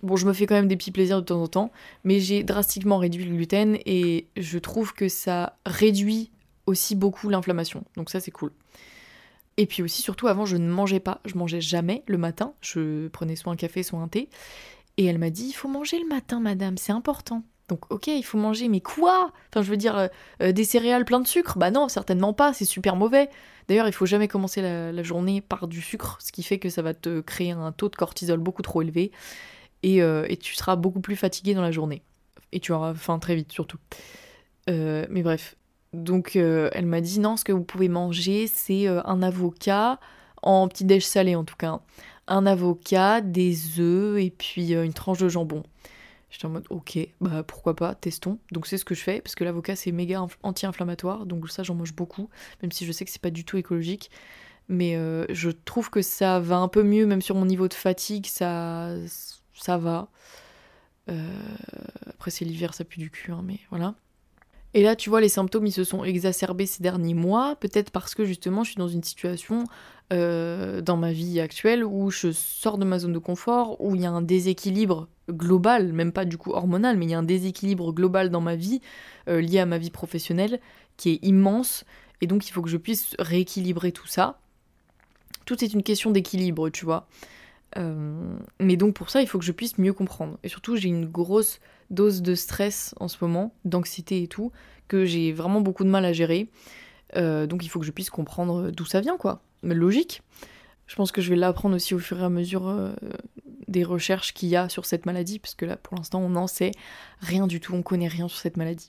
Bon, 0.02 0.16
je 0.16 0.26
me 0.26 0.32
fais 0.32 0.46
quand 0.46 0.54
même 0.54 0.68
des 0.68 0.76
petits 0.76 0.90
plaisirs 0.90 1.20
de 1.20 1.26
temps 1.26 1.40
en 1.40 1.46
temps, 1.46 1.70
mais 2.02 2.18
j'ai 2.18 2.42
drastiquement 2.42 2.98
réduit 2.98 3.24
le 3.24 3.36
gluten 3.36 3.78
et 3.86 4.26
je 4.36 4.58
trouve 4.58 4.94
que 4.94 5.08
ça 5.08 5.58
réduit 5.64 6.32
aussi 6.66 6.96
beaucoup 6.96 7.28
l'inflammation. 7.28 7.84
Donc 7.96 8.10
ça, 8.10 8.18
c'est 8.18 8.32
cool. 8.32 8.50
Et 9.58 9.66
puis 9.66 9.82
aussi, 9.82 10.02
surtout, 10.02 10.28
avant, 10.28 10.46
je 10.46 10.56
ne 10.56 10.68
mangeais 10.68 11.00
pas. 11.00 11.20
Je 11.24 11.36
mangeais 11.36 11.60
jamais 11.60 12.02
le 12.06 12.18
matin. 12.18 12.54
Je 12.62 13.08
prenais 13.08 13.36
soit 13.36 13.52
un 13.52 13.56
café, 13.56 13.82
soit 13.82 14.00
un 14.00 14.08
thé. 14.08 14.28
Et 14.96 15.06
elle 15.06 15.18
m'a 15.18 15.30
dit, 15.30 15.46
il 15.46 15.52
faut 15.52 15.68
manger 15.68 15.98
le 15.98 16.06
matin, 16.06 16.40
madame, 16.40 16.76
c'est 16.76 16.92
important. 16.92 17.42
Donc 17.68 17.90
ok, 17.90 18.08
il 18.08 18.22
faut 18.22 18.38
manger, 18.38 18.68
mais 18.68 18.80
quoi? 18.80 19.32
Enfin, 19.48 19.62
je 19.62 19.70
veux 19.70 19.76
dire, 19.76 19.96
euh, 19.96 20.08
euh, 20.42 20.52
des 20.52 20.64
céréales 20.64 21.04
plein 21.04 21.20
de 21.20 21.26
sucre? 21.26 21.56
Bah 21.58 21.70
non, 21.70 21.88
certainement 21.88 22.34
pas, 22.34 22.52
c'est 22.52 22.64
super 22.64 22.96
mauvais. 22.96 23.30
D'ailleurs, 23.68 23.86
il 23.86 23.92
faut 23.92 24.06
jamais 24.06 24.28
commencer 24.28 24.60
la, 24.60 25.02
journée 25.02 25.40
par 25.40 25.68
du 25.68 25.80
sucre, 25.80 26.18
ce 26.20 26.32
qui 26.32 26.42
fait 26.42 26.58
que 26.58 26.68
ça 26.68 26.82
va 26.82 26.92
te 26.92 27.20
créer 27.20 27.52
un 27.52 27.72
taux 27.72 27.88
de 27.88 27.96
cortisol 27.96 28.38
beaucoup 28.38 28.62
trop 28.62 28.82
élevé, 28.82 29.12
et, 29.82 30.02
euh, 30.02 30.26
tu 30.40 30.54
seras 30.54 30.76
beaucoup 30.76 31.00
plus 31.00 31.16
fatigué 31.16 31.54
dans 31.54 31.62
la 31.62 31.70
journée. 31.70 32.02
Et 32.52 32.60
tu 32.60 32.72
auras 32.72 32.92
faim 32.92 33.18
très 33.18 33.34
vite, 33.34 33.52
surtout. 33.52 33.78
mais 34.68 35.22
bref. 35.22 35.56
Donc 35.94 36.36
elle 36.36 36.86
m'a 36.86 37.00
dit, 37.00 37.20
non, 37.20 37.36
ce 37.36 37.44
que 37.44 37.52
vous 37.52 37.64
pouvez 37.64 37.88
manger, 37.88 38.46
c'est 38.48 38.86
un 38.86 39.22
avocat, 39.22 39.98
en 40.42 40.68
petit 40.68 40.84
déj 40.84 41.04
salé 41.04 41.36
en 41.36 41.44
tout 41.44 41.56
cas 41.56 41.80
un 42.32 42.46
avocat, 42.46 43.20
des 43.20 43.78
œufs 43.78 44.18
et 44.18 44.30
puis 44.30 44.74
euh, 44.74 44.84
une 44.84 44.94
tranche 44.94 45.18
de 45.18 45.28
jambon. 45.28 45.62
J'étais 46.30 46.46
en 46.46 46.50
mode 46.50 46.64
ok, 46.70 46.98
bah 47.20 47.42
pourquoi 47.42 47.76
pas, 47.76 47.94
testons. 47.94 48.38
Donc 48.52 48.66
c'est 48.66 48.78
ce 48.78 48.86
que 48.86 48.94
je 48.94 49.02
fais, 49.02 49.20
parce 49.20 49.34
que 49.34 49.44
l'avocat 49.44 49.76
c'est 49.76 49.92
méga 49.92 50.24
anti-inflammatoire, 50.42 51.26
donc 51.26 51.50
ça 51.50 51.62
j'en 51.62 51.74
mange 51.74 51.94
beaucoup, 51.94 52.30
même 52.62 52.72
si 52.72 52.86
je 52.86 52.92
sais 52.92 53.04
que 53.04 53.10
c'est 53.10 53.20
pas 53.20 53.30
du 53.30 53.44
tout 53.44 53.58
écologique. 53.58 54.10
Mais 54.68 54.96
euh, 54.96 55.26
je 55.28 55.50
trouve 55.50 55.90
que 55.90 56.00
ça 56.00 56.40
va 56.40 56.56
un 56.56 56.68
peu 56.68 56.82
mieux, 56.82 57.04
même 57.04 57.20
sur 57.20 57.34
mon 57.36 57.44
niveau 57.44 57.68
de 57.68 57.74
fatigue, 57.74 58.26
ça, 58.26 58.94
ça 59.52 59.76
va. 59.76 60.08
Euh, 61.10 61.28
après 62.08 62.30
c'est 62.30 62.46
l'hiver, 62.46 62.72
ça 62.72 62.84
pue 62.84 62.98
du 62.98 63.10
cul, 63.10 63.32
hein, 63.32 63.42
mais 63.44 63.60
voilà. 63.68 63.94
Et 64.74 64.82
là, 64.82 64.96
tu 64.96 65.10
vois, 65.10 65.20
les 65.20 65.28
symptômes, 65.28 65.66
ils 65.66 65.72
se 65.72 65.84
sont 65.84 66.02
exacerbés 66.02 66.66
ces 66.66 66.82
derniers 66.82 67.14
mois, 67.14 67.56
peut-être 67.56 67.90
parce 67.90 68.14
que 68.14 68.24
justement, 68.24 68.64
je 68.64 68.70
suis 68.70 68.78
dans 68.78 68.88
une 68.88 69.02
situation 69.02 69.64
euh, 70.12 70.80
dans 70.80 70.96
ma 70.96 71.12
vie 71.12 71.40
actuelle 71.40 71.84
où 71.84 72.10
je 72.10 72.32
sors 72.32 72.78
de 72.78 72.84
ma 72.84 72.98
zone 72.98 73.12
de 73.12 73.18
confort, 73.18 73.80
où 73.80 73.94
il 73.94 74.02
y 74.02 74.06
a 74.06 74.10
un 74.10 74.22
déséquilibre 74.22 75.08
global, 75.30 75.92
même 75.92 76.12
pas 76.12 76.24
du 76.24 76.38
coup 76.38 76.52
hormonal, 76.52 76.96
mais 76.96 77.06
il 77.06 77.10
y 77.10 77.14
a 77.14 77.18
un 77.18 77.22
déséquilibre 77.22 77.92
global 77.92 78.30
dans 78.30 78.40
ma 78.40 78.56
vie, 78.56 78.80
euh, 79.28 79.40
lié 79.40 79.58
à 79.58 79.66
ma 79.66 79.78
vie 79.78 79.90
professionnelle, 79.90 80.58
qui 80.96 81.10
est 81.10 81.18
immense, 81.22 81.84
et 82.20 82.26
donc 82.26 82.48
il 82.48 82.52
faut 82.52 82.62
que 82.62 82.70
je 82.70 82.76
puisse 82.78 83.14
rééquilibrer 83.18 83.92
tout 83.92 84.06
ça. 84.06 84.40
Tout 85.44 85.62
est 85.62 85.72
une 85.72 85.82
question 85.82 86.10
d'équilibre, 86.10 86.70
tu 86.70 86.84
vois. 86.84 87.06
Euh, 87.78 88.36
mais 88.60 88.76
donc 88.76 88.94
pour 88.94 89.10
ça, 89.10 89.22
il 89.22 89.28
faut 89.28 89.38
que 89.38 89.44
je 89.44 89.52
puisse 89.52 89.78
mieux 89.78 89.92
comprendre. 89.92 90.38
Et 90.42 90.48
surtout, 90.48 90.76
j'ai 90.76 90.88
une 90.88 91.06
grosse 91.06 91.60
dose 91.90 92.22
de 92.22 92.34
stress 92.34 92.94
en 93.00 93.08
ce 93.08 93.18
moment, 93.20 93.54
d'anxiété 93.64 94.22
et 94.22 94.28
tout, 94.28 94.52
que 94.88 95.04
j'ai 95.04 95.32
vraiment 95.32 95.60
beaucoup 95.60 95.84
de 95.84 95.88
mal 95.88 96.04
à 96.04 96.12
gérer. 96.12 96.48
Euh, 97.16 97.46
donc 97.46 97.64
il 97.64 97.68
faut 97.68 97.80
que 97.80 97.86
je 97.86 97.90
puisse 97.90 98.10
comprendre 98.10 98.70
d'où 98.70 98.84
ça 98.84 99.00
vient, 99.00 99.16
quoi. 99.16 99.42
Mais 99.62 99.74
logique. 99.74 100.22
Je 100.86 100.96
pense 100.96 101.12
que 101.12 101.22
je 101.22 101.30
vais 101.30 101.36
l'apprendre 101.36 101.76
aussi 101.76 101.94
au 101.94 101.98
fur 101.98 102.20
et 102.20 102.24
à 102.24 102.28
mesure 102.28 102.68
euh, 102.68 102.92
des 103.68 103.84
recherches 103.84 104.34
qu'il 104.34 104.48
y 104.48 104.56
a 104.56 104.68
sur 104.68 104.84
cette 104.84 105.06
maladie, 105.06 105.38
parce 105.38 105.54
que 105.54 105.64
là, 105.64 105.76
pour 105.76 105.96
l'instant, 105.96 106.20
on 106.20 106.30
n'en 106.30 106.46
sait 106.46 106.72
rien 107.20 107.46
du 107.46 107.60
tout, 107.60 107.74
on 107.74 107.82
connaît 107.82 108.08
rien 108.08 108.28
sur 108.28 108.38
cette 108.38 108.56
maladie. 108.56 108.88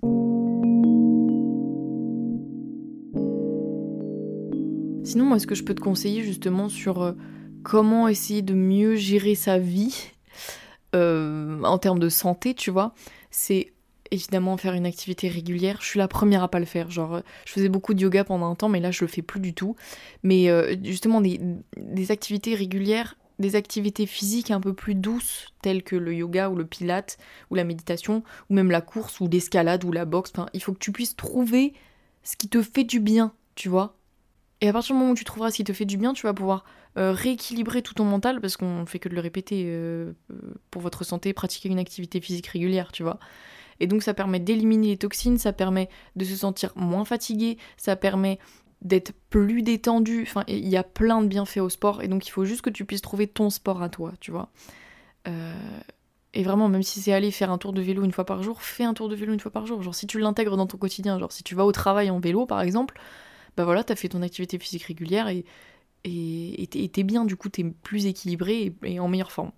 Sinon, 5.06 5.26
moi, 5.26 5.38
ce 5.38 5.48
que 5.48 5.56
je 5.56 5.64
peux 5.64 5.76
te 5.76 5.82
conseiller 5.82 6.24
justement 6.24 6.68
sur 6.70 7.14
comment 7.64 8.08
essayer 8.08 8.42
de 8.42 8.54
mieux 8.54 8.96
gérer 8.96 9.36
sa 9.36 9.58
vie 9.58 10.12
euh, 10.96 11.62
en 11.64 11.78
termes 11.78 12.00
de 12.00 12.10
santé, 12.10 12.54
tu 12.54 12.70
vois, 12.70 12.94
c'est 13.32 13.74
évidemment 14.12 14.58
faire 14.58 14.74
une 14.74 14.86
activité 14.86 15.28
régulière. 15.28 15.78
Je 15.82 15.88
suis 15.88 16.00
la 16.00 16.08
première 16.08 16.44
à 16.44 16.48
pas 16.48 16.60
le 16.60 16.66
faire. 16.66 16.92
Genre, 16.92 17.22
je 17.46 17.52
faisais 17.52 17.70
beaucoup 17.70 17.96
de 17.96 18.02
yoga 18.02 18.24
pendant 18.24 18.50
un 18.52 18.56
temps, 18.56 18.70
mais 18.70 18.80
là, 18.80 18.92
je 18.92 19.04
le 19.04 19.08
fais 19.08 19.24
plus 19.24 19.40
du 19.40 19.54
tout. 19.54 19.76
Mais 20.22 20.50
euh, 20.50 20.76
justement, 20.84 21.20
des, 21.20 22.12
activités 22.12 22.54
régulières, 22.54 23.16
des 23.40 23.56
activités 23.56 24.06
physiques 24.06 24.52
un 24.52 24.60
peu 24.60 24.74
plus 24.74 24.94
douces, 24.94 25.48
telles 25.64 25.82
que 25.82 25.96
le 25.96 26.14
yoga 26.14 26.50
ou 26.50 26.56
le 26.56 26.66
pilate 26.66 27.18
ou 27.50 27.56
la 27.56 27.64
méditation, 27.64 28.24
ou 28.50 28.54
même 28.54 28.70
la 28.70 28.82
course 28.82 29.20
ou 29.20 29.28
l'escalade 29.28 29.84
ou 29.84 29.92
la 29.92 30.06
boxe. 30.06 30.32
Enfin, 30.36 30.46
il 30.54 30.62
faut 30.62 30.74
que 30.74 30.80
tu 30.80 30.92
puisses 30.92 31.16
trouver 31.16 31.74
ce 32.22 32.36
qui 32.36 32.50
te 32.50 32.62
fait 32.62 32.84
du 32.84 33.00
bien, 33.00 33.34
tu 33.56 33.68
vois. 33.68 33.98
Et 34.62 34.70
à 34.70 34.74
partir 34.74 34.96
du 34.96 35.00
moment 35.00 35.12
où 35.12 35.16
tu 35.16 35.26
trouveras 35.26 35.50
ce 35.50 35.58
qui 35.58 35.64
te 35.64 35.74
fait 35.74 35.86
du 35.86 35.98
bien, 35.98 36.14
tu 36.14 36.28
vas 36.28 36.34
pouvoir 36.34 36.64
euh, 36.98 37.12
rééquilibrer 37.12 37.82
tout 37.82 37.94
ton 37.94 38.06
mental, 38.06 38.40
parce 38.42 38.58
qu'on 38.58 38.86
fait 38.86 39.00
que 39.00 39.10
de 39.10 39.16
le 39.16 39.22
répéter 39.22 39.64
euh, 39.68 40.14
pour 40.72 40.82
votre 40.82 41.04
santé, 41.04 41.34
pratiquer 41.34 41.70
une 41.70 41.80
activité 41.80 42.22
physique 42.22 42.48
régulière, 42.48 42.92
tu 42.92 43.04
vois. 43.04 43.20
Et 43.80 43.88
donc 43.88 44.04
ça 44.04 44.14
permet 44.14 44.40
d'éliminer 44.40 44.90
les 44.90 44.98
toxines, 44.98 45.38
ça 45.38 45.54
permet 45.54 45.90
de 46.16 46.26
se 46.26 46.36
sentir 46.36 46.72
moins 46.76 47.06
fatigué, 47.06 47.58
ça 47.78 47.96
permet 47.96 48.38
d'être 48.82 49.14
plus 49.30 49.64
détendu. 49.64 50.24
Enfin, 50.24 50.44
il 50.48 50.68
y 50.68 50.78
a 50.78 50.84
plein 50.84 51.22
de 51.22 51.28
bienfaits 51.28 51.58
au 51.58 51.70
sport, 51.70 52.04
et 52.04 52.08
donc 52.08 52.28
il 52.28 52.32
faut 52.32 52.46
juste 52.46 52.62
que 52.62 52.70
tu 52.70 52.86
puisses 52.86 53.02
trouver 53.02 53.28
ton 53.28 53.50
sport 53.50 53.82
à 53.82 53.90
toi, 53.90 54.14
tu 54.20 54.32
vois. 54.32 54.50
Euh, 55.28 55.80
et 56.34 56.44
vraiment, 56.44 56.68
même 56.68 56.84
si 56.84 57.00
c'est 57.00 57.14
aller 57.14 57.32
faire 57.32 57.52
un 57.52 57.58
tour 57.58 57.74
de 57.74 57.82
vélo 57.82 58.04
une 58.04 58.12
fois 58.12 58.26
par 58.26 58.42
jour, 58.44 58.62
fais 58.62 58.84
un 58.84 58.94
tour 58.94 59.08
de 59.10 59.16
vélo 59.16 59.34
une 59.34 59.40
fois 59.40 59.52
par 59.52 59.66
jour. 59.66 59.82
Genre 59.82 59.96
si 59.96 60.08
tu 60.08 60.20
l'intègres 60.20 60.58
dans 60.58 60.68
ton 60.68 60.78
quotidien, 60.78 61.20
genre 61.20 61.32
si 61.32 61.44
tu 61.44 61.56
vas 61.56 61.66
au 61.66 61.72
travail 61.72 62.10
en 62.10 62.20
vélo 62.20 62.46
par 62.46 62.62
exemple, 62.62 63.00
bah 63.56 63.66
voilà, 63.66 63.84
t'as 63.84 63.96
fait 63.96 64.10
ton 64.10 64.22
activité 64.24 64.58
physique 64.58 64.84
régulière 64.84 65.28
et 65.28 65.46
et 66.06 66.90
t'es 66.92 67.04
bien, 67.04 67.26
du 67.26 67.36
coup, 67.36 67.50
t'es 67.50 67.64
plus 67.64 68.06
équilibré 68.06 68.74
et, 68.84 69.00
en 69.00 69.08
meilleure 69.08 69.32
forme. 69.32 69.52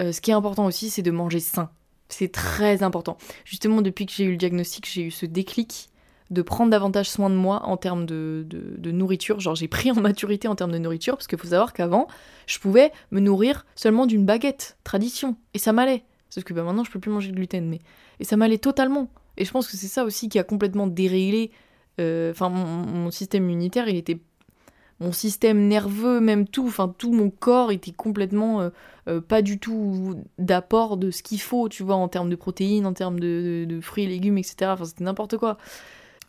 Euh, 0.00 0.12
ce 0.12 0.20
qui 0.20 0.30
est 0.30 0.34
important 0.34 0.66
aussi, 0.66 0.90
c'est 0.90 1.02
de 1.02 1.10
manger 1.10 1.40
sain. 1.40 1.70
C'est 2.08 2.32
très 2.32 2.82
important. 2.82 3.16
Justement, 3.44 3.80
depuis 3.80 4.06
que 4.06 4.12
j'ai 4.12 4.24
eu 4.24 4.32
le 4.32 4.36
diagnostic, 4.36 4.88
j'ai 4.90 5.02
eu 5.02 5.10
ce 5.10 5.26
déclic 5.26 5.88
de 6.30 6.42
prendre 6.42 6.70
davantage 6.70 7.08
soin 7.08 7.30
de 7.30 7.34
moi 7.34 7.62
en 7.64 7.76
termes 7.76 8.06
de, 8.06 8.46
nourriture. 8.84 9.40
Genre, 9.40 9.54
j'ai 9.54 9.68
pris 9.68 9.90
en 9.90 10.00
maturité 10.00 10.48
en 10.48 10.54
termes 10.54 10.72
de 10.72 10.78
nourriture, 10.78 11.16
parce 11.16 11.26
qu'il 11.26 11.38
faut 11.38 11.48
savoir 11.48 11.72
qu'avant, 11.72 12.08
je 12.46 12.58
pouvais 12.58 12.92
me 13.10 13.20
nourrir 13.20 13.64
seulement 13.74 14.06
d'une 14.06 14.24
baguette, 14.24 14.76
tradition, 14.84 15.36
et 15.54 15.58
ça 15.58 15.72
m'allait. 15.72 16.04
Sauf 16.30 16.44
que 16.44 16.52
bah, 16.52 16.62
maintenant, 16.62 16.84
je 16.84 16.90
peux 16.90 17.00
plus 17.00 17.10
manger 17.10 17.30
de 17.30 17.36
gluten, 17.36 17.68
mais. 17.68 17.80
Et 18.20 18.24
ça 18.24 18.36
m'allait 18.36 18.58
totalement. 18.58 19.08
Et 19.36 19.44
je 19.44 19.50
pense 19.50 19.68
que 19.68 19.76
c'est 19.76 19.88
ça 19.88 20.04
aussi 20.04 20.28
qui 20.28 20.38
a 20.38 20.44
complètement 20.44 20.86
déréglé. 20.86 21.50
Euh, 22.00 22.32
enfin, 22.32 22.48
mon 22.48 23.10
système 23.10 23.44
immunitaire, 23.44 23.88
il 23.88 23.96
était 23.96 24.20
mon 25.00 25.12
système 25.12 25.66
nerveux, 25.66 26.20
même 26.20 26.46
tout, 26.46 26.66
enfin 26.66 26.94
tout 26.96 27.12
mon 27.12 27.30
corps 27.30 27.72
était 27.72 27.92
complètement 27.92 28.60
euh, 28.60 28.70
euh, 29.08 29.20
pas 29.20 29.42
du 29.42 29.58
tout 29.58 30.22
d'apport 30.38 30.96
de 30.96 31.10
ce 31.10 31.22
qu'il 31.22 31.40
faut, 31.40 31.68
tu 31.68 31.82
vois, 31.82 31.96
en 31.96 32.08
termes 32.08 32.30
de 32.30 32.36
protéines, 32.36 32.86
en 32.86 32.92
termes 32.92 33.18
de, 33.18 33.78
fruits 33.82 34.04
et 34.04 34.06
légumes, 34.06 34.38
etc. 34.38 34.70
Enfin, 34.72 34.84
c'était 34.84 35.04
n'importe 35.04 35.36
quoi. 35.36 35.58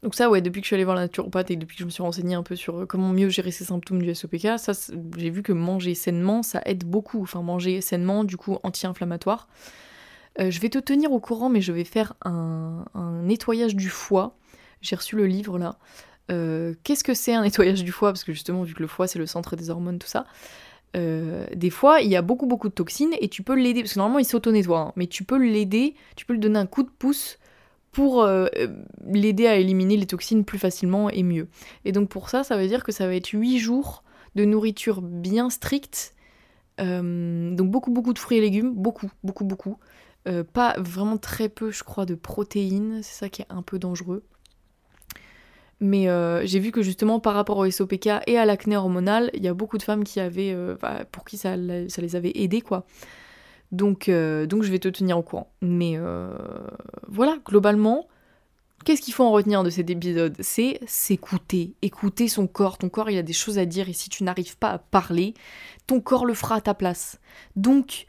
Donc 0.04 0.16
ça, 0.16 0.30
ouais, 0.30 0.42
depuis 0.42 0.62
que 0.62 0.66
je 0.66 0.70
suis 0.70 0.76
allée 0.76 0.84
voir 0.84 0.96
la 0.96 1.04
naturopathe 1.04 1.52
et 1.52 1.56
depuis 1.56 1.76
que 1.76 1.82
je 1.82 1.86
me 1.86 1.90
suis 1.90 2.04
renseignée 2.04 2.36
un 2.36 2.44
peu 2.44 2.56
sur 2.56 2.82
euh, 2.82 2.86
comment 2.86 3.10
mieux 3.10 3.30
gérer 3.30 3.52
ces 3.52 3.66
symptômes 3.66 4.02
du 4.02 4.14
SOPK, 4.14 4.58
ça, 4.58 4.74
j'ai 5.18 5.30
vu 5.30 5.42
que 5.44 5.54
manger 5.54 5.96
sainement, 5.96 6.44
ça 6.44 6.62
aide 6.66 6.84
beaucoup. 6.84 7.22
Enfin, 7.22 7.42
manger 7.42 7.82
sainement, 7.82 8.24
du 8.24 8.38
coup, 8.38 8.58
anti-inflammatoire. 8.64 9.48
je 10.38 10.60
vais 10.60 10.70
te 10.70 10.80
tenir 10.80 11.12
au 11.12 11.20
courant, 11.20 11.50
mais 11.50 11.62
je 11.62 11.72
vais 11.72 11.86
faire 11.86 12.14
un, 12.24 12.86
un 12.94 13.22
nettoyage 13.22 13.76
du 13.76 13.90
foie. 13.90 14.36
J'ai 14.82 14.96
reçu 14.96 15.16
le 15.16 15.26
livre 15.26 15.58
là. 15.58 15.78
Euh, 16.32 16.74
qu'est-ce 16.84 17.04
que 17.04 17.14
c'est 17.14 17.34
un 17.34 17.44
nettoyage 17.44 17.84
du 17.84 17.92
foie? 17.92 18.12
Parce 18.12 18.24
que 18.24 18.34
justement, 18.34 18.64
vu 18.64 18.74
que 18.74 18.82
le 18.82 18.88
foie 18.88 19.08
c'est 19.08 19.20
le 19.20 19.26
centre 19.26 19.56
des 19.56 19.70
hormones, 19.70 20.00
tout 20.00 20.08
ça, 20.08 20.26
euh, 20.96 21.46
des 21.56 21.70
fois 21.70 22.02
il 22.02 22.10
y 22.10 22.16
a 22.16 22.22
beaucoup 22.22 22.46
beaucoup 22.46 22.70
de 22.70 22.74
toxines 22.74 23.16
et 23.20 23.30
tu 23.30 23.44
peux 23.44 23.56
l'aider, 23.56 23.82
parce 23.82 23.94
que 23.94 24.00
normalement 24.00 24.20
il 24.20 24.26
s'auto-nettoie, 24.26 24.80
hein, 24.80 24.94
mais 24.96 25.08
tu 25.08 25.24
peux 25.24 25.38
l'aider, 25.38 25.96
tu 26.16 26.26
peux 26.26 26.34
lui 26.34 26.40
donner 26.40 26.60
un 26.60 26.66
coup 26.66 26.84
de 26.84 26.90
pouce 26.90 27.40
pour 27.92 28.24
euh, 28.24 28.48
l'aider 29.06 29.48
à 29.48 29.56
éliminer 29.56 29.98
les 29.98 30.06
toxines 30.06 30.44
plus 30.44 30.60
facilement 30.60 31.10
et 31.10 31.24
mieux. 31.24 31.48
Et 31.86 31.92
donc 31.92 32.10
pour 32.10 32.30
ça, 32.30 32.44
ça 32.44 32.58
veut 32.58 32.68
dire 32.68 32.84
que 32.84 32.92
ça 32.92 33.08
va 33.08 33.16
être 33.16 33.30
8 33.30 33.60
jours 33.60 34.04
de 34.36 34.44
nourriture 34.46 35.02
bien 35.02 35.50
stricte, 35.50 36.14
donc 36.78 37.72
beaucoup 37.72 37.92
beaucoup 37.92 38.14
de 38.14 38.20
fruits 38.20 38.38
et 38.38 38.42
légumes, 38.42 38.74
beaucoup, 38.74 39.10
beaucoup, 39.24 39.46
beaucoup. 39.46 39.78
pas 40.54 40.76
vraiment 40.78 41.18
très 41.18 41.48
peu, 41.48 41.72
je 41.72 41.84
crois, 41.86 42.06
de 42.06 42.16
protéines, 42.16 43.00
c'est 43.02 43.14
ça 43.18 43.30
qui 43.30 43.44
est 43.44 43.48
un 43.50 43.62
peu 43.62 43.80
dangereux. 43.80 44.24
Mais 45.82 46.08
euh, 46.08 46.46
j'ai 46.46 46.60
vu 46.60 46.72
que 46.72 46.82
justement 46.82 47.20
par 47.20 47.34
rapport 47.34 47.58
au 47.58 47.70
SOPK 47.70 48.08
et 48.28 48.38
à 48.38 48.46
l'acné 48.46 48.78
hormonal, 48.78 49.30
il 49.34 49.44
y 49.44 49.48
a 49.48 49.54
beaucoup 49.54 49.78
de 49.78 49.84
femmes 49.84 50.04
qui 50.04 50.20
avaient, 50.20 50.54
euh, 50.54 50.76
pour 51.12 51.26
qui 51.26 51.38
ça, 51.38 51.56
ça, 51.90 52.02
les 52.02 52.16
avait 52.16 52.32
aidées 52.36 52.62
quoi. 52.62 52.86
Donc, 53.72 54.08
euh, 54.08 54.46
donc 54.46 54.64
je 54.64 54.72
vais 54.72 54.80
te 54.80 54.88
tenir 54.88 55.18
au 55.18 55.24
courant. 55.24 55.52
Mais 55.62 56.00
voilà, 57.08 57.38
globalement, 57.46 58.08
qu'est-ce 58.86 59.02
qu'il 59.02 59.14
faut 59.14 59.26
en 59.26 59.32
retenir 59.32 59.64
de 59.64 59.70
cet 59.70 59.90
épisode? 59.90 60.36
C'est 60.40 60.80
s'écouter, 60.86 61.76
écouter 61.82 62.30
son 62.30 62.48
corps. 62.48 62.78
Ton 62.78 62.88
corps 62.88 63.10
il 63.10 63.18
a 63.18 63.24
des 63.24 63.34
choses 63.34 63.58
à 63.58 63.66
dire 63.66 63.90
et 63.90 63.94
si 63.94 64.10
tu 64.10 64.24
n'arrives 64.24 64.58
pas 64.58 64.70
à 64.70 64.78
parler, 64.78 65.34
ton 65.88 66.00
corps 66.00 66.26
le 66.26 66.34
fera 66.34 66.56
à 66.56 66.62
ta 66.62 66.74
place. 66.74 67.20
Donc 67.58 68.08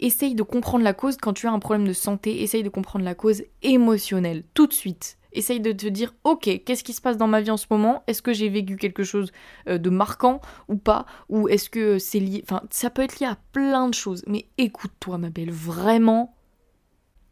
essaye 0.00 0.34
de 0.34 0.42
comprendre 0.42 0.82
la 0.82 0.94
cause 0.94 1.16
quand 1.16 1.34
tu 1.34 1.46
as 1.46 1.52
un 1.52 1.60
problème 1.60 1.86
de 1.86 1.92
santé, 1.92 2.42
essaye 2.42 2.64
de 2.64 2.70
comprendre 2.70 3.04
la 3.04 3.14
cause 3.14 3.42
émotionnelle 3.62 4.44
tout 4.54 4.66
de 4.66 4.72
suite 4.72 5.18
Essaye 5.34 5.60
de 5.60 5.72
te 5.72 5.86
dire, 5.86 6.14
ok, 6.24 6.62
qu'est-ce 6.64 6.84
qui 6.84 6.92
se 6.92 7.00
passe 7.00 7.16
dans 7.16 7.26
ma 7.26 7.40
vie 7.40 7.50
en 7.50 7.56
ce 7.56 7.66
moment? 7.70 8.04
Est-ce 8.06 8.22
que 8.22 8.32
j'ai 8.32 8.48
vécu 8.48 8.76
quelque 8.76 9.02
chose 9.02 9.32
euh, 9.68 9.78
de 9.78 9.90
marquant 9.90 10.40
ou 10.68 10.76
pas? 10.76 11.06
Ou 11.28 11.48
est-ce 11.48 11.68
que 11.68 11.98
c'est 11.98 12.20
lié... 12.20 12.42
Enfin, 12.44 12.62
ça 12.70 12.88
peut 12.88 13.02
être 13.02 13.18
lié 13.18 13.26
à 13.26 13.36
plein 13.52 13.88
de 13.88 13.94
choses. 13.94 14.22
Mais 14.26 14.46
écoute-toi, 14.58 15.18
ma 15.18 15.30
belle, 15.30 15.50
vraiment. 15.50 16.36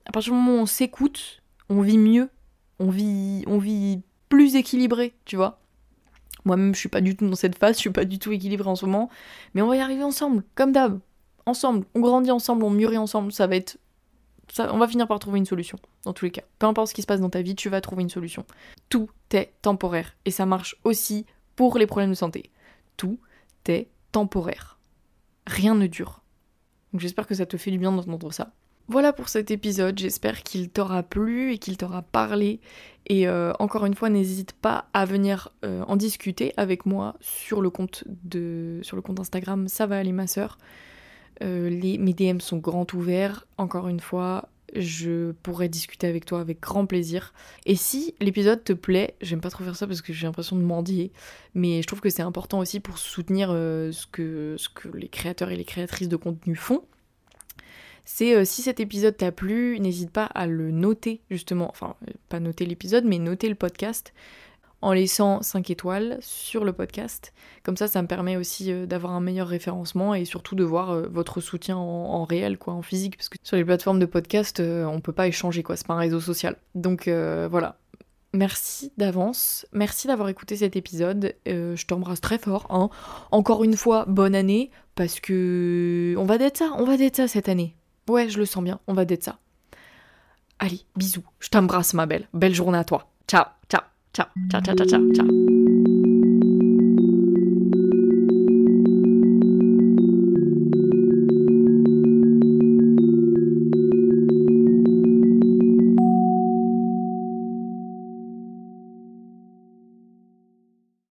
À 0.04 0.10
partir 0.10 0.32
du 0.32 0.38
moment 0.38 0.58
où 0.58 0.62
on 0.62 0.66
s'écoute, 0.66 1.42
on 1.68 1.80
vit 1.80 1.98
mieux. 1.98 2.28
On 2.80 2.90
vit, 2.90 3.44
on 3.46 3.58
vit 3.58 4.00
plus 4.28 4.56
équilibré, 4.56 5.14
tu 5.24 5.36
vois. 5.36 5.60
Moi-même, 6.44 6.74
je 6.74 6.80
suis 6.80 6.88
pas 6.88 7.00
du 7.00 7.16
tout 7.16 7.28
dans 7.28 7.36
cette 7.36 7.56
phase, 7.56 7.76
je 7.76 7.80
suis 7.80 7.90
pas 7.90 8.04
du 8.04 8.18
tout 8.18 8.32
équilibré 8.32 8.68
en 8.68 8.74
ce 8.74 8.84
moment. 8.86 9.08
Mais 9.54 9.62
on 9.62 9.68
va 9.68 9.76
y 9.76 9.80
arriver 9.80 10.02
ensemble, 10.02 10.42
comme 10.54 10.72
d'hab. 10.72 10.98
Ensemble, 11.46 11.86
on 11.94 12.00
grandit 12.00 12.30
ensemble, 12.30 12.64
on 12.64 12.70
mûrit 12.70 12.98
ensemble, 12.98 13.32
ça 13.32 13.46
va 13.46 13.56
être 13.56 13.78
on 14.58 14.78
va 14.78 14.88
finir 14.88 15.06
par 15.06 15.18
trouver 15.18 15.38
une 15.38 15.46
solution, 15.46 15.78
dans 16.04 16.12
tous 16.12 16.24
les 16.24 16.30
cas. 16.30 16.42
Peu 16.58 16.66
importe 16.66 16.88
ce 16.88 16.94
qui 16.94 17.02
se 17.02 17.06
passe 17.06 17.20
dans 17.20 17.30
ta 17.30 17.42
vie, 17.42 17.54
tu 17.54 17.68
vas 17.68 17.80
trouver 17.80 18.02
une 18.02 18.10
solution. 18.10 18.44
Tout 18.88 19.08
est 19.32 19.52
temporaire. 19.62 20.16
Et 20.24 20.30
ça 20.30 20.46
marche 20.46 20.76
aussi 20.84 21.26
pour 21.56 21.78
les 21.78 21.86
problèmes 21.86 22.10
de 22.10 22.14
santé. 22.14 22.50
Tout 22.96 23.18
est 23.66 23.88
temporaire. 24.12 24.78
Rien 25.46 25.74
ne 25.74 25.86
dure. 25.86 26.22
Donc 26.92 27.00
j'espère 27.00 27.26
que 27.26 27.34
ça 27.34 27.46
te 27.46 27.56
fait 27.56 27.70
du 27.70 27.78
bien 27.78 27.92
d'entendre 27.92 28.32
ça. 28.32 28.52
Voilà 28.88 29.12
pour 29.12 29.28
cet 29.28 29.50
épisode, 29.50 29.98
j'espère 29.98 30.42
qu'il 30.42 30.68
t'aura 30.68 31.02
plu 31.02 31.52
et 31.52 31.58
qu'il 31.58 31.76
t'aura 31.76 32.02
parlé. 32.02 32.60
Et 33.06 33.28
euh, 33.28 33.52
encore 33.58 33.86
une 33.86 33.94
fois, 33.94 34.10
n'hésite 34.10 34.52
pas 34.52 34.86
à 34.92 35.04
venir 35.04 35.50
euh, 35.64 35.82
en 35.86 35.96
discuter 35.96 36.52
avec 36.56 36.84
moi 36.84 37.14
sur 37.20 37.62
le 37.62 37.70
compte 37.70 38.04
de 38.24 38.80
sur 38.82 38.96
le 38.96 39.02
compte 39.02 39.20
Instagram 39.20 39.68
Ça 39.68 39.86
va 39.86 39.98
aller 39.98 40.12
ma 40.12 40.26
soeur. 40.26 40.58
Euh, 41.42 41.68
les, 41.70 41.98
mes 41.98 42.12
DM 42.12 42.40
sont 42.40 42.58
grands 42.58 42.86
ouverts. 42.94 43.46
Encore 43.56 43.88
une 43.88 44.00
fois, 44.00 44.48
je 44.74 45.32
pourrais 45.42 45.68
discuter 45.68 46.06
avec 46.06 46.24
toi 46.24 46.40
avec 46.40 46.60
grand 46.60 46.86
plaisir. 46.86 47.32
Et 47.66 47.76
si 47.76 48.14
l'épisode 48.20 48.64
te 48.64 48.72
plaît, 48.72 49.14
j'aime 49.20 49.40
pas 49.40 49.50
trop 49.50 49.64
faire 49.64 49.76
ça 49.76 49.86
parce 49.86 50.02
que 50.02 50.12
j'ai 50.12 50.26
l'impression 50.26 50.56
de 50.56 50.62
mendier, 50.62 51.12
mais 51.54 51.82
je 51.82 51.86
trouve 51.86 52.00
que 52.00 52.10
c'est 52.10 52.22
important 52.22 52.58
aussi 52.58 52.80
pour 52.80 52.98
soutenir 52.98 53.50
euh, 53.50 53.92
ce, 53.92 54.06
que, 54.06 54.56
les 54.94 55.08
créateurs 55.08 55.50
et 55.50 55.56
les 55.56 55.64
créatrices 55.64 56.08
de 56.08 56.16
contenu 56.16 56.56
font. 56.56 56.82
C'est 58.04 58.34
euh, 58.34 58.44
si 58.44 58.62
cet 58.62 58.80
épisode 58.80 59.16
t'a 59.16 59.30
plu, 59.30 59.78
n'hésite 59.78 60.10
pas 60.10 60.24
à 60.24 60.46
le 60.46 60.70
noter 60.70 61.20
justement, 61.30 61.68
enfin 61.70 61.94
pas 62.28 62.40
noter 62.40 62.66
l'épisode, 62.66 63.04
mais 63.04 63.18
noter 63.18 63.48
le 63.48 63.54
podcast 63.54 64.12
en 64.82 64.92
laissant 64.92 65.40
5 65.40 65.70
étoiles 65.70 66.18
sur 66.20 66.64
le 66.64 66.72
podcast. 66.72 67.32
Comme 67.62 67.76
ça, 67.76 67.86
ça 67.86 68.02
me 68.02 68.08
permet 68.08 68.36
aussi 68.36 68.70
euh, 68.70 68.84
d'avoir 68.84 69.12
un 69.12 69.20
meilleur 69.20 69.46
référencement 69.46 70.14
et 70.14 70.24
surtout 70.24 70.56
de 70.56 70.64
voir 70.64 70.90
euh, 70.90 71.08
votre 71.10 71.40
soutien 71.40 71.76
en, 71.76 72.24
réel, 72.24 72.58
quoi, 72.58 72.74
en 72.74 72.82
physique, 72.82 73.16
parce 73.16 73.28
que 73.28 73.38
sur 73.42 73.56
les 73.56 73.64
plateformes 73.64 74.00
de 74.00 74.06
podcast, 74.06 74.60
euh, 74.60 74.84
on 74.84 75.00
peut 75.00 75.12
pas 75.12 75.28
échanger, 75.28 75.62
quoi, 75.62 75.76
c'est 75.76 75.86
pas 75.86 75.94
un 75.94 75.98
réseau 75.98 76.20
social. 76.20 76.56
Donc 76.74 77.08
voilà, 77.08 77.78
merci 78.32 78.92
d'avance. 78.98 79.66
Merci 79.72 80.08
d'avoir 80.08 80.28
écouté 80.28 80.56
cet 80.56 80.76
épisode. 80.76 81.34
Je 81.46 81.86
t'embrasse 81.86 82.20
très 82.20 82.38
fort. 82.38 82.66
Hein. 82.70 82.90
Encore 83.30 83.64
une 83.64 83.76
fois, 83.76 84.04
bonne 84.06 84.34
année, 84.34 84.70
parce 84.96 85.20
que 85.20 86.14
on 86.18 86.24
va 86.24 86.38
d'être 86.38 86.58
ça, 86.58 86.72
on 86.78 86.84
va 86.84 86.96
d'être 86.96 87.16
ça 87.16 87.28
cette 87.28 87.48
année. 87.48 87.76
Ouais, 88.08 88.28
je 88.28 88.38
le 88.38 88.46
sens 88.46 88.64
bien, 88.64 88.80
on 88.88 88.94
va 88.94 89.04
d'être 89.04 89.24
ça. 89.24 89.38
Allez, 90.58 90.80
bisous. 90.96 91.24
Je 91.40 91.48
t'embrasse, 91.48 91.94
ma 91.94 92.06
belle. 92.06 92.28
Belle 92.34 92.54
journée 92.54 92.78
à 92.78 92.84
toi. 92.84 93.08
Ciao, 93.28 93.44
ciao, 94.12 94.30
ciao, 94.48 94.60
ciao, 94.60 94.74
ciao, 94.74 94.86
ciao, 94.86 95.10
ciao. 95.12 95.51